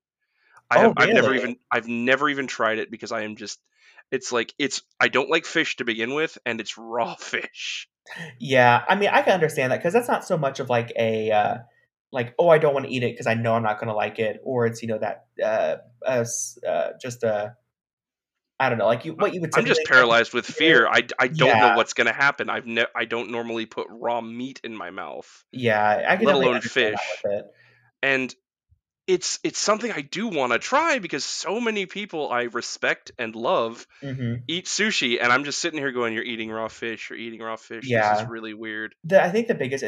I 0.70 0.80
have, 0.80 0.92
oh, 0.92 0.94
really? 1.00 1.12
I've 1.12 1.16
never 1.16 1.36
even 1.36 1.56
I've 1.72 1.88
never 1.88 2.30
even 2.30 2.48
tried 2.48 2.80
it 2.80 2.92
because 2.92 3.14
I 3.14 3.22
am 3.22 3.38
just 3.38 3.60
it's 4.12 4.34
like 4.34 4.54
it's 4.60 4.82
I 5.00 5.08
don't 5.08 5.30
like 5.30 5.46
fish 5.46 5.78
to 5.78 5.86
begin 5.86 6.14
with, 6.14 6.38
and 6.46 6.60
it's 6.60 6.78
raw 6.78 7.16
fish. 7.20 7.88
Yeah, 8.40 8.84
I 8.88 8.96
mean 8.96 9.10
I 9.10 9.22
can 9.22 9.34
understand 9.34 9.72
that 9.72 9.78
because 9.78 9.94
that's 9.94 10.10
not 10.10 10.26
so 10.26 10.38
much 10.38 10.60
of 10.60 10.70
like 10.70 10.92
a 10.98 11.32
uh, 11.32 11.58
like 12.12 12.34
oh 12.39 12.50
I 12.50 12.58
don't 12.58 12.74
want 12.74 12.86
to 12.86 12.91
eat 12.91 13.04
it 13.04 13.13
because 13.13 13.28
I 13.28 13.34
know 13.34 13.54
I'm 13.54 13.63
not 13.63 13.80
going 13.80 13.89
to 13.89 13.96
like 13.96 14.20
it, 14.20 14.39
or 14.43 14.65
it's 14.65 14.82
you 14.82 14.88
know 14.88 15.00
that 15.00 15.26
uh, 15.43 15.78
uh, 16.06 16.26
uh 16.67 16.89
just 17.02 17.24
a 17.24 17.56
I 18.60 18.70
don't 18.70 18.80
know, 18.80 18.88
like 18.88 19.06
you 19.06 19.13
what 19.13 19.34
you 19.36 19.41
would. 19.41 19.52
I'm 19.56 19.65
just 19.65 19.82
paralyzed 19.86 20.34
with 20.34 20.46
fear. 20.46 20.88
I, 20.88 21.04
I 21.20 21.28
don't 21.28 21.50
yeah. 21.50 21.70
know 21.70 21.78
what's 21.78 21.93
going 21.93 22.08
to 22.08 22.13
happen. 22.13 22.50
I've 22.50 22.65
ne- 22.65 22.88
I 22.96 23.06
don't 23.06 23.30
normally 23.30 23.67
put 23.67 23.86
raw 23.89 24.20
meat 24.20 24.60
in 24.63 24.76
my 24.76 24.89
mouth. 24.89 25.46
Yeah, 25.52 26.06
I 26.08 26.17
can 26.17 26.26
let 26.26 26.36
alone 26.36 26.62
fish. 26.62 26.98
And 28.02 28.34
it's 29.08 29.39
it's 29.43 29.58
something 29.58 29.91
I 29.91 30.02
do 30.02 30.28
want 30.28 30.52
to 30.52 30.60
try 30.60 31.00
because 31.00 31.24
so 31.24 31.62
many 31.62 31.86
people 31.86 32.30
I 32.30 32.43
respect 32.43 33.12
and 33.17 33.36
love 33.36 33.88
mm-hmm. 34.04 34.41
eat 34.48 34.65
sushi, 34.65 35.17
and 35.22 35.32
I'm 35.32 35.46
just 35.46 35.60
sitting 35.60 35.80
here 35.80 35.91
going, 35.91 36.13
"You're 36.13 36.24
eating 36.24 36.52
raw 36.52 36.67
fish. 36.67 37.10
You're 37.10 37.17
eating 37.17 37.39
raw 37.39 37.56
fish. 37.56 37.86
Yeah. 37.88 38.13
This 38.13 38.24
is 38.24 38.30
really 38.30 38.54
weird." 38.54 38.96
The, 39.06 39.24
I 39.24 39.30
think 39.32 39.48
the 39.48 39.56
biggest 39.56 39.84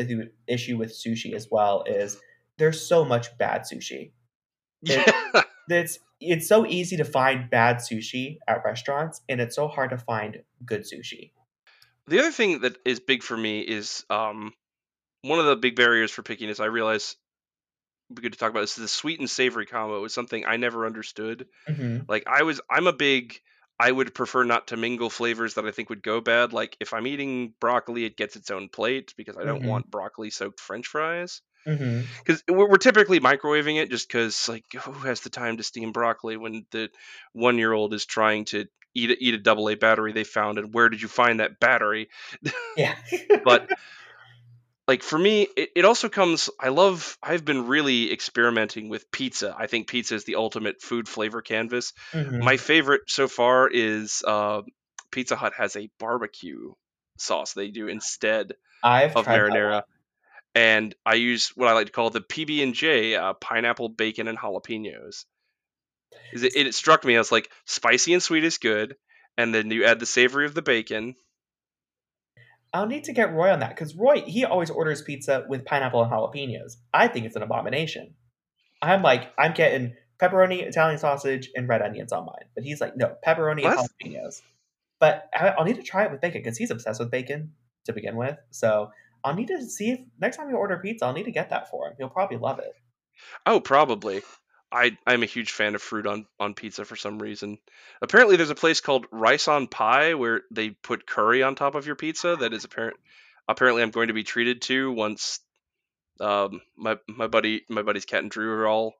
issue 0.48 0.78
with 0.78 0.94
sushi 0.94 1.34
as 1.34 1.48
well 1.52 1.84
is 1.86 2.18
there's 2.58 2.88
so 2.88 3.04
much 3.04 3.38
bad 3.38 3.64
sushi. 3.72 4.12
Yeah. 4.82 5.04
it's 5.68 6.00
it's 6.22 6.48
so 6.48 6.66
easy 6.66 6.96
to 6.98 7.04
find 7.04 7.50
bad 7.50 7.78
sushi 7.78 8.38
at 8.48 8.64
restaurants, 8.64 9.20
and 9.28 9.42
it's 9.42 9.58
so 9.58 9.68
hard 9.68 9.90
to 9.90 9.98
find 9.98 10.42
good 10.66 10.84
sushi. 10.84 11.32
The 12.08 12.20
other 12.20 12.32
thing 12.32 12.62
that 12.62 12.78
is 12.86 13.02
big 13.02 13.22
for 13.22 13.36
me 13.36 13.60
is 13.60 14.06
um, 14.10 14.54
one 15.22 15.40
of 15.40 15.48
the 15.48 15.58
big 15.58 15.76
barriers 15.76 16.12
for 16.12 16.24
pickiness. 16.24 16.62
I 16.62 16.68
realize 16.68 17.18
we 18.10 18.22
good 18.22 18.34
to 18.34 18.40
talk 18.40 18.52
about 18.52 18.62
this. 18.62 18.76
The 18.76 18.88
sweet 18.88 19.20
and 19.20 19.30
savory 19.30 19.66
combo 19.66 20.04
is 20.06 20.14
something 20.14 20.46
I 20.46 20.58
never 20.58 20.86
understood. 20.86 21.48
Mm-hmm. 21.68 22.00
Like 22.08 22.24
I 22.28 22.44
was, 22.44 22.62
I'm 22.70 22.88
a 22.88 22.94
big. 22.94 23.40
I 23.82 23.90
would 23.90 24.14
prefer 24.14 24.44
not 24.44 24.68
to 24.68 24.78
mingle 24.78 25.10
flavors 25.10 25.54
that 25.54 25.66
I 25.66 25.72
think 25.72 25.90
would 25.90 26.04
go 26.04 26.20
bad. 26.20 26.52
Like 26.52 26.76
if 26.82 26.94
I'm 26.94 27.08
eating 27.08 27.54
broccoli, 27.62 28.04
it 28.04 28.18
gets 28.18 28.36
its 28.36 28.52
own 28.52 28.68
plate 28.68 29.14
because 29.16 29.38
I 29.38 29.46
don't 29.46 29.60
mm-hmm. 29.60 29.70
want 29.70 29.90
broccoli 29.90 30.32
soaked 30.32 30.60
French 30.60 30.88
fries. 30.88 31.42
Because 31.66 32.42
mm-hmm. 32.42 32.56
we're, 32.56 32.70
we're, 32.70 32.78
typically 32.78 33.20
microwaving 33.20 33.82
it 33.82 33.90
just 33.90 34.08
because, 34.08 34.48
like, 34.48 34.66
who 34.74 34.92
has 34.92 35.22
the 35.22 35.30
time 35.30 35.58
to 35.58 35.64
steam 35.64 35.92
broccoli 35.92 36.38
when 36.38 36.66
the 36.72 36.90
one 37.34 37.58
year 37.58 37.74
old 37.74 37.94
is 37.94 38.06
trying 38.06 38.46
to 38.46 38.66
eat 38.96 39.12
a, 39.12 39.24
eat 39.24 39.34
a 39.34 39.38
double 39.38 39.70
A 39.70 39.76
battery 39.76 40.14
they 40.14 40.24
found? 40.24 40.58
And 40.58 40.74
where 40.74 40.90
did 40.90 41.02
you 41.02 41.08
find 41.08 41.40
that 41.40 41.60
battery? 41.60 42.10
Yeah. 42.76 42.96
but, 43.44 43.70
like, 44.90 45.04
for 45.04 45.20
me, 45.20 45.48
it, 45.56 45.70
it 45.76 45.86
also 45.86 46.10
comes, 46.10 46.50
I 46.60 46.70
love, 46.70 47.16
I've 47.22 47.46
been 47.46 47.68
really 47.68 48.12
experimenting 48.12 48.90
with 48.90 49.12
pizza. 49.12 49.56
I 49.56 49.68
think 49.68 49.88
pizza 49.88 50.16
is 50.16 50.24
the 50.24 50.36
ultimate 50.36 50.82
food 50.82 51.08
flavor 51.08 51.44
canvas. 51.44 51.94
Mm-hmm. 52.12 52.44
My 52.44 52.58
favorite 52.58 53.02
so 53.06 53.28
far 53.28 53.70
is 53.72 54.24
uh, 54.26 54.64
Pizza 55.12 55.36
Hut 55.36 55.54
has 55.56 55.76
a 55.76 55.92
barbecue 56.00 56.74
sauce 57.20 57.54
they 57.54 57.68
do 57.68 57.88
instead 57.88 58.54
I've 58.84 59.16
of 59.16 59.28
marinara 59.28 59.84
and 60.56 60.96
I 61.06 61.14
use 61.14 61.52
what 61.56 61.68
I 61.68 61.74
like 61.74 61.86
to 61.86 61.92
call 61.92 62.10
the 62.10 62.22
PB 62.22 62.64
and 62.64 62.74
J 62.74 63.16
uh, 63.16 63.34
pineapple, 63.34 63.90
bacon, 63.90 64.28
and 64.28 64.40
jalapenos. 64.40 65.26
It, 66.34 66.56
it 66.56 66.74
struck 66.74 67.06
me 67.06 67.16
as 67.16 67.32
like 67.32 67.52
spicy 67.66 68.14
and 68.14 68.24
sweet 68.24 68.44
is 68.44 68.58
good, 68.58 68.96
and 69.38 69.54
then 69.54 69.70
you 69.70 69.86
add 69.86 70.00
the 70.00 70.08
savory 70.08 70.48
of 70.48 70.56
the 70.56 70.64
bacon. 70.64 71.14
I'll 72.74 72.88
need 72.88 73.06
to 73.06 73.14
get 73.14 73.34
Roy 73.34 73.52
on 73.52 73.60
that 73.60 73.70
because 73.70 73.96
Roy 73.96 74.22
he 74.22 74.46
always 74.46 74.70
orders 74.70 75.02
pizza 75.02 75.46
with 75.48 75.66
pineapple 75.66 76.04
and 76.04 76.12
jalapenos. 76.12 76.78
I 76.94 77.08
think 77.08 77.26
it's 77.26 77.36
an 77.36 77.44
abomination. 77.44 78.14
I'm 78.82 79.02
like 79.02 79.32
I'm 79.38 79.54
getting 79.54 79.96
pepperoni, 80.22 80.62
Italian 80.62 81.00
sausage, 81.00 81.50
and 81.56 81.68
red 81.68 81.82
onions 81.82 82.12
on 82.12 82.26
mine, 82.26 82.46
but 82.54 82.64
he's 82.64 82.82
like 82.82 82.96
no 82.96 83.16
pepperoni 83.26 83.64
what? 83.64 83.78
and 83.78 84.14
jalapenos. 84.14 84.42
But 85.00 85.30
I'll 85.34 85.64
need 85.64 85.78
to 85.78 85.84
try 85.84 86.06
it 86.06 86.12
with 86.12 86.22
bacon 86.22 86.42
because 86.42 86.58
he's 86.58 86.72
obsessed 86.72 87.00
with 87.00 87.10
bacon 87.10 87.54
to 87.86 87.94
begin 87.94 88.16
with. 88.16 88.38
So 88.52 88.92
I'll 89.24 89.34
need 89.34 89.48
to 89.48 89.64
see 89.64 89.92
if 89.92 90.00
next 90.20 90.38
time 90.38 90.50
you 90.50 90.56
order 90.56 90.78
pizza, 90.78 91.06
I'll 91.06 91.14
need 91.14 91.24
to 91.24 91.32
get 91.32 91.50
that 91.50 91.70
for 91.70 91.88
him. 91.88 91.94
He'll 91.98 92.10
probably 92.10 92.38
love 92.38 92.60
it. 92.60 92.74
Oh, 93.46 93.60
probably. 93.60 94.22
I 94.72 94.98
I'm 95.06 95.24
a 95.24 95.28
huge 95.28 95.52
fan 95.52 95.76
of 95.76 95.82
fruit 95.82 96.06
on 96.06 96.26
on 96.40 96.54
pizza 96.54 96.86
for 96.86 96.96
some 96.96 97.20
reason. 97.20 97.58
Apparently, 98.02 98.36
there's 98.36 98.50
a 98.50 98.56
place 98.56 98.82
called 98.82 99.08
Rice 99.12 99.48
on 99.48 99.68
Pie 99.68 100.14
where 100.14 100.42
they 100.52 100.70
put 100.70 101.08
curry 101.08 101.44
on 101.44 101.56
top 101.56 101.76
of 101.76 101.86
your 101.86 101.96
pizza. 101.96 102.36
That 102.36 102.54
is 102.54 102.66
apparent. 102.66 102.98
Apparently, 103.48 103.82
I'm 103.82 103.92
going 103.92 104.10
to 104.10 104.14
be 104.14 104.24
treated 104.24 104.62
to 104.64 104.92
once 104.92 105.40
um, 106.20 106.62
my 106.78 106.98
my 107.08 107.28
buddy 107.28 107.64
my 107.70 107.82
buddy's 107.82 108.06
cat 108.06 108.22
and 108.22 108.32
Drew 108.32 108.52
are 108.54 108.68
all 108.68 108.94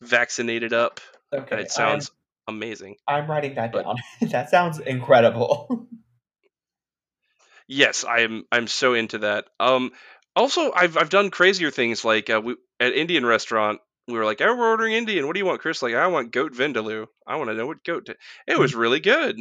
vaccinated 0.00 0.72
up. 0.72 1.00
Okay, 1.32 1.48
and 1.50 1.60
it 1.60 1.70
sounds 1.70 2.10
I'm, 2.46 2.56
amazing. 2.56 2.96
I'm 3.06 3.30
writing 3.30 3.54
that 3.56 3.72
but, 3.72 3.84
down. 3.84 3.96
that 4.30 4.50
sounds 4.50 4.78
incredible. 4.78 5.88
Yes, 7.72 8.04
I'm 8.04 8.46
I'm 8.50 8.66
so 8.66 8.94
into 8.94 9.18
that. 9.18 9.46
Um, 9.60 9.92
also, 10.34 10.72
I've 10.72 10.96
I've 10.96 11.08
done 11.08 11.30
crazier 11.30 11.70
things 11.70 12.04
like 12.04 12.28
uh, 12.28 12.40
we 12.42 12.56
at 12.80 12.94
Indian 12.94 13.24
restaurant. 13.24 13.80
We 14.12 14.18
were 14.18 14.24
like, 14.24 14.40
"Oh, 14.40 14.54
we're 14.54 14.68
ordering 14.68 14.94
Indian. 14.94 15.26
What 15.26 15.34
do 15.34 15.40
you 15.40 15.46
want, 15.46 15.60
Chris?" 15.60 15.82
Like, 15.82 15.94
I 15.94 16.06
want 16.06 16.32
goat 16.32 16.52
vindaloo. 16.52 17.06
I 17.26 17.36
want 17.36 17.50
to 17.50 17.54
know 17.54 17.66
what 17.66 17.84
goat. 17.84 18.06
T-. 18.06 18.14
It 18.46 18.58
was 18.58 18.74
really 18.74 19.00
good. 19.00 19.38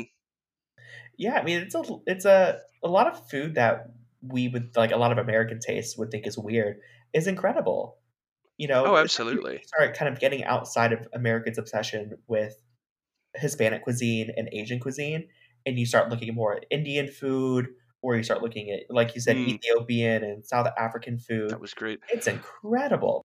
Yeah, 1.17 1.37
I 1.39 1.43
mean, 1.43 1.61
it's 1.61 1.75
a 1.75 1.83
it's 2.07 2.25
a 2.25 2.59
a 2.83 2.87
lot 2.87 3.07
of 3.07 3.29
food 3.29 3.55
that 3.55 3.91
we 4.21 4.47
would 4.47 4.75
like. 4.75 4.91
A 4.91 4.97
lot 4.97 5.11
of 5.11 5.17
American 5.17 5.59
tastes 5.59 5.97
would 5.97 6.11
think 6.11 6.27
is 6.27 6.37
weird 6.37 6.79
is 7.13 7.27
incredible. 7.27 7.97
You 8.57 8.67
know, 8.67 8.85
oh, 8.85 8.97
absolutely. 8.97 9.61
Start 9.65 9.97
kind 9.97 10.11
of 10.11 10.19
getting 10.19 10.43
outside 10.43 10.93
of 10.93 11.07
Americans' 11.13 11.57
obsession 11.57 12.17
with 12.27 12.55
Hispanic 13.35 13.83
cuisine 13.83 14.31
and 14.35 14.49
Asian 14.51 14.79
cuisine, 14.79 15.27
and 15.65 15.79
you 15.79 15.85
start 15.85 16.09
looking 16.09 16.33
more 16.33 16.55
at 16.55 16.65
Indian 16.69 17.07
food 17.07 17.69
or 18.01 18.15
you 18.15 18.23
start 18.23 18.41
looking 18.41 18.69
at, 18.71 18.81
like 18.89 19.15
you 19.15 19.21
said, 19.21 19.35
mm. 19.35 19.47
Ethiopian 19.47 20.23
and 20.23 20.45
South 20.45 20.67
African 20.77 21.19
food. 21.19 21.49
That 21.49 21.59
was 21.59 21.73
great. 21.73 21.99
It's 22.09 22.27
incredible. 22.27 23.25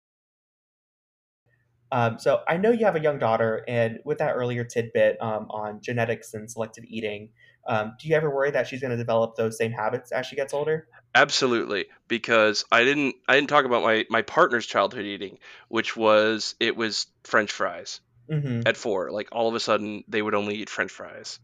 Um, 1.91 2.19
so 2.19 2.41
I 2.47 2.57
know 2.57 2.71
you 2.71 2.85
have 2.85 2.95
a 2.95 3.01
young 3.01 3.19
daughter, 3.19 3.63
and 3.67 3.99
with 4.03 4.17
that 4.17 4.33
earlier 4.33 4.63
tidbit 4.63 5.21
um, 5.21 5.47
on 5.49 5.81
genetics 5.81 6.33
and 6.33 6.49
selective 6.49 6.83
eating, 6.85 7.29
um, 7.67 7.93
do 7.99 8.07
you 8.07 8.15
ever 8.15 8.29
worry 8.29 8.51
that 8.51 8.67
she's 8.67 8.81
going 8.81 8.91
to 8.91 8.97
develop 8.97 9.35
those 9.35 9.57
same 9.57 9.71
habits 9.71 10.11
as 10.11 10.25
she 10.25 10.35
gets 10.35 10.53
older? 10.53 10.87
Absolutely, 11.15 11.85
because 12.07 12.65
I 12.71 12.83
didn't 12.83 13.15
I 13.27 13.35
didn't 13.35 13.49
talk 13.49 13.65
about 13.65 13.83
my 13.83 14.05
my 14.09 14.21
partner's 14.21 14.65
childhood 14.65 15.05
eating, 15.05 15.39
which 15.67 15.95
was 15.95 16.55
it 16.59 16.75
was 16.75 17.07
French 17.23 17.51
fries 17.51 18.01
mm-hmm. 18.29 18.61
at 18.65 18.77
four. 18.77 19.11
Like 19.11 19.29
all 19.31 19.49
of 19.49 19.55
a 19.55 19.59
sudden, 19.59 20.03
they 20.07 20.21
would 20.21 20.35
only 20.35 20.55
eat 20.55 20.69
French 20.69 20.91
fries. 20.91 21.39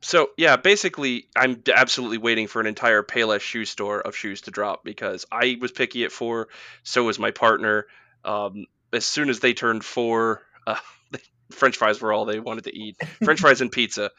So 0.00 0.30
yeah, 0.36 0.56
basically, 0.56 1.28
I'm 1.34 1.62
absolutely 1.74 2.18
waiting 2.18 2.46
for 2.46 2.60
an 2.60 2.66
entire 2.66 3.02
Payless 3.02 3.40
shoe 3.40 3.64
store 3.64 4.00
of 4.00 4.14
shoes 4.14 4.42
to 4.42 4.50
drop 4.50 4.84
because 4.84 5.26
I 5.32 5.58
was 5.60 5.72
picky 5.72 6.04
at 6.04 6.12
four, 6.12 6.48
so 6.84 7.04
was 7.04 7.18
my 7.18 7.32
partner. 7.32 7.86
Um, 8.24 8.66
as 8.92 9.06
soon 9.06 9.30
as 9.30 9.40
they 9.40 9.54
turned 9.54 9.84
four, 9.84 10.42
uh, 10.66 10.76
French 11.52 11.76
fries 11.76 12.00
were 12.00 12.12
all 12.12 12.24
they 12.24 12.40
wanted 12.40 12.64
to 12.64 12.76
eat. 12.76 12.96
French 13.24 13.40
fries 13.40 13.60
and 13.60 13.72
pizza, 13.72 14.10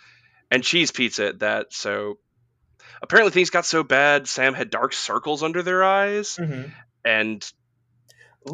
and 0.52 0.64
cheese 0.64 0.92
pizza 0.92 1.28
at 1.28 1.40
that. 1.40 1.74
So 1.74 2.18
apparently 3.02 3.32
things 3.32 3.50
got 3.50 3.66
so 3.66 3.84
bad. 3.84 4.28
Sam 4.28 4.54
had 4.54 4.70
dark 4.70 4.94
circles 4.94 5.44
under 5.44 5.62
their 5.62 5.84
eyes, 5.84 6.38
mm-hmm. 6.38 6.70
and 7.06 7.52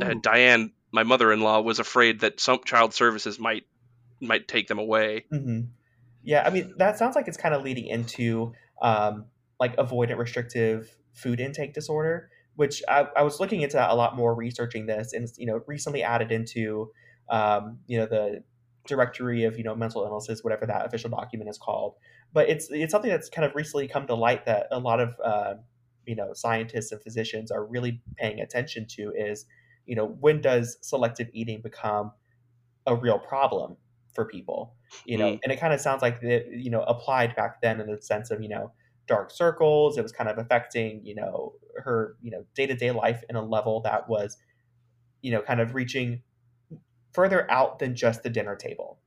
uh, 0.01 0.15
Diane, 0.21 0.71
my 0.91 1.03
mother-in-law, 1.03 1.61
was 1.61 1.79
afraid 1.79 2.21
that 2.21 2.39
some 2.39 2.61
child 2.65 2.93
services 2.93 3.39
might 3.39 3.63
might 4.21 4.47
take 4.47 4.67
them 4.67 4.79
away. 4.79 5.25
Mm-hmm. 5.31 5.61
Yeah, 6.23 6.43
I 6.45 6.49
mean 6.49 6.73
that 6.77 6.97
sounds 6.97 7.15
like 7.15 7.27
it's 7.27 7.37
kind 7.37 7.55
of 7.55 7.63
leading 7.63 7.87
into 7.87 8.53
um, 8.81 9.25
like 9.59 9.75
avoidant 9.77 10.17
restrictive 10.17 10.89
food 11.13 11.39
intake 11.39 11.73
disorder, 11.73 12.29
which 12.59 12.83
I, 12.89 13.07
I, 13.15 13.23
was 13.23 13.39
looking 13.39 13.61
into 13.61 13.79
a 13.79 13.95
lot 13.95 14.17
more 14.17 14.35
researching 14.35 14.85
this, 14.85 15.13
and 15.13 15.29
you 15.37 15.45
know 15.45 15.61
recently 15.65 16.03
added 16.03 16.29
into 16.29 16.91
um, 17.29 17.79
you 17.87 17.97
know 17.97 18.05
the 18.05 18.43
directory 18.85 19.45
of 19.45 19.57
you 19.57 19.63
know 19.63 19.73
mental 19.73 20.03
illnesses, 20.03 20.43
whatever 20.43 20.65
that 20.65 20.85
official 20.85 21.09
document 21.09 21.49
is 21.49 21.57
called. 21.57 21.95
But 22.33 22.49
it's 22.49 22.67
it's 22.69 22.91
something 22.91 23.09
that's 23.09 23.29
kind 23.29 23.45
of 23.45 23.55
recently 23.55 23.87
come 23.87 24.07
to 24.07 24.13
light 24.13 24.45
that 24.45 24.67
a 24.71 24.79
lot 24.79 24.99
of 24.99 25.15
uh, 25.23 25.53
you 26.05 26.17
know 26.17 26.33
scientists 26.33 26.91
and 26.91 27.01
physicians 27.01 27.49
are 27.49 27.65
really 27.65 28.01
paying 28.17 28.41
attention 28.41 28.85
to 28.97 29.13
is 29.15 29.45
you 29.85 29.95
know 29.95 30.17
when 30.19 30.41
does 30.41 30.79
selective 30.81 31.29
eating 31.31 31.61
become 31.61 32.11
a 32.87 32.93
real 32.93 33.19
problem 33.19 33.77
for 34.13 34.25
people 34.25 34.73
you 35.05 35.17
know 35.17 35.33
mm. 35.33 35.39
and 35.43 35.53
it 35.53 35.59
kind 35.59 35.71
of 35.71 35.79
sounds 35.79 36.01
like 36.01 36.21
it 36.23 36.47
you 36.51 36.71
know 36.71 36.81
applied 36.81 37.35
back 37.35 37.61
then 37.61 37.79
in 37.79 37.87
the 37.87 38.01
sense 38.01 38.31
of 38.31 38.41
you 38.41 38.49
know 38.49 38.71
dark 39.09 39.31
circles 39.31 39.97
it 39.97 40.03
was 40.03 40.11
kind 40.11 40.29
of 40.29 40.37
affecting 40.37 41.03
you 41.03 41.15
know 41.15 41.53
her 41.75 42.15
you 42.21 42.29
know 42.29 42.45
day-to-day 42.53 42.91
life 42.91 43.23
in 43.27 43.35
a 43.35 43.43
level 43.43 43.81
that 43.81 44.07
was 44.07 44.37
you 45.23 45.31
know 45.31 45.41
kind 45.41 45.59
of 45.59 45.73
reaching 45.73 46.21
further 47.11 47.49
out 47.49 47.79
than 47.79 47.95
just 47.95 48.21
the 48.21 48.29
dinner 48.29 48.55
table 48.55 48.99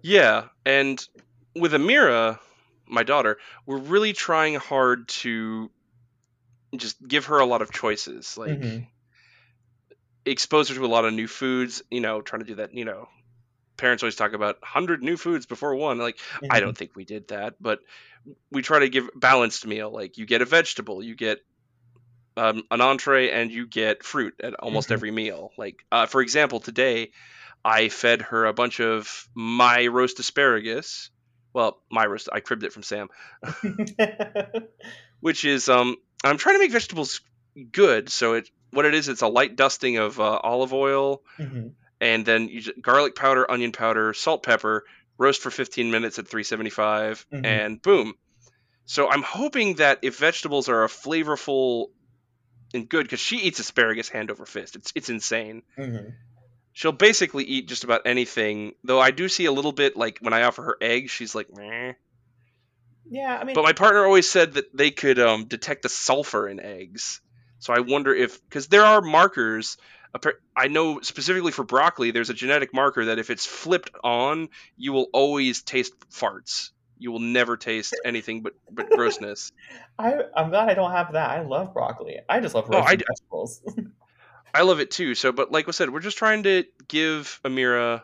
yeah 0.00 0.44
and 0.64 1.06
with 1.54 1.72
amira 1.72 2.38
my 2.86 3.02
daughter 3.02 3.36
we're 3.66 3.76
really 3.76 4.14
trying 4.14 4.54
hard 4.54 5.06
to 5.08 5.70
just 6.74 7.06
give 7.06 7.26
her 7.26 7.38
a 7.38 7.44
lot 7.44 7.60
of 7.60 7.70
choices 7.70 8.38
like 8.38 8.58
mm-hmm. 8.58 8.84
expose 10.24 10.70
her 10.70 10.74
to 10.74 10.86
a 10.86 10.86
lot 10.86 11.04
of 11.04 11.12
new 11.12 11.28
foods 11.28 11.82
you 11.90 12.00
know 12.00 12.22
trying 12.22 12.40
to 12.40 12.46
do 12.46 12.54
that 12.54 12.72
you 12.72 12.86
know 12.86 13.06
parents 13.76 14.02
always 14.02 14.16
talk 14.16 14.32
about 14.32 14.60
100 14.60 15.02
new 15.02 15.16
foods 15.16 15.46
before 15.46 15.74
one 15.74 15.98
like 15.98 16.16
mm-hmm. 16.16 16.46
i 16.50 16.60
don't 16.60 16.76
think 16.76 16.94
we 16.94 17.04
did 17.04 17.28
that 17.28 17.54
but 17.60 17.80
we 18.50 18.62
try 18.62 18.78
to 18.80 18.88
give 18.88 19.08
balanced 19.14 19.66
meal 19.66 19.90
like 19.90 20.18
you 20.18 20.26
get 20.26 20.42
a 20.42 20.44
vegetable 20.44 21.02
you 21.02 21.14
get 21.14 21.38
um, 22.34 22.62
an 22.70 22.80
entree 22.80 23.30
and 23.30 23.50
you 23.50 23.66
get 23.66 24.02
fruit 24.02 24.34
at 24.42 24.54
almost 24.54 24.86
mm-hmm. 24.86 24.94
every 24.94 25.10
meal 25.10 25.52
like 25.58 25.84
uh, 25.90 26.06
for 26.06 26.20
example 26.20 26.60
today 26.60 27.10
i 27.64 27.88
fed 27.88 28.22
her 28.22 28.46
a 28.46 28.54
bunch 28.54 28.80
of 28.80 29.28
my 29.34 29.86
roast 29.86 30.18
asparagus 30.18 31.10
well 31.52 31.80
my 31.90 32.06
roast 32.06 32.28
i 32.32 32.40
cribbed 32.40 32.64
it 32.64 32.72
from 32.72 32.82
sam 32.82 33.08
which 35.20 35.44
is 35.44 35.68
um 35.68 35.96
i'm 36.24 36.38
trying 36.38 36.54
to 36.54 36.60
make 36.60 36.72
vegetables 36.72 37.20
good 37.70 38.08
so 38.08 38.34
it 38.34 38.48
what 38.70 38.86
it 38.86 38.94
is 38.94 39.08
it's 39.08 39.20
a 39.20 39.28
light 39.28 39.54
dusting 39.56 39.98
of 39.98 40.18
uh, 40.18 40.38
olive 40.42 40.72
oil 40.72 41.22
mm-hmm 41.38 41.68
and 42.02 42.26
then 42.26 42.48
you 42.48 42.60
just, 42.60 42.82
garlic 42.82 43.14
powder, 43.14 43.48
onion 43.48 43.70
powder, 43.70 44.12
salt, 44.12 44.42
pepper, 44.42 44.84
roast 45.16 45.40
for 45.40 45.50
15 45.50 45.90
minutes 45.90 46.18
at 46.18 46.26
375, 46.26 47.24
mm-hmm. 47.32 47.46
and 47.46 47.80
boom. 47.80 48.14
So 48.84 49.08
I'm 49.08 49.22
hoping 49.22 49.76
that 49.76 50.00
if 50.02 50.18
vegetables 50.18 50.68
are 50.68 50.82
a 50.82 50.88
flavorful 50.88 51.86
and 52.74 52.88
good, 52.88 53.04
because 53.04 53.20
she 53.20 53.36
eats 53.36 53.60
asparagus 53.60 54.08
hand 54.08 54.32
over 54.32 54.44
fist, 54.44 54.74
it's 54.74 54.92
it's 54.96 55.08
insane. 55.08 55.62
Mm-hmm. 55.78 56.08
She'll 56.72 56.90
basically 56.90 57.44
eat 57.44 57.68
just 57.68 57.84
about 57.84 58.02
anything. 58.06 58.72
Though 58.82 59.00
I 59.00 59.12
do 59.12 59.28
see 59.28 59.44
a 59.44 59.52
little 59.52 59.72
bit 59.72 59.96
like 59.96 60.18
when 60.20 60.32
I 60.32 60.42
offer 60.42 60.62
her 60.62 60.76
eggs, 60.80 61.12
she's 61.12 61.34
like, 61.34 61.54
Meh. 61.54 61.92
Yeah, 63.08 63.38
I 63.40 63.44
mean, 63.44 63.54
but 63.54 63.62
my 63.62 63.74
partner 63.74 64.04
always 64.04 64.28
said 64.28 64.54
that 64.54 64.76
they 64.76 64.90
could 64.90 65.20
um, 65.20 65.44
detect 65.44 65.82
the 65.82 65.88
sulfur 65.88 66.48
in 66.48 66.58
eggs. 66.58 67.20
So 67.60 67.72
I 67.72 67.80
wonder 67.80 68.12
if 68.12 68.42
because 68.48 68.66
there 68.66 68.84
are 68.84 69.00
markers 69.00 69.76
I 70.56 70.68
know 70.68 71.00
specifically 71.00 71.52
for 71.52 71.64
broccoli, 71.64 72.10
there's 72.10 72.30
a 72.30 72.34
genetic 72.34 72.74
marker 72.74 73.06
that 73.06 73.18
if 73.18 73.30
it's 73.30 73.46
flipped 73.46 73.90
on, 74.04 74.48
you 74.76 74.92
will 74.92 75.08
always 75.12 75.62
taste 75.62 75.94
farts. 76.10 76.70
You 76.98 77.12
will 77.12 77.20
never 77.20 77.56
taste 77.56 77.98
anything 78.04 78.42
but, 78.42 78.54
but 78.70 78.90
grossness. 78.90 79.52
I, 79.98 80.14
I'm 80.36 80.50
glad 80.50 80.68
I 80.68 80.74
don't 80.74 80.92
have 80.92 81.12
that. 81.12 81.30
I 81.30 81.42
love 81.42 81.72
broccoli. 81.72 82.18
I 82.28 82.40
just 82.40 82.54
love 82.54 82.68
roasted 82.68 82.84
oh, 82.84 82.86
I, 82.86 82.96
vegetables. 82.96 83.62
I 84.54 84.62
love 84.62 84.80
it 84.80 84.90
too. 84.90 85.14
So, 85.14 85.32
but 85.32 85.50
like 85.50 85.66
I 85.68 85.70
said, 85.70 85.90
we're 85.90 86.00
just 86.00 86.18
trying 86.18 86.42
to 86.42 86.64
give 86.88 87.40
Amira 87.44 88.02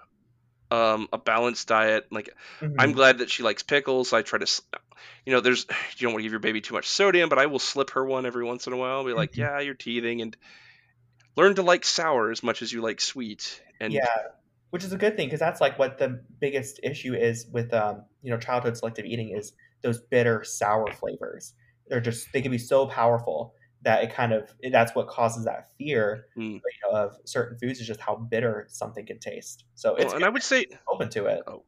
um, 0.71 1.09
a 1.13 1.19
balanced 1.19 1.69
diet. 1.69 2.07
Like, 2.11 2.35
mm-hmm. 2.61 2.81
I'm 2.81 2.93
glad 2.93 3.19
that 3.19 3.31
she 3.31 3.43
likes 3.43 3.63
pickles. 3.63 4.13
I 4.13 4.23
try 4.23 4.39
to, 4.39 4.63
you 5.27 5.33
know, 5.33 5.41
there's 5.41 5.67
you 5.99 6.07
don't 6.07 6.13
want 6.13 6.21
to 6.21 6.25
give 6.25 6.33
your 6.33 6.41
baby 6.41 6.61
too 6.61 6.75
much 6.75 6.89
sodium, 6.89 7.29
but 7.29 7.39
I 7.39 7.47
will 7.47 7.59
slip 7.59 7.91
her 7.91 8.05
one 8.05 8.27
every 8.27 8.45
once 8.45 8.67
in 8.67 8.73
a 8.73 8.77
while. 8.77 9.05
Be 9.05 9.13
like, 9.13 9.33
mm-hmm. 9.33 9.41
yeah, 9.43 9.61
you're 9.61 9.75
teething, 9.75 10.23
and 10.23 10.37
learn 11.39 11.55
to 11.55 11.62
like 11.62 11.84
sour 11.84 12.30
as 12.30 12.43
much 12.43 12.61
as 12.62 12.72
you 12.72 12.82
like 12.82 13.01
sweet. 13.01 13.62
And 13.80 13.93
yeah, 13.93 14.07
which 14.70 14.84
is 14.84 14.93
a 14.93 14.99
good 14.99 15.16
thing 15.16 15.28
because 15.28 15.41
that's 15.41 15.61
like 15.61 15.78
what 15.78 15.99
the 15.99 16.20
biggest 16.41 16.80
issue 16.82 17.14
is 17.14 17.47
with 17.53 17.72
um, 17.72 18.03
you 18.22 18.30
know 18.30 18.39
childhood 18.39 18.76
selective 18.76 19.07
eating 19.07 19.30
is 19.30 19.53
those 19.82 20.01
bitter 20.01 20.45
sour 20.45 20.93
flavors. 20.93 21.55
They're 21.86 22.01
just 22.01 22.26
they 22.32 22.43
can 22.43 22.51
be 22.51 22.59
so 22.59 22.86
powerful 22.86 23.55
that 23.82 24.03
it 24.03 24.12
kind 24.12 24.32
of 24.32 24.53
that's 24.72 24.95
what 24.95 25.07
causes 25.07 25.45
that 25.45 25.70
fear 25.78 26.26
mm. 26.36 26.55
you 26.55 26.61
know, 26.82 26.99
of 26.99 27.16
certain 27.24 27.57
foods 27.59 27.80
is 27.80 27.86
just 27.86 28.01
how 28.01 28.16
bitter 28.16 28.66
something 28.68 29.07
can 29.07 29.20
taste. 29.20 29.64
So 29.74 29.95
it's 29.95 30.07
well, 30.07 30.16
and 30.16 30.24
I 30.24 30.28
would 30.28 30.43
say 30.43 30.66
open 30.91 31.09
to 31.11 31.26
it. 31.26 31.43
Oh. 31.47 31.62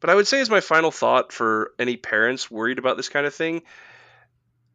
But 0.00 0.10
I 0.10 0.14
would 0.14 0.26
say 0.26 0.40
as 0.40 0.50
my 0.50 0.60
final 0.60 0.90
thought 0.90 1.32
for 1.32 1.72
any 1.78 1.96
parents 1.96 2.50
worried 2.50 2.78
about 2.78 2.96
this 2.96 3.08
kind 3.08 3.26
of 3.26 3.34
thing, 3.34 3.62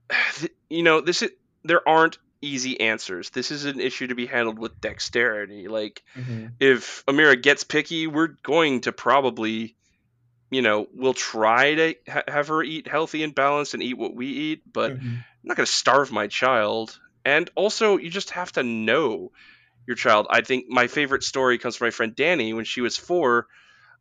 you 0.70 0.84
know, 0.84 1.02
this 1.02 1.22
is, 1.22 1.32
there 1.64 1.88
aren't 1.88 2.18
easy 2.42 2.80
answers. 2.80 3.30
This 3.30 3.52
is 3.52 3.66
an 3.66 3.80
issue 3.80 4.08
to 4.08 4.16
be 4.16 4.26
handled 4.26 4.60
with 4.60 4.80
dexterity. 4.82 5.68
Like, 5.68 6.04
mm-hmm. 6.16 6.48
if 6.60 7.06
Amira 7.06 7.42
gets 7.42 7.64
picky, 7.64 8.08
we're 8.08 8.36
going 8.44 8.82
to 8.82 8.92
probably, 8.92 9.76
you 10.50 10.62
know, 10.62 10.88
we'll 10.94 11.14
try 11.14 11.76
to 11.76 11.96
ha- 12.08 12.24
have 12.28 12.48
her 12.48 12.64
eat 12.64 12.88
healthy 12.88 13.24
and 13.24 13.36
balanced 13.36 13.74
and 13.74 13.84
eat 13.84 13.98
what 13.98 14.16
we 14.16 14.28
eat, 14.28 14.62
but 14.72 14.94
mm-hmm. 14.94 15.08
I'm 15.08 15.24
not 15.44 15.58
going 15.58 15.66
to 15.66 15.72
starve 15.72 16.12
my 16.12 16.28
child. 16.28 16.98
And 17.26 17.50
also, 17.56 17.98
you 17.98 18.10
just 18.10 18.32
have 18.32 18.52
to 18.54 18.64
know 18.64 19.32
your 19.86 19.96
child. 19.96 20.28
I 20.30 20.42
think 20.42 20.66
my 20.70 20.88
favorite 20.88 21.24
story 21.24 21.58
comes 21.58 21.76
from 21.76 21.88
my 21.88 21.92
friend 21.92 22.16
Danny 22.16 22.54
when 22.54 22.66
she 22.66 22.82
was 22.82 22.98
four 22.98 23.48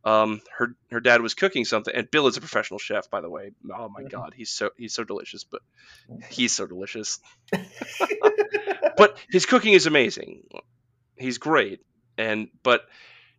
um, 0.05 0.41
her 0.57 0.75
her 0.91 0.99
dad 0.99 1.21
was 1.21 1.33
cooking 1.33 1.65
something, 1.65 1.93
and 1.93 2.09
Bill 2.09 2.27
is 2.27 2.37
a 2.37 2.39
professional 2.39 2.79
chef, 2.79 3.09
by 3.09 3.21
the 3.21 3.29
way. 3.29 3.51
Oh 3.73 3.89
my 3.89 4.01
mm-hmm. 4.01 4.07
god, 4.07 4.33
he's 4.35 4.49
so 4.49 4.69
he's 4.77 4.93
so 4.93 5.03
delicious, 5.03 5.43
but 5.43 5.61
he's 6.29 6.53
so 6.53 6.65
delicious. 6.65 7.19
but 8.97 9.17
his 9.29 9.45
cooking 9.45 9.73
is 9.73 9.87
amazing. 9.87 10.43
He's 11.17 11.37
great, 11.37 11.81
and 12.17 12.47
but 12.63 12.85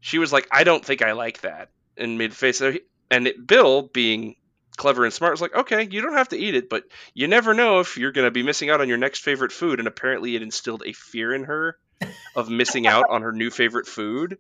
she 0.00 0.18
was 0.18 0.32
like, 0.32 0.48
I 0.52 0.64
don't 0.64 0.84
think 0.84 1.02
I 1.02 1.12
like 1.12 1.40
that, 1.42 1.70
and 1.96 2.18
made 2.18 2.34
face. 2.34 2.60
And 2.60 3.26
it, 3.26 3.46
Bill, 3.46 3.82
being 3.82 4.36
clever 4.76 5.04
and 5.04 5.12
smart, 5.12 5.32
was 5.32 5.40
like, 5.40 5.54
okay, 5.54 5.88
you 5.90 6.02
don't 6.02 6.12
have 6.12 6.28
to 6.28 6.38
eat 6.38 6.54
it, 6.54 6.68
but 6.68 6.84
you 7.14 7.26
never 7.26 7.54
know 7.54 7.80
if 7.80 7.96
you're 7.96 8.12
going 8.12 8.26
to 8.26 8.30
be 8.30 8.42
missing 8.42 8.70
out 8.70 8.80
on 8.80 8.88
your 8.88 8.98
next 8.98 9.20
favorite 9.20 9.52
food. 9.52 9.78
And 9.78 9.88
apparently, 9.88 10.36
it 10.36 10.42
instilled 10.42 10.82
a 10.84 10.92
fear 10.92 11.34
in 11.34 11.44
her 11.44 11.78
of 12.36 12.50
missing 12.50 12.86
out 12.86 13.06
on 13.08 13.22
her 13.22 13.32
new 13.32 13.50
favorite 13.50 13.86
food 13.86 14.38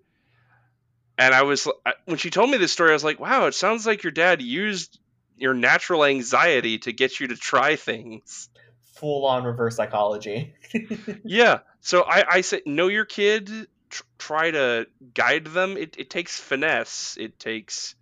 and 1.20 1.34
I 1.34 1.42
was 1.42 1.68
when 2.06 2.16
she 2.16 2.30
told 2.30 2.50
me 2.50 2.56
this 2.56 2.72
story, 2.72 2.90
I 2.90 2.94
was 2.94 3.04
like, 3.04 3.20
"Wow, 3.20 3.46
it 3.46 3.54
sounds 3.54 3.86
like 3.86 4.02
your 4.02 4.10
dad 4.10 4.40
used 4.40 4.98
your 5.36 5.52
natural 5.52 6.04
anxiety 6.04 6.78
to 6.78 6.92
get 6.92 7.20
you 7.20 7.28
to 7.28 7.36
try 7.36 7.76
things." 7.76 8.48
Full 8.94 9.26
on 9.26 9.44
reverse 9.44 9.76
psychology. 9.76 10.54
yeah. 11.24 11.60
So 11.80 12.02
I, 12.02 12.24
I 12.28 12.40
said, 12.40 12.62
know 12.66 12.88
your 12.88 13.04
kid. 13.04 13.50
Tr- 13.90 14.02
try 14.18 14.50
to 14.50 14.86
guide 15.14 15.46
them. 15.46 15.76
It, 15.76 15.96
it 15.98 16.10
takes 16.10 16.38
finesse. 16.40 17.16
It 17.18 17.38
takes 17.38 17.94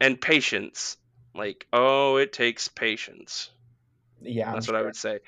and 0.00 0.20
patience. 0.20 0.96
Like, 1.34 1.66
oh, 1.72 2.16
it 2.16 2.32
takes 2.32 2.68
patience. 2.68 3.50
Yeah, 4.20 4.52
that's 4.52 4.68
I'm 4.68 4.74
what 4.74 4.76
sure. 4.76 4.76
I 4.76 4.82
would 4.82 4.96
say. 4.96 5.18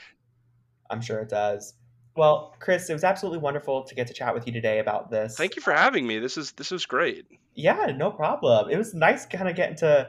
I'm 0.89 1.01
sure 1.01 1.21
it 1.21 1.29
does. 1.29 1.75
Well, 2.21 2.55
Chris, 2.59 2.91
it 2.91 2.93
was 2.93 3.03
absolutely 3.03 3.39
wonderful 3.39 3.83
to 3.83 3.95
get 3.95 4.07
to 4.09 4.13
chat 4.13 4.35
with 4.35 4.47
you 4.47 4.53
today 4.53 4.79
about 4.79 5.11
this. 5.11 5.39
Thank 5.39 5.57
you 5.57 5.63
for 5.63 5.73
having 5.73 6.07
me. 6.07 6.19
This 6.19 6.37
is 6.37 6.53
this 6.53 6.71
is 6.71 6.85
great. 6.85 7.25
Yeah, 7.55 7.95
no 7.97 8.11
problem. 8.11 8.69
It 8.69 8.77
was 8.77 8.93
nice 8.93 9.25
kind 9.25 9.49
of 9.49 9.57
getting 9.57 9.77
to 9.77 10.07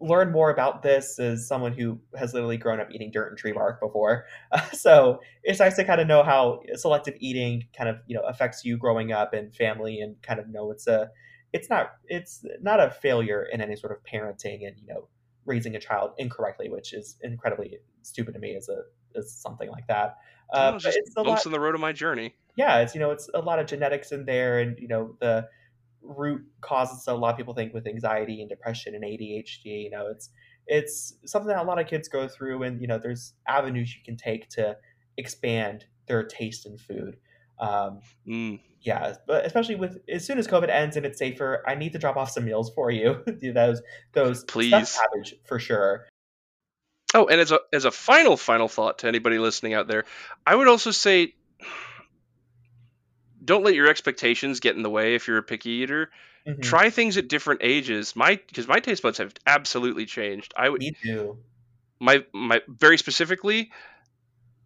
learn 0.00 0.32
more 0.32 0.50
about 0.50 0.82
this 0.82 1.18
as 1.18 1.46
someone 1.46 1.74
who 1.74 2.00
has 2.18 2.32
literally 2.32 2.56
grown 2.56 2.80
up 2.80 2.88
eating 2.90 3.10
dirt 3.10 3.28
and 3.28 3.36
tree 3.36 3.52
bark 3.52 3.78
before. 3.78 4.24
Uh, 4.50 4.62
so 4.72 5.20
it's 5.42 5.58
nice 5.58 5.76
to 5.76 5.84
kind 5.84 6.00
of 6.00 6.06
know 6.06 6.22
how 6.22 6.62
selective 6.76 7.12
eating 7.20 7.66
kind 7.76 7.90
of 7.90 7.96
you 8.06 8.16
know 8.16 8.22
affects 8.22 8.64
you 8.64 8.78
growing 8.78 9.12
up 9.12 9.34
and 9.34 9.54
family, 9.54 10.00
and 10.00 10.16
kind 10.22 10.40
of 10.40 10.48
know 10.48 10.70
it's 10.70 10.86
a 10.86 11.10
it's 11.52 11.68
not 11.68 11.90
it's 12.06 12.42
not 12.62 12.80
a 12.80 12.90
failure 12.90 13.46
in 13.52 13.60
any 13.60 13.76
sort 13.76 13.92
of 13.92 13.98
parenting 14.10 14.66
and 14.66 14.78
you 14.78 14.86
know 14.86 15.08
raising 15.44 15.76
a 15.76 15.78
child 15.78 16.12
incorrectly, 16.16 16.70
which 16.70 16.94
is 16.94 17.18
incredibly 17.20 17.80
stupid 18.00 18.32
to 18.32 18.40
me 18.40 18.56
as 18.56 18.70
a 18.70 18.78
as 19.14 19.30
something 19.30 19.68
like 19.68 19.86
that. 19.88 20.16
Uh, 20.52 20.78
it's 20.82 21.14
bumps 21.14 21.28
lot, 21.28 21.46
in 21.46 21.52
the 21.52 21.60
road 21.60 21.74
of 21.74 21.80
my 21.80 21.92
journey. 21.92 22.34
Yeah, 22.56 22.80
it's 22.80 22.94
you 22.94 23.00
know 23.00 23.10
it's 23.10 23.28
a 23.34 23.40
lot 23.40 23.58
of 23.58 23.66
genetics 23.66 24.12
in 24.12 24.24
there, 24.24 24.60
and 24.60 24.78
you 24.78 24.88
know 24.88 25.16
the 25.20 25.48
root 26.02 26.42
causes 26.60 27.06
a 27.06 27.14
lot 27.14 27.30
of 27.30 27.36
people 27.36 27.54
think 27.54 27.74
with 27.74 27.86
anxiety 27.86 28.40
and 28.40 28.48
depression 28.48 28.94
and 28.94 29.04
ADHD. 29.04 29.84
You 29.84 29.90
know, 29.90 30.08
it's 30.08 30.30
it's 30.66 31.14
something 31.26 31.48
that 31.48 31.58
a 31.58 31.66
lot 31.66 31.80
of 31.80 31.86
kids 31.86 32.08
go 32.08 32.28
through, 32.28 32.62
and 32.62 32.80
you 32.80 32.86
know, 32.86 32.98
there's 32.98 33.34
avenues 33.46 33.94
you 33.94 34.02
can 34.04 34.16
take 34.16 34.48
to 34.50 34.76
expand 35.16 35.84
their 36.06 36.24
taste 36.24 36.66
in 36.66 36.78
food. 36.78 37.16
Um, 37.58 38.00
mm. 38.26 38.60
Yeah, 38.82 39.14
but 39.26 39.44
especially 39.44 39.74
with 39.74 39.98
as 40.08 40.24
soon 40.24 40.38
as 40.38 40.48
COVID 40.48 40.70
ends 40.70 40.96
and 40.96 41.04
it's 41.04 41.18
safer, 41.18 41.62
I 41.66 41.74
need 41.74 41.92
to 41.92 41.98
drop 41.98 42.16
off 42.16 42.30
some 42.30 42.46
meals 42.46 42.72
for 42.74 42.90
you. 42.90 43.22
those 43.54 43.82
those 44.12 44.44
please 44.44 44.98
cabbage 44.98 45.34
for 45.44 45.58
sure. 45.58 46.06
Oh, 47.14 47.26
and 47.26 47.40
as 47.40 47.50
a 47.50 47.60
as 47.72 47.84
a 47.84 47.90
final 47.90 48.36
final 48.36 48.68
thought 48.68 48.98
to 49.00 49.08
anybody 49.08 49.38
listening 49.38 49.74
out 49.74 49.88
there, 49.88 50.04
I 50.46 50.54
would 50.54 50.68
also 50.68 50.90
say 50.90 51.34
don't 53.44 53.64
let 53.64 53.74
your 53.74 53.88
expectations 53.88 54.60
get 54.60 54.76
in 54.76 54.82
the 54.82 54.90
way 54.90 55.14
if 55.14 55.26
you're 55.26 55.38
a 55.38 55.42
picky 55.42 55.70
eater. 55.70 56.10
Mm-hmm. 56.46 56.60
Try 56.60 56.90
things 56.90 57.16
at 57.16 57.28
different 57.28 57.60
ages. 57.62 58.14
My 58.14 58.38
because 58.46 58.68
my 58.68 58.80
taste 58.80 59.02
buds 59.02 59.18
have 59.18 59.34
absolutely 59.46 60.06
changed. 60.06 60.54
I 60.56 60.68
would 60.68 60.80
Me 60.80 60.92
too. 61.02 61.38
My 61.98 62.24
my 62.32 62.62
very 62.68 62.96
specifically 62.96 63.70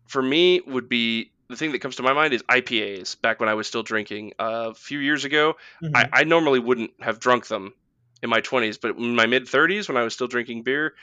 for 0.06 0.22
me 0.22 0.60
would 0.66 0.88
be 0.88 1.32
the 1.48 1.56
thing 1.56 1.72
that 1.72 1.80
comes 1.80 1.96
to 1.96 2.02
my 2.02 2.12
mind 2.12 2.34
is 2.34 2.42
IPAs. 2.42 3.20
Back 3.20 3.40
when 3.40 3.48
I 3.48 3.54
was 3.54 3.66
still 3.66 3.82
drinking 3.82 4.32
uh, 4.38 4.70
a 4.70 4.74
few 4.74 4.98
years 4.98 5.24
ago, 5.24 5.56
mm-hmm. 5.82 5.96
I, 5.96 6.08
I 6.12 6.24
normally 6.24 6.58
wouldn't 6.58 6.92
have 7.00 7.18
drunk 7.18 7.46
them 7.46 7.74
in 8.22 8.30
my 8.30 8.40
20s, 8.40 8.78
but 8.80 8.96
in 8.96 9.14
my 9.14 9.26
mid 9.26 9.46
30s 9.46 9.88
when 9.88 9.96
I 9.96 10.02
was 10.02 10.14
still 10.14 10.26
drinking 10.26 10.62
beer, 10.62 10.94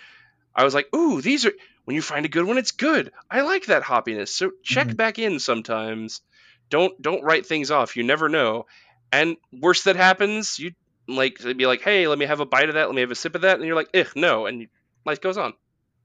I 0.56 0.64
was 0.64 0.74
like, 0.74 0.94
"Ooh, 0.96 1.22
these 1.22 1.46
are 1.46 1.54
when 1.86 1.96
you 1.96 2.02
find 2.02 2.26
a 2.26 2.30
good 2.30 2.46
one, 2.46 2.58
it's 2.58 2.72
good. 2.72 3.12
I 3.30 3.42
like 3.42 3.66
that 3.68 3.84
hoppiness." 3.84 4.30
So 4.30 4.52
check 4.64 4.88
mm-hmm. 4.88 4.96
back 4.96 5.20
in 5.20 5.40
sometimes. 5.40 6.22
Don't 6.70 7.00
don't 7.02 7.24
write 7.24 7.46
things 7.46 7.72
off. 7.72 7.96
You 7.96 8.04
never 8.04 8.30
know. 8.30 8.66
And 9.12 9.38
worst 9.52 9.86
that 9.86 9.96
happens, 9.96 10.58
you 10.60 10.72
like 11.08 11.40
be 11.58 11.66
like, 11.66 11.82
"Hey, 11.82 12.08
let 12.08 12.18
me 12.18 12.26
have 12.26 12.40
a 12.40 12.46
bite 12.46 12.70
of 12.70 12.76
that. 12.76 12.88
Let 12.88 12.96
me 12.96 13.02
have 13.02 13.12
a 13.12 13.16
sip 13.16 13.36
of 13.36 13.42
that," 13.42 13.58
and 13.58 13.66
you're 13.66 13.76
like, 13.76 13.90
"Ugh, 13.94 14.08
no," 14.16 14.46
and 14.46 14.68
life 15.06 15.22
goes 15.22 15.38
on. 15.38 15.54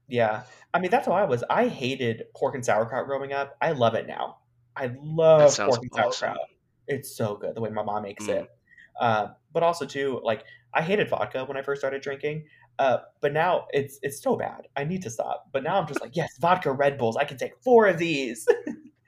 Yeah, 0.07 0.43
I 0.73 0.79
mean 0.79 0.91
that's 0.91 1.07
how 1.07 1.13
I 1.13 1.25
was. 1.25 1.43
I 1.49 1.67
hated 1.67 2.23
pork 2.35 2.55
and 2.55 2.65
sauerkraut 2.65 3.05
growing 3.05 3.33
up. 3.33 3.55
I 3.61 3.71
love 3.71 3.95
it 3.95 4.07
now. 4.07 4.37
I 4.75 4.91
love 5.01 5.55
pork 5.55 5.81
and 5.81 5.91
awesome. 5.93 6.11
sauerkraut. 6.11 6.47
It's 6.87 7.15
so 7.15 7.35
good 7.35 7.55
the 7.55 7.61
way 7.61 7.69
my 7.69 7.83
mom 7.83 8.03
makes 8.03 8.25
mm. 8.25 8.29
it. 8.29 8.49
Uh, 8.99 9.29
but 9.53 9.63
also 9.63 9.85
too, 9.85 10.21
like 10.23 10.43
I 10.73 10.81
hated 10.81 11.09
vodka 11.09 11.45
when 11.45 11.57
I 11.57 11.61
first 11.61 11.81
started 11.81 12.01
drinking. 12.01 12.45
Uh, 12.79 12.99
but 13.21 13.33
now 13.33 13.65
it's 13.71 13.99
it's 14.01 14.21
so 14.21 14.35
bad. 14.35 14.67
I 14.75 14.83
need 14.83 15.03
to 15.03 15.09
stop. 15.09 15.47
But 15.51 15.63
now 15.63 15.79
I'm 15.79 15.87
just 15.87 16.01
like, 16.01 16.15
yes, 16.15 16.29
vodka 16.39 16.71
Red 16.71 16.97
Bulls. 16.97 17.17
I 17.17 17.23
can 17.23 17.37
take 17.37 17.53
four 17.63 17.87
of 17.87 17.97
these, 17.97 18.47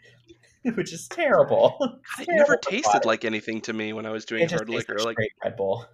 which 0.76 0.91
is 0.91 1.07
terrible. 1.07 1.78
It 2.20 2.26
terrible 2.26 2.34
never 2.38 2.57
tasted 2.57 3.05
like 3.05 3.26
anything 3.26 3.61
to 3.61 3.74
me 3.74 3.93
when 3.93 4.05
I 4.05 4.11
was 4.11 4.26
doing 4.26 4.43
it 4.43 4.51
hard 4.51 4.70
liquor. 4.70 4.97
Like 4.99 5.17
Red 5.43 5.55
Bull. 5.55 5.86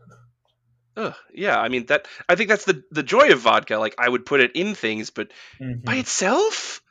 Ugh, 0.98 1.14
yeah, 1.34 1.60
I 1.60 1.68
mean 1.68 1.88
that. 1.88 2.08
I 2.30 2.36
think 2.36 2.50
that's 2.50 2.66
the 2.66 2.84
the 2.92 3.04
joy 3.04 3.32
of 3.32 3.40
vodka. 3.40 3.78
Like 3.78 3.96
I 4.00 4.08
would 4.08 4.26
put 4.26 4.40
it 4.40 4.56
in 4.56 4.76
things, 4.76 5.10
but 5.10 5.32
mm-hmm. 5.60 5.82
by 5.84 5.96
itself, 5.96 6.82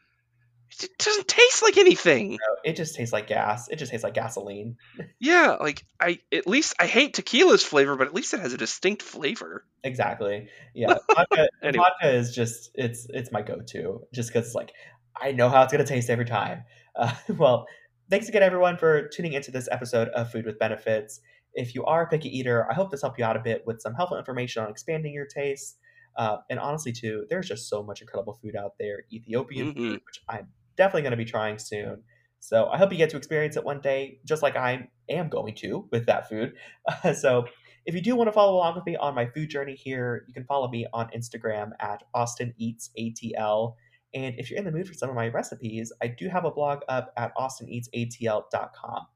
it 0.83 0.99
doesn't 0.99 1.29
taste 1.29 1.62
like 1.62 1.77
anything. 1.77 2.33
No, 2.33 2.57
it 2.64 2.77
just 2.77 2.95
tastes 2.95 3.12
like 3.12 3.27
gas. 3.27 3.68
It 3.68 3.77
just 3.77 3.91
tastes 3.91 4.05
like 4.05 4.14
gasoline. 4.14 4.77
yeah, 5.20 5.57
like 5.61 5.85
I 6.01 6.20
at 6.33 6.47
least 6.47 6.75
I 6.79 6.87
hate 6.87 7.14
tequila's 7.14 7.62
flavor, 7.62 7.97
but 7.97 8.07
at 8.07 8.14
least 8.14 8.35
it 8.35 8.41
has 8.41 8.53
a 8.53 8.57
distinct 8.57 9.03
flavor. 9.03 9.64
Exactly. 9.83 10.49
Yeah, 10.75 10.95
vodka, 11.14 11.49
anyway. 11.62 11.85
vodka 11.85 12.14
is 12.14 12.35
just 12.35 12.70
it's 12.75 13.07
it's 13.11 13.31
my 13.31 13.43
go-to 13.43 14.03
just 14.12 14.33
because 14.33 14.55
like 14.55 14.72
I 15.20 15.33
know 15.33 15.49
how 15.49 15.62
it's 15.62 15.72
gonna 15.72 15.85
taste 15.85 16.11
every 16.11 16.27
time. 16.27 16.64
Uh, 16.97 17.12
well, 17.39 17.66
thanks 18.09 18.29
again 18.29 18.45
everyone 18.45 18.77
for 18.77 19.09
tuning 19.09 19.33
into 19.33 19.51
this 19.51 19.68
episode 19.72 20.07
of 20.11 20.31
Food 20.31 20.47
with 20.47 20.61
Benefits. 20.61 21.20
If 21.55 21.75
you 21.75 21.85
are 21.87 22.03
a 22.03 22.07
picky 22.07 22.29
eater, 22.29 22.70
I 22.70 22.75
hope 22.75 22.93
this 22.93 23.03
helped 23.03 23.18
you 23.18 23.25
out 23.25 23.37
a 23.37 23.41
bit 23.41 23.64
with 23.66 23.81
some 23.81 23.95
helpful 23.95 24.16
information 24.16 24.62
on 24.62 24.70
expanding 24.70 25.12
your 25.12 25.27
taste. 25.27 25.77
Uh, 26.16 26.37
and 26.49 26.61
honestly, 26.61 26.93
too, 26.93 27.27
there's 27.29 27.49
just 27.49 27.68
so 27.68 27.83
much 27.83 28.01
incredible 28.01 28.39
food 28.41 28.55
out 28.55 28.75
there. 28.79 29.05
Ethiopian 29.12 29.70
mm-hmm. 29.70 29.79
food, 29.79 30.03
which 30.07 30.20
I'm 30.29 30.49
definitely 30.77 31.03
going 31.03 31.12
to 31.12 31.16
be 31.16 31.25
trying 31.25 31.59
soon. 31.59 32.03
So 32.41 32.66
I 32.66 32.77
hope 32.77 32.93
you 32.93 32.99
get 32.99 33.11
to 33.11 33.16
experience 33.16 33.57
it 33.57 33.64
one 33.64 33.81
day, 33.81 34.20
just 34.25 34.43
like 34.43 34.57
I 34.57 34.89
am 35.09 35.29
going 35.29 35.55
to 35.57 35.89
with 35.91 36.07
that 36.07 36.29
food. 36.29 36.55
Uh, 36.87 37.12
so 37.14 37.47
if 37.87 37.95
you 37.95 38.01
do 38.01 38.16
want 38.16 38.29
to 38.29 38.33
follow 38.33 38.55
along 38.55 38.75
with 38.75 38.87
me 38.87 38.97
on 38.97 39.14
my 39.14 39.27
food 39.27 39.51
journey 39.51 39.75
here, 39.75 40.25
you 40.27 40.35
can 40.35 40.45
follow 40.45 40.68
me 40.68 40.87
on 40.93 41.09
Instagram 41.16 41.70
at 41.81 42.03
Austin 42.14 42.55
Eats 42.59 42.91
ATL. 42.99 43.75
And 44.14 44.35
if 44.39 44.51
you're 44.51 44.59
in 44.59 44.64
the 44.64 44.72
mood 44.72 44.87
for 44.87 44.95
some 44.95 45.09
of 45.09 45.14
my 45.14 45.29
recipes, 45.29 45.93
I 46.03 46.09
do 46.09 46.29
have 46.29 46.45
a 46.45 46.51
blog 46.51 46.81
up 46.89 47.12
at 47.16 47.35
austineatsatl.com. 47.37 49.07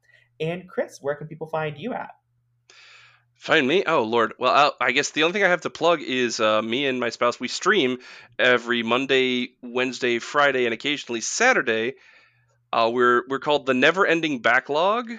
And 0.40 0.68
Chris, 0.68 0.98
where 1.00 1.14
can 1.14 1.26
people 1.26 1.46
find 1.48 1.78
you 1.78 1.92
at? 1.94 2.10
Find 3.38 3.66
me? 3.66 3.84
Oh 3.86 4.02
Lord. 4.02 4.34
Well, 4.38 4.52
I'll, 4.52 4.74
i 4.80 4.90
guess 4.90 5.10
the 5.12 5.22
only 5.22 5.34
thing 5.34 5.44
I 5.44 5.48
have 5.48 5.60
to 5.60 5.70
plug 5.70 6.02
is 6.02 6.40
uh, 6.40 6.60
me 6.60 6.86
and 6.86 6.98
my 6.98 7.10
spouse. 7.10 7.38
We 7.38 7.46
stream 7.46 7.98
every 8.36 8.82
Monday, 8.82 9.50
Wednesday, 9.62 10.18
Friday, 10.18 10.64
and 10.64 10.74
occasionally 10.74 11.20
Saturday. 11.20 11.94
Uh, 12.72 12.90
we're 12.92 13.22
we're 13.28 13.38
called 13.38 13.64
the 13.64 13.74
Never 13.74 14.04
Ending 14.04 14.40
Backlog, 14.40 15.12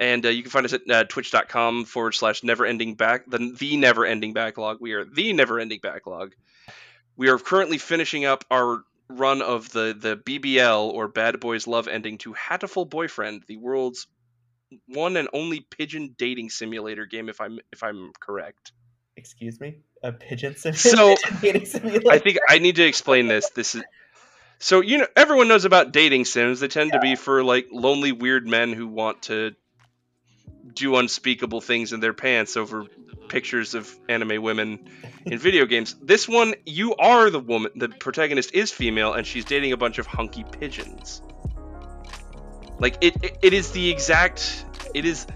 and 0.00 0.24
uh, 0.24 0.30
you 0.30 0.42
can 0.42 0.50
find 0.50 0.64
us 0.64 0.72
at 0.72 0.90
uh, 0.90 1.04
twitch.com 1.04 1.84
forward 1.84 2.14
slash 2.14 2.42
Never 2.42 2.64
Ending 2.64 2.94
Back 2.94 3.26
the 3.28 3.54
the 3.56 3.76
Never 3.76 4.06
Ending 4.06 4.32
Backlog. 4.32 4.78
We 4.80 4.94
are 4.94 5.04
the 5.04 5.34
Never 5.34 5.60
Ending 5.60 5.80
Backlog. 5.82 6.34
We 7.18 7.28
are 7.28 7.38
currently 7.38 7.76
finishing 7.76 8.24
up 8.24 8.44
our 8.50 8.82
run 9.10 9.42
of 9.42 9.70
the 9.72 9.94
the 9.96 10.16
BBL 10.16 10.90
or 10.90 11.06
Bad 11.06 11.38
Boys 11.38 11.66
Love 11.66 11.86
Ending 11.86 12.16
to 12.18 12.32
Hatoful 12.32 12.88
Boyfriend, 12.88 13.42
the 13.46 13.58
world's 13.58 14.06
one 14.88 15.16
and 15.16 15.28
only 15.32 15.60
pigeon 15.60 16.14
dating 16.18 16.50
simulator 16.50 17.06
game, 17.06 17.28
if 17.28 17.40
I'm 17.40 17.58
if 17.72 17.82
I'm 17.82 18.12
correct. 18.18 18.72
Excuse 19.16 19.60
me, 19.60 19.78
a 20.02 20.12
pigeon 20.12 20.56
simulator. 20.56 21.16
So 21.20 21.30
dating 21.40 21.66
simulator? 21.66 22.10
I 22.10 22.18
think 22.18 22.38
I 22.48 22.58
need 22.58 22.76
to 22.76 22.84
explain 22.84 23.28
this. 23.28 23.50
This 23.50 23.74
is 23.74 23.82
so 24.58 24.80
you 24.80 24.98
know 24.98 25.06
everyone 25.16 25.48
knows 25.48 25.64
about 25.64 25.92
dating 25.92 26.24
sims. 26.24 26.60
They 26.60 26.68
tend 26.68 26.90
yeah. 26.92 26.98
to 26.98 27.00
be 27.00 27.16
for 27.16 27.42
like 27.42 27.68
lonely 27.72 28.12
weird 28.12 28.46
men 28.46 28.72
who 28.72 28.86
want 28.86 29.22
to 29.22 29.54
do 30.74 30.96
unspeakable 30.96 31.60
things 31.60 31.92
in 31.92 32.00
their 32.00 32.12
pants 32.12 32.56
over 32.56 32.84
pictures 33.28 33.74
of 33.74 33.92
anime 34.08 34.42
women 34.42 34.88
in 35.24 35.38
video 35.38 35.66
games. 35.66 35.94
This 36.00 36.28
one, 36.28 36.54
you 36.64 36.94
are 36.96 37.30
the 37.30 37.40
woman. 37.40 37.72
The 37.76 37.88
protagonist 37.88 38.54
is 38.54 38.70
female, 38.70 39.12
and 39.12 39.26
she's 39.26 39.44
dating 39.44 39.72
a 39.72 39.76
bunch 39.76 39.98
of 39.98 40.06
hunky 40.06 40.44
pigeons. 40.44 41.22
Like 42.78 42.98
it, 43.00 43.22
it, 43.22 43.38
it 43.42 43.52
is 43.52 43.70
the 43.72 43.90
exact. 43.90 44.64
It 44.94 45.04
is. 45.04 45.26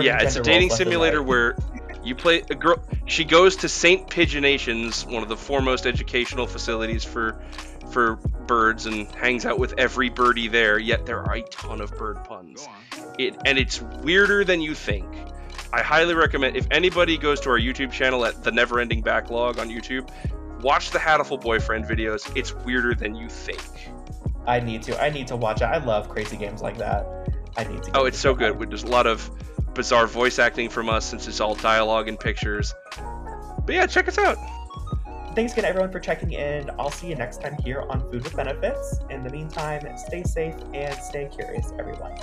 Yeah, 0.00 0.18
it's 0.22 0.36
a 0.36 0.42
dating 0.42 0.70
simulator 0.70 1.22
where 1.22 1.56
you 2.02 2.14
play 2.14 2.42
a 2.50 2.54
girl. 2.54 2.82
She 3.06 3.24
goes 3.24 3.56
to 3.56 3.68
Saint 3.68 4.08
Pigeonations, 4.08 5.06
one 5.06 5.22
of 5.22 5.28
the 5.28 5.36
foremost 5.36 5.86
educational 5.86 6.46
facilities 6.46 7.04
for 7.04 7.40
for 7.90 8.16
birds, 8.16 8.86
and 8.86 9.06
hangs 9.14 9.46
out 9.46 9.58
with 9.58 9.74
every 9.78 10.08
birdie 10.08 10.48
there. 10.48 10.78
Yet 10.78 11.06
there 11.06 11.20
are 11.20 11.36
a 11.36 11.42
ton 11.42 11.80
of 11.80 11.90
bird 11.92 12.24
puns. 12.24 12.66
It 13.18 13.36
and 13.44 13.58
it's 13.58 13.80
weirder 13.80 14.44
than 14.44 14.60
you 14.60 14.74
think. 14.74 15.06
I 15.72 15.82
highly 15.82 16.14
recommend 16.14 16.56
if 16.56 16.66
anybody 16.70 17.18
goes 17.18 17.40
to 17.40 17.50
our 17.50 17.58
YouTube 17.58 17.92
channel 17.92 18.24
at 18.24 18.42
the 18.42 18.50
Never 18.50 18.80
Ending 18.80 19.02
Backlog 19.02 19.58
on 19.58 19.68
YouTube, 19.68 20.10
watch 20.62 20.90
the 20.90 20.98
Hatoful 20.98 21.40
Boyfriend 21.40 21.84
videos. 21.84 22.34
It's 22.34 22.54
weirder 22.54 22.94
than 22.94 23.14
you 23.14 23.28
think. 23.28 23.60
I 24.48 24.60
need 24.60 24.82
to. 24.84 25.00
I 25.00 25.10
need 25.10 25.28
to 25.28 25.36
watch 25.36 25.60
it. 25.60 25.66
I 25.66 25.76
love 25.76 26.08
crazy 26.08 26.36
games 26.36 26.62
like 26.62 26.78
that. 26.78 27.06
I 27.56 27.64
need 27.64 27.82
to. 27.84 27.98
Oh, 27.98 28.06
it's 28.06 28.18
so 28.18 28.34
good. 28.34 28.58
There's 28.70 28.82
a 28.82 28.88
lot 28.88 29.06
of 29.06 29.30
bizarre 29.74 30.06
voice 30.06 30.38
acting 30.38 30.70
from 30.70 30.88
us 30.88 31.04
since 31.04 31.28
it's 31.28 31.38
all 31.38 31.54
dialogue 31.54 32.08
and 32.08 32.18
pictures. 32.18 32.74
But 33.66 33.74
yeah, 33.74 33.86
check 33.86 34.08
us 34.08 34.16
out. 34.16 34.38
Thanks 35.34 35.52
again, 35.52 35.66
everyone, 35.66 35.92
for 35.92 36.00
checking 36.00 36.32
in. 36.32 36.70
I'll 36.78 36.90
see 36.90 37.08
you 37.08 37.14
next 37.14 37.42
time 37.42 37.56
here 37.62 37.82
on 37.90 38.00
Food 38.10 38.24
with 38.24 38.34
Benefits. 38.34 39.00
In 39.10 39.22
the 39.22 39.30
meantime, 39.30 39.86
stay 39.98 40.24
safe 40.24 40.54
and 40.72 40.94
stay 40.98 41.28
curious, 41.30 41.72
everyone. 41.78 42.18